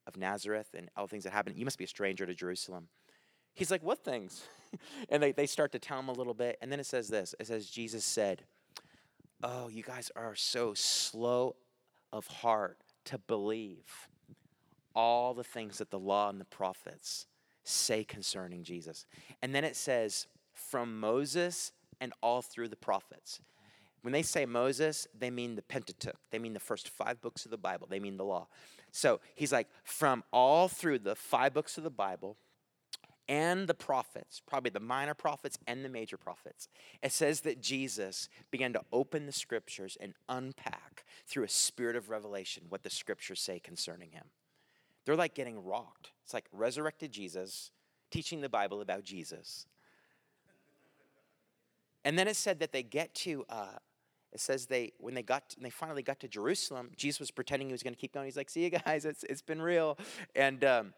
of 0.05 0.17
Nazareth 0.17 0.69
and 0.77 0.89
all 0.95 1.05
the 1.05 1.11
things 1.11 1.23
that 1.23 1.33
happened? 1.33 1.57
You 1.57 1.65
must 1.65 1.77
be 1.77 1.85
a 1.85 1.87
stranger 1.87 2.25
to 2.25 2.33
Jerusalem. 2.33 2.87
He's 3.53 3.71
like, 3.71 3.83
What 3.83 4.03
things? 4.03 4.43
and 5.09 5.21
they, 5.21 5.31
they 5.31 5.45
start 5.45 5.71
to 5.73 5.79
tell 5.79 5.99
him 5.99 6.09
a 6.09 6.13
little 6.13 6.33
bit. 6.33 6.57
And 6.61 6.71
then 6.71 6.79
it 6.79 6.85
says 6.85 7.07
this 7.07 7.35
it 7.39 7.47
says, 7.47 7.69
Jesus 7.69 8.05
said, 8.05 8.43
Oh, 9.43 9.67
you 9.67 9.83
guys 9.83 10.11
are 10.15 10.35
so 10.35 10.73
slow 10.73 11.55
of 12.11 12.27
heart 12.27 12.77
to 13.05 13.17
believe 13.17 14.07
all 14.95 15.33
the 15.33 15.43
things 15.43 15.79
that 15.79 15.89
the 15.89 15.99
law 15.99 16.29
and 16.29 16.39
the 16.39 16.45
prophets 16.45 17.25
say 17.63 18.03
concerning 18.03 18.63
Jesus. 18.63 19.05
And 19.41 19.53
then 19.53 19.63
it 19.63 19.75
says, 19.75 20.27
from 20.53 20.99
Moses 20.99 21.71
and 21.99 22.13
all 22.21 22.41
through 22.41 22.69
the 22.69 22.75
prophets. 22.75 23.39
When 24.01 24.11
they 24.11 24.21
say 24.21 24.45
Moses, 24.45 25.07
they 25.17 25.29
mean 25.29 25.55
the 25.55 25.61
Pentateuch. 25.61 26.17
They 26.31 26.39
mean 26.39 26.53
the 26.53 26.59
first 26.59 26.89
five 26.89 27.21
books 27.21 27.45
of 27.45 27.51
the 27.51 27.57
Bible. 27.57 27.87
They 27.89 28.01
mean 28.01 28.17
the 28.17 28.25
law. 28.25 28.47
So 28.91 29.21
he's 29.33 29.53
like, 29.53 29.67
from 29.83 30.23
all 30.33 30.67
through 30.67 30.99
the 30.99 31.15
five 31.15 31.53
books 31.53 31.77
of 31.77 31.85
the 31.85 31.89
Bible 31.89 32.37
and 33.29 33.67
the 33.67 33.73
prophets, 33.73 34.41
probably 34.45 34.71
the 34.71 34.81
minor 34.81 35.13
prophets 35.13 35.57
and 35.67 35.85
the 35.85 35.89
major 35.89 36.17
prophets, 36.17 36.67
it 37.01 37.13
says 37.13 37.41
that 37.41 37.61
Jesus 37.61 38.27
began 38.51 38.73
to 38.73 38.81
open 38.91 39.25
the 39.25 39.31
scriptures 39.31 39.97
and 40.01 40.13
unpack 40.27 41.05
through 41.25 41.45
a 41.45 41.49
spirit 41.49 41.95
of 41.95 42.09
revelation 42.09 42.63
what 42.67 42.83
the 42.83 42.89
scriptures 42.89 43.39
say 43.39 43.59
concerning 43.59 44.11
him. 44.11 44.25
They're 45.05 45.15
like 45.15 45.33
getting 45.33 45.63
rocked. 45.63 46.11
It's 46.25 46.33
like 46.33 46.45
resurrected 46.51 47.13
Jesus 47.13 47.71
teaching 48.11 48.41
the 48.41 48.49
Bible 48.49 48.81
about 48.81 49.03
Jesus. 49.03 49.65
And 52.05 52.17
then 52.17 52.27
it 52.27 52.35
said 52.35 52.59
that 52.59 52.71
they 52.71 52.83
get 52.83 53.13
to, 53.15 53.45
uh, 53.49 53.77
it 54.31 54.39
says 54.39 54.65
they, 54.65 54.93
when 54.97 55.13
they 55.13 55.23
got, 55.23 55.49
to, 55.51 55.59
they 55.59 55.69
finally 55.69 56.03
got 56.03 56.19
to 56.21 56.27
Jerusalem, 56.27 56.91
Jesus 56.97 57.19
was 57.19 57.31
pretending 57.31 57.69
he 57.69 57.71
was 57.71 57.83
going 57.83 57.93
to 57.93 57.99
keep 57.99 58.13
going. 58.13 58.25
He's 58.25 58.37
like, 58.37 58.49
see 58.49 58.63
you 58.63 58.69
guys, 58.69 59.05
it's, 59.05 59.23
it's 59.23 59.41
been 59.41 59.61
real. 59.61 59.97
And, 60.35 60.63
um, 60.63 60.93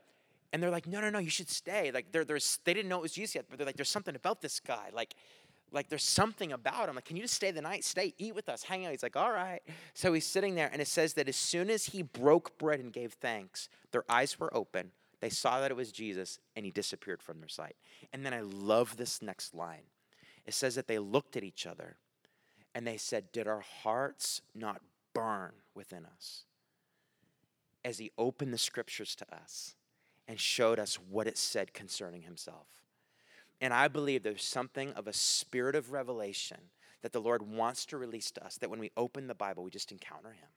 and 0.53 0.64
they're 0.64 0.72
like, 0.72 0.88
no, 0.88 1.01
no, 1.01 1.10
no, 1.10 1.20
you 1.20 1.30
should 1.30 1.49
stay. 1.49 1.91
Like, 1.91 2.12
they're, 2.12 2.24
there's, 2.24 2.60
they 2.64 2.74
didn't 2.74 2.89
know 2.89 2.97
it 2.97 3.01
was 3.03 3.12
Jesus 3.12 3.36
yet, 3.36 3.45
but 3.49 3.58
they're 3.58 3.66
like, 3.66 3.76
there's 3.76 3.89
something 3.89 4.16
about 4.16 4.41
this 4.41 4.60
guy. 4.60 4.89
Like, 4.93 5.16
like 5.72 5.89
there's 5.89 6.03
something 6.03 6.53
about 6.53 6.88
him. 6.88 6.95
Like, 6.95 7.06
can 7.06 7.18
you 7.18 7.24
just 7.24 7.34
stay 7.34 7.51
the 7.51 7.62
night? 7.62 7.84
Stay, 7.84 8.14
eat 8.18 8.34
with 8.34 8.47
us, 8.47 8.64
hang 8.64 8.86
out. 8.86 8.91
He's 8.91 9.03
like, 9.03 9.18
all 9.18 9.32
right. 9.32 9.62
So 9.93 10.14
he's 10.14 10.26
sitting 10.26 10.56
there, 10.56 10.70
and 10.72 10.82
it 10.82 10.88
says 10.88 11.14
that 11.16 11.28
as 11.28 11.36
soon 11.36 11.70
as 11.70 11.88
he 11.88 12.01
broke 12.01 12.58
bread 12.58 12.80
and 12.80 12.93
gave 12.93 13.14
thanks, 13.14 13.68
their 13.91 14.06
eyes 14.08 14.39
were 14.39 14.56
open. 14.56 14.91
They 15.20 15.30
saw 15.30 15.60
that 15.60 15.72
it 15.72 15.78
was 15.78 15.91
Jesus, 15.91 16.39
and 16.56 16.66
he 16.66 16.72
disappeared 16.72 17.22
from 17.22 17.39
their 17.39 17.49
sight. 17.49 17.76
And 18.14 18.26
then 18.26 18.34
I 18.34 18.41
love 18.41 18.95
this 18.97 19.22
next 19.22 19.53
line. 19.53 19.84
It 20.45 20.53
says 20.53 20.75
that 20.75 20.87
they 20.87 20.99
looked 20.99 21.35
at 21.37 21.43
each 21.43 21.65
other 21.65 21.97
and 22.73 22.85
they 22.85 22.97
said, 22.97 23.31
Did 23.31 23.47
our 23.47 23.61
hearts 23.61 24.41
not 24.53 24.81
burn 25.13 25.53
within 25.73 26.05
us? 26.05 26.43
As 27.83 27.97
he 27.97 28.11
opened 28.17 28.53
the 28.53 28.57
scriptures 28.57 29.15
to 29.15 29.35
us 29.35 29.75
and 30.27 30.39
showed 30.39 30.79
us 30.79 30.95
what 30.95 31.27
it 31.27 31.37
said 31.37 31.73
concerning 31.73 32.23
himself. 32.23 32.67
And 33.61 33.73
I 33.73 33.87
believe 33.87 34.23
there's 34.23 34.43
something 34.43 34.91
of 34.93 35.07
a 35.07 35.13
spirit 35.13 35.75
of 35.75 35.91
revelation 35.91 36.57
that 37.01 37.13
the 37.13 37.21
Lord 37.21 37.47
wants 37.47 37.85
to 37.87 37.97
release 37.97 38.31
to 38.31 38.43
us, 38.43 38.57
that 38.57 38.69
when 38.69 38.79
we 38.79 38.91
open 38.97 39.27
the 39.27 39.35
Bible, 39.35 39.63
we 39.63 39.69
just 39.69 39.91
encounter 39.91 40.31
Him. 40.31 40.49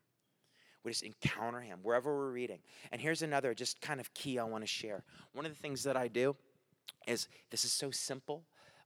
We 0.82 0.90
just 0.90 1.02
encounter 1.02 1.60
Him 1.60 1.80
wherever 1.82 2.16
we're 2.16 2.30
reading. 2.30 2.60
And 2.90 3.00
here's 3.00 3.20
another 3.20 3.52
just 3.52 3.80
kind 3.80 4.00
of 4.00 4.12
key 4.14 4.38
I 4.38 4.44
want 4.44 4.62
to 4.62 4.66
share. 4.66 5.04
One 5.34 5.44
of 5.44 5.52
the 5.52 5.60
things 5.60 5.82
that 5.84 5.96
I 5.96 6.08
do 6.08 6.36
is 7.06 7.28
this 7.50 7.64
is 7.64 7.72
so 7.72 7.90
simple, 7.90 8.44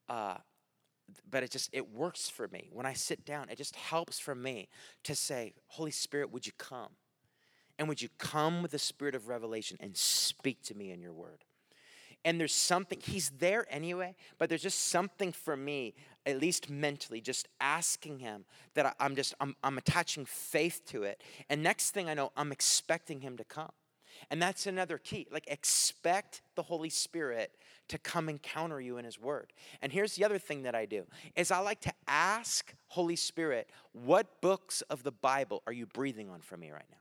uh, 0.09 0.39
but 1.31 1.43
it 1.43 1.51
just 1.51 1.71
it 1.73 1.93
works 1.93 2.29
for 2.29 2.49
me. 2.49 2.69
When 2.73 2.87
I 2.87 2.93
sit 2.93 3.25
down, 3.25 3.49
it 3.49 3.59
just 3.59 3.77
helps 3.77 4.19
for 4.19 4.35
me 4.35 4.69
to 5.05 5.15
say, 5.15 5.55
Holy 5.69 5.91
Spirit, 5.91 6.33
would 6.33 6.47
you 6.47 6.53
come? 6.59 6.91
And 7.79 7.89
would 7.89 8.03
you 8.03 8.09
come 8.19 8.63
with 8.63 8.71
the 8.71 8.79
spirit 8.79 9.15
of 9.15 9.29
revelation 9.29 9.77
and 9.81 9.97
speak 9.97 10.63
to 10.65 10.75
me 10.75 10.91
in 10.91 11.01
your 11.01 11.13
word? 11.13 11.45
and 12.25 12.39
there's 12.39 12.55
something 12.55 12.99
he's 13.03 13.31
there 13.39 13.67
anyway 13.71 14.15
but 14.39 14.49
there's 14.49 14.63
just 14.63 14.89
something 14.89 15.33
for 15.33 15.57
me 15.57 15.95
at 16.27 16.41
least 16.41 16.71
mentally 16.71 17.21
just 17.21 17.49
asking 17.61 18.19
him 18.19 18.45
that 18.75 18.95
I, 18.99 19.05
am 19.05 19.17
just 19.17 19.35
I'm, 19.41 19.57
I'm 19.63 19.79
attaching 19.79 20.25
faith 20.25 20.83
to 20.87 21.03
it 21.03 21.23
and 21.49 21.63
next 21.63 21.91
thing 21.91 22.09
i 22.09 22.15
know 22.15 22.33
i'm 22.37 22.53
expecting 22.53 23.21
him 23.21 23.37
to 23.37 23.45
come 23.45 23.73
and 24.31 24.41
that's 24.41 24.67
another 24.67 24.99
key 24.99 25.27
like 25.33 25.47
expect 25.49 26.43
the 26.55 26.63
holy 26.63 26.91
spirit 26.91 27.53
to 27.93 27.99
come 27.99 28.29
encounter 28.29 28.81
you 28.81 28.99
in 28.99 29.05
his 29.05 29.21
word 29.21 29.53
and 29.81 29.93
here's 29.93 30.17
the 30.17 30.25
other 30.25 30.39
thing 30.39 30.65
that 30.65 30.75
i 30.75 30.85
do 30.85 31.05
is 31.37 31.51
i 31.51 31.59
like 31.59 31.81
to 31.81 31.93
ask 32.09 32.75
holy 32.89 33.17
spirit 33.17 33.71
what 33.93 34.41
books 34.41 34.83
of 34.83 35.03
the 35.03 35.13
bible 35.13 35.63
are 35.67 35.73
you 35.73 35.87
breathing 35.87 36.29
on 36.29 36.41
for 36.41 36.57
me 36.57 36.71
right 36.71 36.87
now 36.91 36.97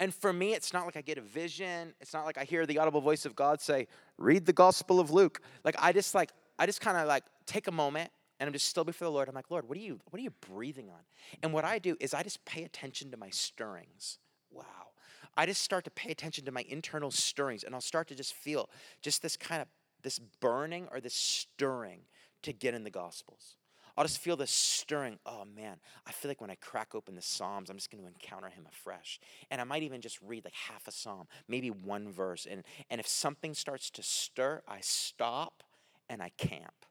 and 0.00 0.14
for 0.14 0.32
me, 0.32 0.54
it's 0.54 0.72
not 0.72 0.84
like 0.84 0.96
I 0.96 1.00
get 1.00 1.18
a 1.18 1.22
vision. 1.22 1.92
It's 2.00 2.14
not 2.14 2.24
like 2.24 2.38
I 2.38 2.44
hear 2.44 2.66
the 2.66 2.78
audible 2.78 3.00
voice 3.00 3.26
of 3.26 3.34
God 3.34 3.60
say, 3.60 3.88
read 4.16 4.46
the 4.46 4.52
Gospel 4.52 5.00
of 5.00 5.10
Luke. 5.10 5.40
Like 5.64 5.74
I 5.78 5.92
just 5.92 6.14
like, 6.14 6.30
I 6.58 6.66
just 6.66 6.80
kind 6.80 6.96
of 6.96 7.08
like 7.08 7.24
take 7.46 7.66
a 7.66 7.72
moment 7.72 8.10
and 8.38 8.46
I'm 8.46 8.52
just 8.52 8.68
still 8.68 8.84
before 8.84 9.06
the 9.06 9.12
Lord. 9.12 9.28
I'm 9.28 9.34
like, 9.34 9.50
Lord, 9.50 9.68
what 9.68 9.76
are 9.76 9.80
you, 9.80 9.98
what 10.10 10.20
are 10.20 10.22
you 10.22 10.32
breathing 10.52 10.88
on? 10.88 11.00
And 11.42 11.52
what 11.52 11.64
I 11.64 11.78
do 11.78 11.96
is 11.98 12.14
I 12.14 12.22
just 12.22 12.44
pay 12.44 12.62
attention 12.62 13.10
to 13.10 13.16
my 13.16 13.30
stirrings. 13.30 14.18
Wow. 14.52 14.87
I 15.36 15.46
just 15.46 15.62
start 15.62 15.84
to 15.84 15.90
pay 15.90 16.10
attention 16.10 16.44
to 16.44 16.52
my 16.52 16.64
internal 16.68 17.10
stirrings 17.10 17.64
and 17.64 17.74
I'll 17.74 17.80
start 17.80 18.08
to 18.08 18.14
just 18.14 18.34
feel 18.34 18.68
just 19.02 19.22
this 19.22 19.36
kind 19.36 19.62
of 19.62 19.68
this 20.02 20.18
burning 20.40 20.88
or 20.92 21.00
this 21.00 21.14
stirring 21.14 22.00
to 22.42 22.52
get 22.52 22.74
in 22.74 22.84
the 22.84 22.90
gospels. 22.90 23.56
I'll 23.96 24.04
just 24.04 24.20
feel 24.20 24.36
this 24.36 24.52
stirring. 24.52 25.18
Oh 25.26 25.44
man, 25.44 25.78
I 26.06 26.12
feel 26.12 26.30
like 26.30 26.40
when 26.40 26.50
I 26.50 26.54
crack 26.54 26.94
open 26.94 27.16
the 27.16 27.22
Psalms, 27.22 27.68
I'm 27.68 27.76
just 27.76 27.90
going 27.90 28.00
to 28.00 28.06
encounter 28.06 28.48
him 28.48 28.64
afresh. 28.68 29.18
And 29.50 29.60
I 29.60 29.64
might 29.64 29.82
even 29.82 30.00
just 30.00 30.20
read 30.22 30.44
like 30.44 30.54
half 30.54 30.86
a 30.86 30.92
psalm, 30.92 31.26
maybe 31.48 31.70
one 31.70 32.12
verse. 32.12 32.46
And, 32.48 32.62
and 32.90 33.00
if 33.00 33.08
something 33.08 33.54
starts 33.54 33.90
to 33.90 34.04
stir, 34.04 34.62
I 34.68 34.78
stop 34.82 35.64
and 36.08 36.22
I 36.22 36.30
camp. 36.38 36.86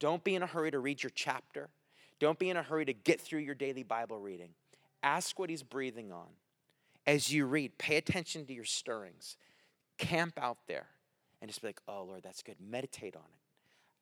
Don't 0.00 0.24
be 0.24 0.34
in 0.34 0.42
a 0.42 0.46
hurry 0.46 0.72
to 0.72 0.80
read 0.80 1.00
your 1.00 1.12
chapter. 1.14 1.68
Don't 2.18 2.40
be 2.40 2.50
in 2.50 2.56
a 2.56 2.62
hurry 2.62 2.84
to 2.86 2.92
get 2.92 3.20
through 3.20 3.40
your 3.40 3.54
daily 3.54 3.84
Bible 3.84 4.18
reading. 4.18 4.50
Ask 5.04 5.38
what 5.38 5.48
he's 5.48 5.62
breathing 5.62 6.10
on. 6.10 6.26
As 7.06 7.32
you 7.32 7.46
read, 7.46 7.78
pay 7.78 7.96
attention 7.96 8.46
to 8.46 8.54
your 8.54 8.64
stirrings. 8.64 9.36
Camp 9.98 10.38
out 10.40 10.58
there 10.66 10.86
and 11.40 11.48
just 11.48 11.60
be 11.60 11.68
like, 11.68 11.80
oh, 11.86 12.04
Lord, 12.04 12.22
that's 12.22 12.42
good. 12.42 12.56
Meditate 12.60 13.16
on 13.16 13.22
it. 13.22 13.40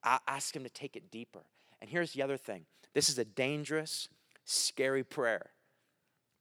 I 0.05 0.19
ask 0.27 0.55
him 0.55 0.65
to 0.65 0.71
take 0.71 0.97
it 0.97 1.11
deeper. 1.11 1.43
And 1.81 1.91
here's 1.91 2.13
the 2.13 2.23
other 2.23 2.37
thing 2.37 2.65
this 2.95 3.09
is 3.09 3.19
a 3.19 3.25
dangerous, 3.25 4.09
scary 4.45 5.05
prayer, 5.05 5.51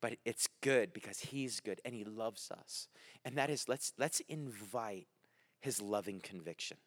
but 0.02 0.18
it's 0.26 0.48
good 0.62 0.94
because 0.94 1.20
He's 1.20 1.60
good 1.60 1.80
and 1.86 1.94
He 1.94 2.04
loves 2.04 2.52
us. 2.52 2.88
And 3.24 3.38
that 3.38 3.50
is, 3.50 3.70
let's, 3.70 3.94
let's 3.98 4.20
invite 4.22 5.08
His 5.62 5.82
loving 5.82 6.20
conviction. 6.20 6.78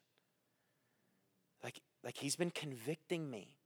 Like, 1.63 1.81
like 2.03 2.17
He's 2.17 2.35
been 2.35 2.51
convicting 2.51 3.29
me. 3.29 3.57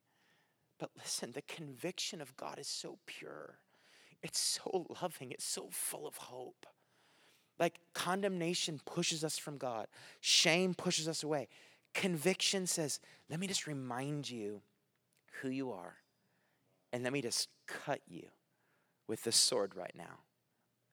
But 0.80 0.92
listen, 0.98 1.34
the 1.34 1.42
conviction 1.42 2.22
of 2.22 2.38
God 2.38 2.58
is 2.58 2.68
so 2.68 3.00
pure. 3.06 3.58
It's 4.22 4.40
so 4.40 4.88
loving. 5.02 5.32
It's 5.32 5.46
so 5.46 5.70
full 5.72 6.08
of 6.08 6.18
hope. 6.18 6.66
Like 7.60 7.80
condemnation 7.94 8.80
pushes 8.86 9.24
us 9.24 9.38
from 9.38 9.58
God, 9.58 9.88
shame 10.22 10.74
pushes 10.74 11.08
us 11.08 11.24
away. 11.24 11.50
Conviction 11.94 12.68
says, 12.68 13.00
let 13.30 13.40
me 13.40 13.48
just 13.48 13.68
remind 13.68 14.30
you 14.30 14.62
who 15.42 15.50
you 15.50 15.72
are. 15.72 15.96
And 16.94 17.04
let 17.04 17.14
me 17.14 17.22
just 17.22 17.50
cut 17.68 18.02
you 18.08 18.28
with 19.08 19.24
the 19.24 19.32
sword 19.32 19.76
right 19.76 19.94
now 19.96 20.20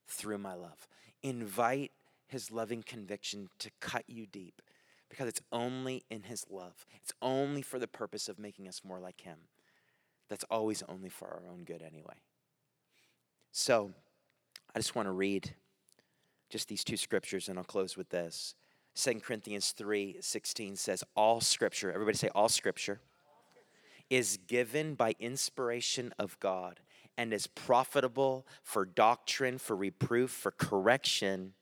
through 0.06 0.38
my 0.38 0.54
love. 0.54 0.88
Invite 1.22 1.92
his 2.26 2.50
loving 2.50 2.82
conviction 2.82 3.48
to 3.60 3.70
cut 3.80 4.04
you 4.08 4.26
deep 4.26 4.60
because 5.08 5.28
it's 5.28 5.40
only 5.52 6.02
in 6.10 6.24
his 6.24 6.44
love. 6.50 6.84
It's 6.96 7.12
only 7.22 7.62
for 7.62 7.78
the 7.78 7.86
purpose 7.86 8.28
of 8.28 8.38
making 8.38 8.66
us 8.66 8.82
more 8.84 8.98
like 8.98 9.20
him. 9.20 9.38
That's 10.28 10.44
always 10.50 10.82
only 10.88 11.08
for 11.08 11.28
our 11.28 11.42
own 11.50 11.64
good 11.64 11.82
anyway. 11.82 12.16
So, 13.58 13.90
I 14.74 14.78
just 14.78 14.94
want 14.94 15.06
to 15.06 15.12
read 15.12 15.54
just 16.50 16.68
these 16.68 16.84
two 16.84 16.98
scriptures 16.98 17.48
and 17.48 17.58
I'll 17.58 17.64
close 17.64 17.96
with 17.96 18.10
this. 18.10 18.54
2 18.96 19.20
Corinthians 19.20 19.72
3 19.72 20.18
16 20.20 20.76
says, 20.76 21.02
All 21.14 21.40
scripture, 21.40 21.90
everybody 21.90 22.18
say, 22.18 22.28
All 22.34 22.50
scripture 22.50 23.00
is 24.10 24.38
given 24.46 24.94
by 24.94 25.14
inspiration 25.18 26.12
of 26.18 26.38
God 26.38 26.80
and 27.16 27.32
is 27.32 27.46
profitable 27.46 28.46
for 28.62 28.84
doctrine, 28.84 29.56
for 29.56 29.74
reproof, 29.74 30.30
for 30.30 30.50
correction. 30.50 31.54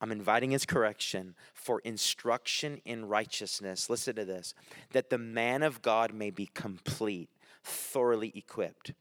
I'm 0.00 0.12
inviting 0.12 0.50
his 0.50 0.64
correction 0.64 1.34
for 1.52 1.80
instruction 1.80 2.80
in 2.86 3.04
righteousness. 3.04 3.90
Listen 3.90 4.16
to 4.16 4.24
this 4.24 4.54
that 4.92 5.10
the 5.10 5.18
man 5.18 5.62
of 5.62 5.82
God 5.82 6.14
may 6.14 6.30
be 6.30 6.46
complete, 6.46 7.28
thoroughly 7.62 8.32
equipped 8.34 8.94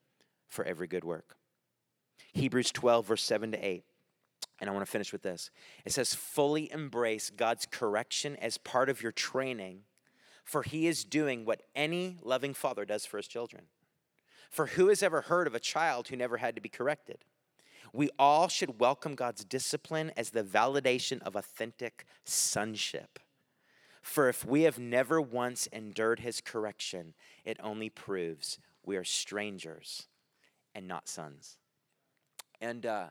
for 0.49 0.65
every 0.65 0.87
good 0.87 1.05
work. 1.05 1.37
Hebrews 2.33 2.71
12, 2.71 3.05
verse 3.07 3.23
7 3.23 3.51
to 3.51 3.57
8. 3.65 3.83
And 4.59 4.69
I 4.69 4.73
want 4.73 4.85
to 4.85 4.91
finish 4.91 5.11
with 5.11 5.23
this. 5.23 5.51
It 5.85 5.91
says, 5.91 6.13
fully 6.13 6.71
embrace 6.71 7.29
God's 7.29 7.67
correction 7.69 8.35
as 8.37 8.57
part 8.57 8.89
of 8.89 9.01
your 9.01 9.11
training, 9.11 9.81
for 10.43 10.63
he 10.63 10.87
is 10.87 11.03
doing 11.03 11.45
what 11.45 11.63
any 11.75 12.17
loving 12.21 12.53
father 12.53 12.85
does 12.85 13.05
for 13.05 13.17
his 13.17 13.27
children. 13.27 13.63
For 14.49 14.67
who 14.67 14.89
has 14.89 15.01
ever 15.01 15.21
heard 15.21 15.47
of 15.47 15.55
a 15.55 15.59
child 15.59 16.07
who 16.07 16.15
never 16.15 16.37
had 16.37 16.55
to 16.55 16.61
be 16.61 16.69
corrected? 16.69 17.25
We 17.91 18.09
all 18.17 18.47
should 18.47 18.79
welcome 18.79 19.15
God's 19.15 19.43
discipline 19.43 20.11
as 20.15 20.29
the 20.29 20.43
validation 20.43 21.21
of 21.23 21.35
authentic 21.35 22.05
sonship. 22.23 23.19
For 24.01 24.27
if 24.29 24.45
we 24.45 24.63
have 24.63 24.79
never 24.79 25.21
once 25.21 25.67
endured 25.67 26.19
his 26.19 26.41
correction, 26.41 27.13
it 27.45 27.57
only 27.63 27.89
proves 27.89 28.59
we 28.83 28.97
are 28.97 29.03
strangers 29.03 30.07
and 30.75 30.87
not 30.87 31.07
sons. 31.07 31.57
And 32.63 32.85
uh, 32.85 33.07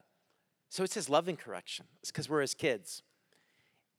so 0.70 0.82
it 0.82 0.90
says 0.90 1.10
loving 1.10 1.36
correction. 1.36 1.84
It's 2.00 2.10
because 2.10 2.26
we're 2.26 2.40
his 2.40 2.54
kids. 2.54 3.02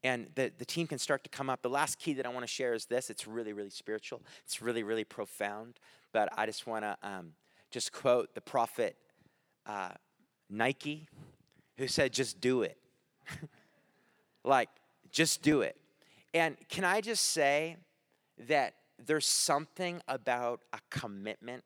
And 0.04 0.28
the, 0.34 0.52
the 0.58 0.66
team 0.66 0.88
can 0.88 0.98
start 0.98 1.24
to 1.26 1.30
come 1.30 1.48
up. 1.48 1.62
The 1.62 1.70
last 1.70 2.00
key 2.00 2.14
that 2.14 2.26
I 2.26 2.30
want 2.30 2.42
to 2.42 2.52
share 2.52 2.74
is 2.74 2.88
this 2.88 3.12
it's 3.12 3.28
really, 3.28 3.54
really 3.54 3.70
spiritual, 3.70 4.24
it's 4.44 4.64
really, 4.64 4.82
really 4.82 5.04
profound. 5.04 5.80
But 6.12 6.30
I 6.36 6.48
just 6.48 6.66
want 6.66 6.84
to 6.86 6.98
um, 7.04 7.34
just 7.70 7.92
quote 7.92 8.34
the 8.34 8.42
prophet 8.42 8.98
uh, 9.68 9.92
Nike, 10.50 11.08
who 11.78 11.88
said, 11.88 12.12
just 12.12 12.42
do 12.42 12.64
it. 12.64 12.78
like, 14.44 14.70
just 15.12 15.44
do 15.44 15.62
it. 15.62 15.78
And 16.34 16.58
can 16.68 16.84
I 16.84 17.00
just 17.00 17.26
say 17.28 17.78
that 18.48 18.74
there's 18.98 19.28
something 19.28 20.02
about 20.08 20.62
a 20.74 20.80
commitment 20.90 21.64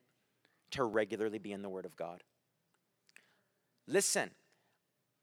to 0.72 0.84
regularly 0.84 1.38
be 1.38 1.52
in 1.52 1.62
the 1.62 1.70
Word 1.70 1.86
of 1.86 1.96
God? 1.96 2.22
Listen, 3.88 4.30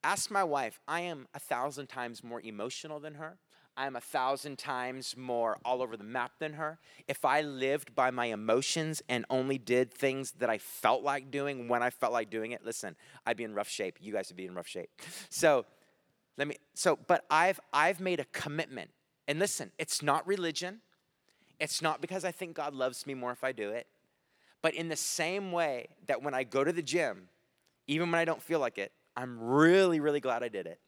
ask 0.03 0.31
my 0.31 0.43
wife. 0.43 0.79
I 0.87 1.01
am 1.01 1.27
a 1.35 1.39
thousand 1.39 1.87
times 1.87 2.23
more 2.23 2.41
emotional 2.41 2.99
than 2.99 3.13
her. 3.13 3.37
I 3.77 3.85
am 3.85 3.95
a 3.95 4.01
thousand 4.01 4.57
times 4.57 5.15
more 5.17 5.57
all 5.63 5.81
over 5.81 5.95
the 5.97 6.03
map 6.03 6.31
than 6.39 6.53
her. 6.53 6.79
If 7.07 7.25
I 7.25 7.41
lived 7.41 7.93
by 7.93 8.09
my 8.09 8.27
emotions 8.27 9.03
and 9.07 9.25
only 9.29 9.57
did 9.57 9.93
things 9.93 10.31
that 10.39 10.49
I 10.49 10.57
felt 10.57 11.03
like 11.03 11.29
doing 11.29 11.67
when 11.67 11.83
I 11.83 11.89
felt 11.89 12.13
like 12.13 12.29
doing 12.29 12.53
it, 12.53 12.65
listen, 12.65 12.95
I'd 13.25 13.37
be 13.37 13.43
in 13.43 13.53
rough 13.53 13.67
shape. 13.69 13.97
You 13.99 14.13
guys 14.13 14.29
would 14.29 14.37
be 14.37 14.45
in 14.45 14.55
rough 14.55 14.67
shape. 14.67 14.89
So, 15.29 15.65
let 16.37 16.47
me 16.47 16.55
so 16.73 16.97
but 17.07 17.25
I've 17.29 17.59
I've 17.71 17.99
made 17.99 18.19
a 18.19 18.25
commitment. 18.25 18.91
And 19.27 19.39
listen, 19.39 19.71
it's 19.77 20.01
not 20.01 20.25
religion. 20.25 20.81
It's 21.59 21.81
not 21.81 22.01
because 22.01 22.25
I 22.25 22.31
think 22.31 22.55
God 22.55 22.73
loves 22.73 23.05
me 23.05 23.13
more 23.13 23.31
if 23.31 23.43
I 23.43 23.51
do 23.51 23.69
it. 23.69 23.87
But 24.61 24.73
in 24.73 24.89
the 24.89 24.95
same 24.95 25.51
way 25.51 25.89
that 26.07 26.23
when 26.23 26.33
I 26.33 26.43
go 26.43 26.63
to 26.63 26.71
the 26.71 26.81
gym, 26.81 27.29
even 27.87 28.11
when 28.11 28.19
I 28.19 28.25
don't 28.25 28.41
feel 28.41 28.59
like 28.59 28.77
it, 28.77 28.91
I'm 29.15 29.39
really, 29.39 29.99
really 29.99 30.19
glad 30.19 30.43
I 30.43 30.49
did 30.49 30.65
it. 30.65 30.79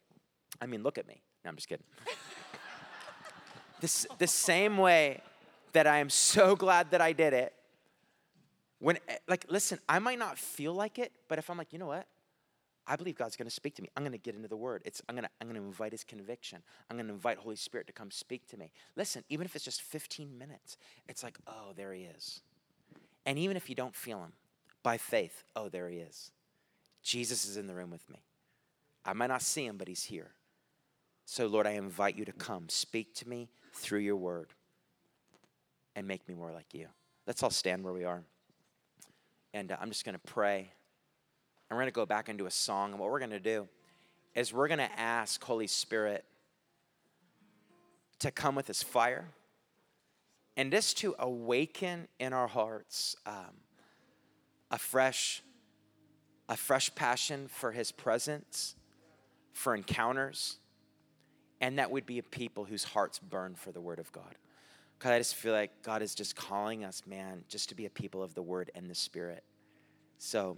I 0.60 0.66
mean, 0.66 0.82
look 0.82 0.98
at 0.98 1.06
me. 1.06 1.22
No, 1.44 1.50
I'm 1.50 1.56
just 1.56 1.68
kidding. 1.68 1.84
this, 3.80 4.06
the 4.18 4.26
same 4.26 4.76
way 4.76 5.22
that 5.72 5.86
I 5.86 5.98
am 5.98 6.10
so 6.10 6.56
glad 6.56 6.90
that 6.90 7.00
I 7.00 7.12
did 7.12 7.32
it, 7.32 7.54
when, 8.80 8.98
eh, 9.08 9.16
like, 9.26 9.46
listen, 9.48 9.78
I 9.88 9.98
might 9.98 10.18
not 10.18 10.38
feel 10.38 10.72
like 10.72 10.98
it, 10.98 11.12
but 11.28 11.38
if 11.38 11.50
I'm 11.50 11.58
like, 11.58 11.72
you 11.72 11.78
know 11.78 11.86
what? 11.86 12.06
I 12.86 12.96
believe 12.96 13.16
God's 13.16 13.36
going 13.36 13.46
to 13.46 13.54
speak 13.54 13.74
to 13.76 13.82
me. 13.82 13.90
I'm 13.96 14.02
going 14.02 14.12
to 14.12 14.18
get 14.18 14.34
into 14.34 14.48
the 14.48 14.56
Word. 14.56 14.82
It's, 14.86 15.02
I'm 15.08 15.14
going 15.14 15.24
to 15.24 15.30
I'm 15.40 15.46
going 15.46 15.60
to 15.60 15.66
invite 15.66 15.92
His 15.92 16.04
conviction. 16.04 16.62
I'm 16.88 16.96
going 16.96 17.06
to 17.06 17.12
invite 17.12 17.36
Holy 17.36 17.56
Spirit 17.56 17.86
to 17.88 17.92
come 17.92 18.10
speak 18.10 18.46
to 18.48 18.56
me. 18.56 18.72
Listen, 18.96 19.24
even 19.28 19.44
if 19.44 19.54
it's 19.54 19.64
just 19.64 19.82
15 19.82 20.38
minutes, 20.38 20.78
it's 21.06 21.22
like, 21.22 21.36
oh, 21.46 21.72
there 21.76 21.92
He 21.92 22.04
is. 22.04 22.40
And 23.26 23.38
even 23.38 23.58
if 23.58 23.68
you 23.68 23.74
don't 23.74 23.94
feel 23.94 24.22
Him, 24.22 24.32
by 24.82 24.96
faith, 24.96 25.44
oh, 25.54 25.68
there 25.68 25.90
He 25.90 25.98
is. 25.98 26.32
Jesus 27.02 27.46
is 27.46 27.56
in 27.56 27.66
the 27.66 27.74
room 27.74 27.90
with 27.90 28.08
me. 28.10 28.22
I 29.04 29.12
might 29.12 29.28
not 29.28 29.42
see 29.42 29.64
him, 29.64 29.76
but 29.76 29.88
he's 29.88 30.04
here. 30.04 30.32
So, 31.24 31.46
Lord, 31.46 31.66
I 31.66 31.72
invite 31.72 32.16
you 32.16 32.24
to 32.24 32.32
come. 32.32 32.68
Speak 32.68 33.14
to 33.16 33.28
me 33.28 33.48
through 33.74 34.00
your 34.00 34.16
word 34.16 34.52
and 35.94 36.06
make 36.06 36.28
me 36.28 36.34
more 36.34 36.52
like 36.52 36.74
you. 36.74 36.88
Let's 37.26 37.42
all 37.42 37.50
stand 37.50 37.84
where 37.84 37.92
we 37.92 38.04
are. 38.04 38.22
And 39.52 39.72
uh, 39.72 39.76
I'm 39.80 39.88
just 39.88 40.04
going 40.04 40.14
to 40.14 40.32
pray. 40.32 40.72
And 41.68 41.76
we're 41.76 41.82
going 41.82 41.92
to 41.92 41.94
go 41.94 42.06
back 42.06 42.28
into 42.28 42.46
a 42.46 42.50
song. 42.50 42.92
And 42.92 43.00
what 43.00 43.10
we're 43.10 43.18
going 43.18 43.30
to 43.30 43.40
do 43.40 43.68
is 44.34 44.52
we're 44.52 44.68
going 44.68 44.78
to 44.78 44.98
ask 44.98 45.42
Holy 45.42 45.66
Spirit 45.66 46.24
to 48.20 48.30
come 48.30 48.54
with 48.54 48.66
his 48.66 48.82
fire 48.82 49.28
and 50.56 50.72
just 50.72 50.98
to 50.98 51.14
awaken 51.18 52.08
in 52.18 52.32
our 52.32 52.48
hearts 52.48 53.16
um, 53.26 53.62
a 54.70 54.78
fresh 54.78 55.42
a 56.48 56.56
fresh 56.56 56.94
passion 56.94 57.48
for 57.48 57.72
his 57.72 57.92
presence, 57.92 58.74
for 59.52 59.74
encounters, 59.74 60.58
and 61.60 61.78
that 61.78 61.90
would 61.90 62.06
be 62.06 62.18
a 62.18 62.22
people 62.22 62.64
whose 62.64 62.84
hearts 62.84 63.18
burn 63.18 63.54
for 63.54 63.72
the 63.72 63.80
word 63.80 63.98
of 63.98 64.10
God. 64.12 64.36
God, 64.98 65.12
I 65.12 65.18
just 65.18 65.34
feel 65.34 65.52
like 65.52 65.82
God 65.82 66.02
is 66.02 66.14
just 66.14 66.34
calling 66.34 66.84
us, 66.84 67.02
man, 67.06 67.44
just 67.48 67.68
to 67.68 67.74
be 67.74 67.86
a 67.86 67.90
people 67.90 68.22
of 68.22 68.34
the 68.34 68.42
word 68.42 68.70
and 68.74 68.90
the 68.90 68.94
spirit. 68.94 69.44
So, 70.18 70.56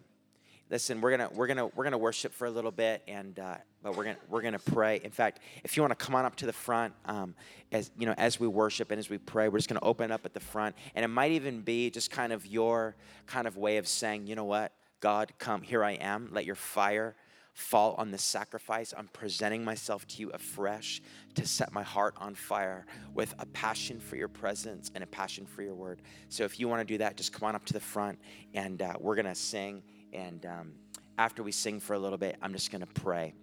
listen, 0.70 1.00
we're 1.02 1.10
gonna 1.10 1.28
we're 1.34 1.46
gonna 1.46 1.66
we're 1.66 1.84
gonna 1.84 1.98
worship 1.98 2.32
for 2.32 2.46
a 2.46 2.50
little 2.50 2.70
bit, 2.70 3.02
and 3.06 3.38
uh, 3.38 3.56
but 3.82 3.96
we're 3.96 4.04
gonna 4.04 4.16
we're 4.30 4.40
gonna 4.40 4.58
pray. 4.58 5.00
In 5.04 5.10
fact, 5.10 5.40
if 5.62 5.76
you 5.76 5.82
want 5.82 5.98
to 5.98 6.02
come 6.02 6.14
on 6.14 6.24
up 6.24 6.36
to 6.36 6.46
the 6.46 6.54
front, 6.54 6.94
um, 7.04 7.34
as 7.70 7.90
you 7.98 8.06
know, 8.06 8.14
as 8.16 8.40
we 8.40 8.46
worship 8.46 8.90
and 8.90 8.98
as 8.98 9.10
we 9.10 9.18
pray, 9.18 9.48
we're 9.48 9.58
just 9.58 9.68
gonna 9.68 9.80
open 9.82 10.10
up 10.10 10.24
at 10.24 10.32
the 10.32 10.40
front, 10.40 10.74
and 10.94 11.04
it 11.04 11.08
might 11.08 11.32
even 11.32 11.60
be 11.60 11.90
just 11.90 12.10
kind 12.10 12.32
of 12.32 12.46
your 12.46 12.94
kind 13.26 13.46
of 13.46 13.58
way 13.58 13.76
of 13.76 13.86
saying, 13.86 14.26
you 14.26 14.36
know 14.36 14.44
what, 14.44 14.72
God, 15.00 15.32
come, 15.38 15.62
here 15.62 15.82
I 15.82 15.92
am. 15.92 16.28
Let 16.30 16.44
your 16.44 16.54
fire 16.54 17.16
fall 17.54 17.94
on 17.98 18.10
this 18.10 18.22
sacrifice. 18.22 18.94
I'm 18.96 19.08
presenting 19.08 19.64
myself 19.64 20.06
to 20.08 20.20
you 20.20 20.30
afresh 20.30 21.02
to 21.34 21.46
set 21.46 21.72
my 21.72 21.82
heart 21.82 22.14
on 22.16 22.34
fire 22.34 22.86
with 23.14 23.34
a 23.38 23.46
passion 23.46 23.98
for 24.00 24.16
your 24.16 24.28
presence 24.28 24.90
and 24.94 25.02
a 25.02 25.06
passion 25.06 25.46
for 25.46 25.62
your 25.62 25.74
word. 25.74 26.02
So 26.28 26.44
if 26.44 26.60
you 26.60 26.68
want 26.68 26.86
to 26.86 26.94
do 26.94 26.98
that, 26.98 27.16
just 27.16 27.32
come 27.32 27.48
on 27.48 27.54
up 27.54 27.64
to 27.66 27.72
the 27.72 27.80
front 27.80 28.18
and 28.54 28.80
uh, 28.80 28.94
we're 29.00 29.16
going 29.16 29.26
to 29.26 29.34
sing. 29.34 29.82
And 30.12 30.44
um, 30.46 30.72
after 31.18 31.42
we 31.42 31.52
sing 31.52 31.80
for 31.80 31.94
a 31.94 31.98
little 31.98 32.18
bit, 32.18 32.36
I'm 32.40 32.52
just 32.52 32.70
going 32.70 32.80
to 32.82 33.00
pray 33.00 33.34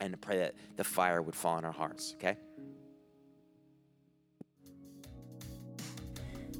and 0.00 0.20
pray 0.20 0.38
that 0.38 0.54
the 0.76 0.84
fire 0.84 1.20
would 1.22 1.34
fall 1.34 1.56
on 1.56 1.64
our 1.64 1.72
hearts, 1.72 2.14
okay? 2.16 2.36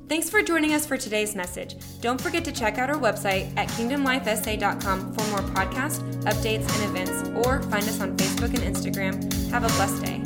Thanks 0.08 0.30
for 0.30 0.42
joining 0.42 0.72
us 0.72 0.86
for 0.86 0.96
today's 0.96 1.36
message. 1.36 1.76
Don't 2.00 2.18
forget 2.18 2.42
to 2.46 2.52
check 2.52 2.78
out 2.78 2.88
our 2.88 2.96
website 2.96 3.54
at 3.58 3.68
kingdomlifesa.com 3.68 5.12
for 5.12 5.24
more 5.28 5.40
podcasts, 5.54 6.00
updates, 6.22 6.66
and 6.80 6.96
events, 6.96 7.46
or 7.46 7.60
find 7.64 7.84
us 7.84 8.00
on 8.00 8.16
Facebook 8.16 8.54
and 8.54 8.74
Instagram. 8.74 9.50
Have 9.50 9.64
a 9.64 9.68
blessed 9.76 10.02
day. 10.02 10.17